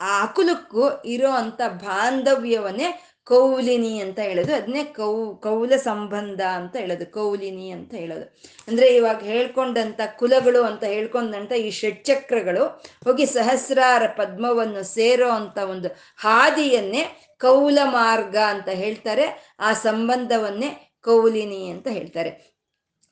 [0.00, 4.54] ಆ ಅಕುಲಕ್ಕೂ ಇರೋ ಅಂತ ಬಾಂಧವ್ಯವನ್ನೇ ಕೌಲಿನಿ ಅಂತ ಹೇಳೋದು.
[4.54, 7.12] ಅದನ್ನೇ ಕೌ, ಕೌಲ ಸಂಬಂಧ ಅಂತ ಹೇಳೋದು.
[7.12, 8.36] ಕೌಲಿನಿ ಅಂತ ಹೇಳೋದು.
[8.68, 17.34] ಅಂದ್ರೆ ಇವಾಗ ಹೇಳ್ಕೊಂಡಂತ ಕುಲಗಳು ಅಂತ ಹೇಳ್ಕೊಂಡಂತ ಈ ಷಟ್ಚಕ್ರಗಳು ಹೋಗಿ ಸಹಸ್ರಾರ ಪದ್ಮವನ್ನು ಸೇರೋ ಅಂತ ಒಂದು ಹಾದಿಯನ್ನೇ
[17.40, 19.56] ಕೌಲ ಮಾರ್ಗ ಅಂತ ಹೇಳ್ತಾರೆ.
[19.60, 22.53] ಆ ಸಂಬಂಧವನ್ನೇ ಕೌಲಿನಿ ಅಂತ ಹೇಳ್ತಾರೆ.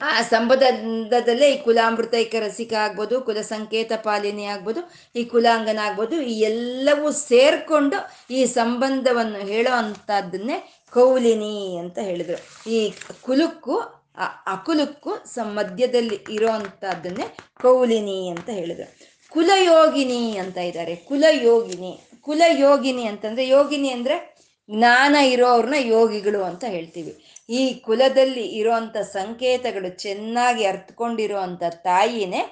[0.08, 4.80] ಆ ಸಂಬಂಧದಲ್ಲೇ ಈ ಕುಲಾಮೃತೈಕ ರಸಿಕ ಆಗ್ಬೋದು ಕುಲ ಸಂಕೇತ ಪಾಲಿನಿ ಆಗ್ಬೋದು,
[5.20, 7.98] ಈ ಕುಲಾಂಗನ ಆಗ್ಬೋದು, ಈ ಎಲ್ಲವೂ ಸೇರ್ಕೊಂಡು
[8.38, 10.56] ಈ ಸಂಬಂಧವನ್ನು ಹೇಳೋ ಅಂಥದ್ದನ್ನೇ
[10.96, 12.38] ಕೌಲಿನಿ ಅಂತ ಹೇಳಿದ್ರು.
[12.76, 12.78] ಈ
[13.26, 13.76] ಕುಲಕ್ಕೂ
[14.54, 15.12] ಅಕುಲಕ್ಕೂ
[15.58, 17.26] ಮಧ್ಯದಲ್ಲಿ ಇರೋ ಅಂಥದ್ದನ್ನೇ
[17.62, 18.88] ಕೌಲಿನಿ ಅಂತ ಹೇಳಿದ್ರು.
[19.32, 20.94] ಕುಲಯೋಗಿನಿ ಅಂತ ಇದ್ದಾರೆ.
[21.08, 21.92] ಕುಲಯೋಗಿನಿ
[22.26, 24.16] ಕುಲಯೋಗಿನಿ ಅಂತಂದ್ರೆ ಯೋಗಿನಿ ಅಂದ್ರೆ
[24.68, 27.12] ಜ್ಞಾನ ಇರೋವ್ರನ್ನ ಯೋಗಿಗಳು ಅಂತ ಹೇಳ್ತೀವಿ.
[27.52, 32.42] ಈ ಕುಲದಲ್ಲಿ ಇರುವಂತ ಸಂಕೇತಗಳು ಚೆನ್ನಾಗಿ ಅರ್ಥಕೊಂಡಿರುವಂತ ತಾಯಿನೇ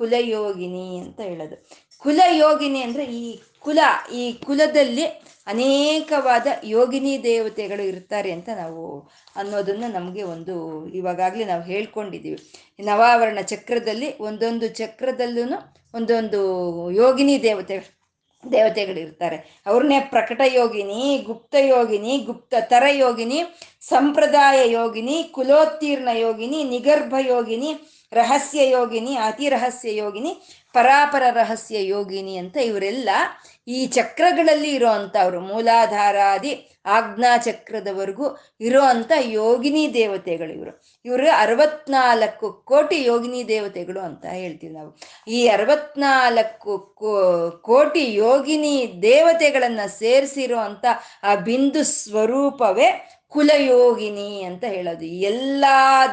[0.00, 1.56] ಕುಲಯೋಗಿನಿ ಅಂತ ಹೇಳೋದು.
[2.02, 3.24] ಕುಲಯೋಗಿನಿ ಅಂದ್ರೆ ಈ
[3.60, 3.78] ಕುಲ,
[4.12, 5.04] ಈ ಕುಲದಲ್ಲಿ
[5.46, 8.82] ಅನೇಕವಾದ ಯೋಗಿನಿ ದೇವತೆಗಳು ಇರ್ತಾರೆ ಅಂತ ನಾವು
[9.36, 10.54] ಅನ್ನೋದನ್ನ ನಮಗೆ ಒಂದು
[10.90, 12.38] ಇವಾಗಾಗ್ಲೇ ನಾವು ಹೇಳ್ಕೊಂಡಿದ್ದೀವಿ.
[12.80, 15.56] ನವಾವರಣ ಚಕ್ರದಲ್ಲಿ ಒಂದೊಂದು ಚಕ್ರದಲ್ಲೂ
[15.94, 16.40] ಒಂದೊಂದು
[16.92, 17.76] ಯೋಗಿನಿ ದೇವತೆ
[18.52, 19.62] ದೇವತೆಗಳಿರ್ತಾರೆ.
[19.66, 23.42] ಅವ್ರನ್ನೇ ಪ್ರಕಟ ಯೋಗಿನಿ, ಗುಪ್ತ ಯೋಗಿನಿ ಗುಪ್ತ ತರ ಯೋಗಿನಿ,
[23.80, 27.70] ಸಂಪ್ರದಾಯ ಯೋಗಿನಿ, ಕುಲೋತ್ತೀರ್ಣ ಯೋಗಿನಿ, ನಿಗರ್ಭ ಯೋಗಿನಿ,
[28.12, 33.08] ರಹಸ್ಯ ಯೋಗಿನಿ ಅತಿ ರಹಸ್ಯ ಯೋಗಿನಿ, ಪರಾಪರ ರಹಸ್ಯ ಯೋಗಿನಿ ಅಂತ ಇವರೆಲ್ಲ
[33.68, 34.88] ಈ ಚಕ್ರಗಳಲ್ಲಿ ಇರೋ
[35.40, 38.82] ಮೂಲಾಧಾರಾದಿ ಆಜ್ಞಾ ಚಕ್ರದವರೆಗೂ ಇರೋ
[39.20, 40.82] ಯೋಗಿನಿ ದೇವತೆಗಳು ಇವರು.
[41.04, 44.98] ಇವರು ಅರವತ್ನಾಲ್ಕು ಕೋಟಿ ಯೋಗಿನಿ ದೇವತೆಗಳು ಅಂತ ಹೇಳ್ತೀವಿ ನಾವು.
[45.28, 46.96] ಈ ಅರವತ್ನಾಲ್ಕು
[47.62, 50.86] ಕೋಟಿ ಯೋಗಿನಿ ದೇವತೆಗಳನ್ನು ಸೇರಿಸಿರೋ ಅಂತ
[51.22, 55.04] ಆ ಬಿಂದು ಸ್ವರೂಪವೇ ಕುಲಯೋಗಿನಿ ಅಂತ ಹೇಳೋದು.
[55.04, 55.64] ಎಲ್ಲ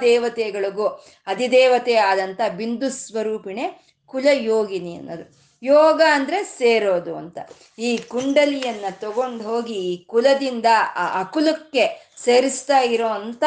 [0.01, 0.87] ದೇವತೆಗಳಿಗೂ
[1.27, 5.44] ಅಧಿದೇವತೆ ಆದಂತ ಬಿಂದು ಸ್ವರೂಪಿಣೆ ಕುಲಯೋಗಿನಿ ಅನ್ನೋದು.
[5.73, 7.37] ಯೋಗ ಅಂದ್ರೆ ಸೇರೋದು ಅಂತ.
[7.79, 13.43] ಈ ಕುಂಡಲಿಯನ್ನ ತಗೊಂಡು ಹೋಗಿ ಈ ಕುಲದಿಂದ ಆ ಅಕುಲಕ್ಕೆ ಸೇರಿಸ್ತಾ ಇರೋ ಅಂತ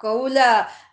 [0.00, 0.38] ಕೌಲ,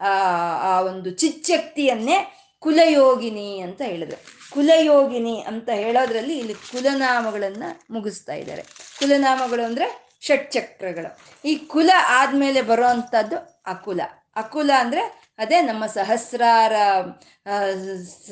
[0.02, 2.18] ಆ ಒಂದು ಚಿಚ್ಚಕ್ತಿಯನ್ನೇ
[2.60, 4.20] ಕುಲಯೋಗಿನಿ ಅಂತ ಹೇಳಿದ್ರು.
[4.54, 8.64] ಕುಲಯೋಗಿನಿ ಅಂತ ಹೇಳೋದ್ರಲ್ಲಿ ಇಲ್ಲಿ ಕುಲನಾಮಗಳನ್ನ ಮುಗಿಸ್ತಾ ಇದ್ದಾರೆ.
[9.00, 11.10] ಕುಲನಾಮಗಳು ಅಂದ್ರೆ ಷಟ್ಚಕ್ರಗಳು.
[11.46, 14.02] ಈ ಕುಲ ಆದ್ಮೇಲೆ ಬರೋ ಅಂಥದ್ದು ಅಕುಲ.
[14.36, 15.02] ಅಕುಲ ಅಂದ್ರೆ
[15.40, 16.74] ಅದೇ ನಮ್ಮ ಸಹಸ್ರಾರ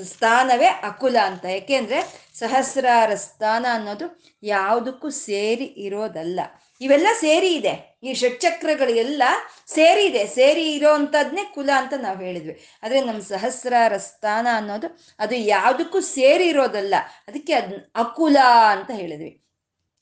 [0.04, 1.46] ಸ್ಥಾನವೇ ಅಕುಲ ಅಂತ.
[1.46, 2.00] ಯಾಕೆಂದ್ರೆ
[2.40, 6.40] ಸಹಸ್ರಾರ ಸ್ಥಾನ ಅನ್ನೋದು ಯಾವುದಕ್ಕೂ ಸೇರಿ ಇರೋದಲ್ಲ.
[6.82, 8.00] ಇವೆಲ್ಲ ಸೇರಿ ಇದೆ.
[8.04, 9.24] ಈ ಷಟ್ಚಕ್ರಗಳು ಎಲ್ಲ
[9.68, 10.28] ಸೇರಿ ಇದೆ.
[10.28, 10.98] ಸೇರಿ ಇರೋ
[11.54, 12.66] ಕುಲ ಅಂತ ನಾವು ಹೇಳಿದ್ವಿ.
[12.84, 14.88] ಆದರೆ ನಮ್ಮ ಸಹಸ್ರಾರ ಸ್ಥಾನ ಅನ್ನೋದು
[15.20, 16.96] ಅದು ಯಾವುದಕ್ಕೂ ಸೇರಿ ಇರೋದಲ್ಲ.
[17.28, 18.38] ಅದಕ್ಕೆ ಅದ್ ಅಕುಲ
[18.72, 19.44] ಅಂತ ಹೇಳಿದ್ವಿ.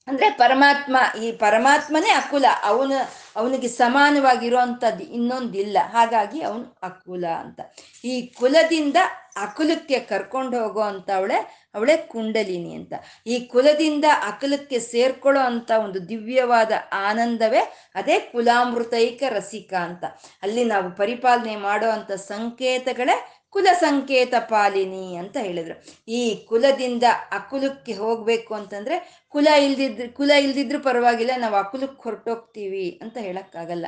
[0.07, 2.45] ಅಂದ್ರೆ ಪರಮಾತ್ಮ, ಈ ಪರಮಾತ್ಮನೇ ಅಕುಲ.
[2.63, 5.77] ಅವನು ಅವನಿಗೆ ಸಮಾನವಾಗಿರುವಂಥದ್ದು ಇನ್ನೊಂದಿಲ್ಲ.
[5.91, 7.59] ಹಾಗಾಗಿ ಅವನು ಅಕುಲ ಅಂತ.
[8.05, 8.97] ಈ ಕುಲದಿಂದ
[9.35, 12.93] ಅಕುಲಕ್ಕೆ ಕರ್ಕೊಂಡು ಹೋಗೋ ಅಂತ ಅವಳೆ ಅವಳೆ ಕುಂಡಲಿನಿ ಅಂತ.
[13.27, 20.03] ಈ ಕುಲದಿಂದ ಅಕುಲಕ್ಕೆ ಸೇರ್ಕೊಳ್ಳೋ ಅಂತ ಒಂದು ದಿವ್ಯವಾದ ಆನಂದವೇ ಅದೇ ಕುಲಾಮೃತೈಕ ರಸಿಕ ಅಂತ.
[20.43, 25.75] ಅಲ್ಲಿ ನಾವು ಪರಿಪಾಲನೆ ಮಾಡೋ ಸಂಕೇತಗಳೇ ಕುಲ ಸಂಕೇತ ಪಾಲಿನಿ ಅಂತ ಹೇಳಿದ್ರು.
[26.11, 33.85] ಈ ಕುಲದಿಂದ ಅಕುಲಕ್ಕೆ ಹೋಗ್ಬೇಕು ಅಂತಂದ್ರೆ ಕುಲ ಇಲ್ದಿದ್ರು ಕುಲ ಇಲ್ದಿದ್ರು ಪರವಾಗಿಲ್ಲ, ನಾವು ಅಕುಲಕ್ಕೆ ಹೊರಟೋಗ್ತೀವಿ ಅಂತ ಹೇಳಕ್ಕಾಗಲ್ಲ.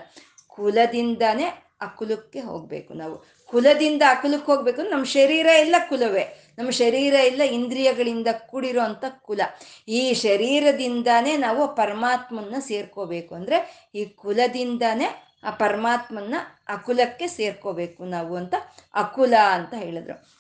[0.48, 1.46] ಕುಲದಿಂದಾನೇ
[1.82, 3.28] ಅಕುಲಕ್ಕೆ ಹೋಗ್ಬೇಕು ನಾವು.
[3.46, 6.56] ಕುಲದಿಂದ ಅಕುಲಕ್ಕೆ ಹೋಗ್ಬೇಕು ನಮ್ಮ ಶರೀರ ಎಲ್ಲ ಕುಲವೇ.
[6.58, 8.82] ನಮ್ಮ ಶರೀರ ಎಲ್ಲ ಇಂದ್ರಿಯಗಳಿಂದ ಕೂಡಿರೋ
[9.22, 9.42] ಕುಲ.
[9.88, 16.36] ಈ ಶರೀರದಿಂದಾನೇ ನಾವು ಪರಮಾತ್ಮನ್ನ ಸೇರ್ಕೋಬೇಕು ಅಂದ್ರೆ ಈ ಕುಲದಿಂದಾನೇ ಆ ಪರಮಾತ್ಮನ್ನ
[16.68, 18.54] ಅಕುಲಕ್ಕೆ ಸೇರ್ಕೋಬೇಕು ನಾವು ಅಂತ
[18.94, 20.38] ಅಕುಲ ಅಂತ ಹೇಳಿದ್ರು.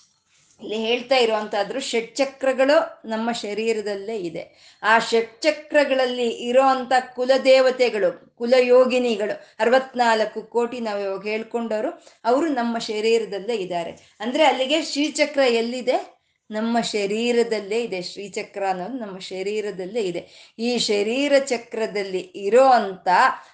[0.62, 4.78] ಇಲ್ಲಿ ಹೇಳ್ತಾ ಇರುವಂತಾದ್ರು ಷಟ್ಚಕ್ರಗಳು ನಮ್ಮ ಶರೀರದಲ್ಲೇ ಇದೆ.
[4.84, 14.18] ಆ ಷಟ್ಚಕ್ರಗಳಲ್ಲಿ ಇರೋ ಅಂಥ ಕುಲದೇವತೆಗಳು, ಕುಲಯೋಗಿನಿಗಳು, ಅರವತ್ನಾಲ್ಕು ಕೋಟಿ ನಾವು ಇವಾಗ ಹೇಳ್ಕೊಂಡವರು, ಅವರು ನಮ್ಮ ಶರೀರದಲ್ಲೇ ಇದ್ದಾರೆ.
[14.20, 16.17] ಅಂದ್ರೆ ಅಲ್ಲಿಗೆ ಶ್ರೀಚಕ್ರ ಎಲ್ಲಿದೆ?
[16.52, 20.54] ನಮ್ಮ ಶರೀರದಲ್ಲೇ ಇದೆ ಶ್ರೀಚಕ್ರ ಅನ್ನೋದು ನಮ್ಮ ಶರೀರದಲ್ಲೇ ಇದೆ.
[20.60, 23.08] ಈ ಶರೀರ ಚಕ್ರದಲ್ಲಿ ಇರೋ ಅಂತ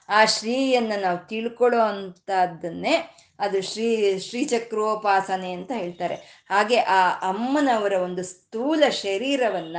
[0.10, 2.96] ಆ ಶ್ರೀಯನ್ನು ನಾವು ತಿಳ್ಕೊಳ್ಳೋ ಅಂಥದ್ದನ್ನೇ
[3.44, 3.88] ಅದು ಶ್ರೀ
[4.20, 6.16] ಶ್ರೀಚಕ್ರೋಪಾಸನೆ ಅಂತ ಹೇಳ್ತಾರೆ.
[6.50, 9.78] ಹಾಗೆ ಆ ಅಮ್ಮನವರ ಒಂದು ಸ್ಥೂಲ ಶರೀರವನ್ನ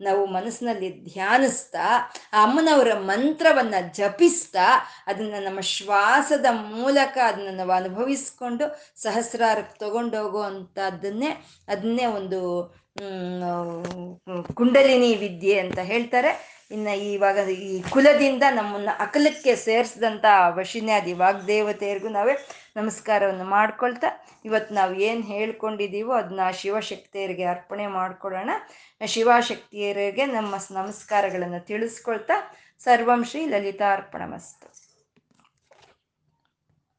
[0.00, 1.86] ನಾವು ಮನಸ್ಸಿನಲ್ಲಿ ಧ್ಯಾನಿಸ್ತಾ,
[2.32, 4.66] ಆ ಅಮ್ಮನವರ ಮಂತ್ರವನ್ನ ಜಪಿಸ್ತಾ,
[5.06, 8.66] ಅದನ್ನ ನಮ್ಮ ಶ್ವಾಸದ ಮೂಲಕ ಅದನ್ನ ನಾವು ಅನುಭವಿಸ್ಕೊಂಡು
[9.02, 11.30] ಸಹಸ್ರಾರಕ್ಕೆ ತಗೊಂಡೋಗೋ ಅಂತದನ್ನೇ
[11.68, 12.40] ಅದನ್ನೇ ಒಂದು
[14.54, 16.53] ಕುಂಡಲಿನಿ ವಿದ್ಯೆ ಅಂತ ಹೇಳ್ತಾರೆ.
[16.70, 22.32] ಇನ್ನು ಇವಾಗ ಈ ಕುಲದಿಂದ ನಮ್ಮನ್ನ ಅಕಲಕ್ಕೆ ಸೇರಿಸಿದಂಥ ವಶಿನ್ಯಾದಿ ವಾಗ್ದೇವತೆಯರಿಗೂ ನಾವೇ
[22.76, 28.50] ನಮಸ್ಕಾರವನ್ನು ಮಾಡ್ಕೊಳ್ತಾ, ಇವತ್ತು ನಾವು ಏನು ಹೇಳ್ಕೊಂಡಿದ್ದೀವೋ ಅದನ್ನ ಶಿವಶಕ್ತಿಯರಿಗೆ ಅರ್ಪಣೆ ಮಾಡ್ಕೊಳ್ಳೋಣ.
[29.06, 33.46] ಶಿವಶಕ್ತಿಯರಿಗೆ ನಮ್ಮ ನಮಸ್ಕಾರಗಳನ್ನು ತಿಳಿಸ್ಕೊಳ್ತಾ, ಸರ್ವಂ ಶ್ರೀ
[34.24, 34.73] ಮಸ್ತು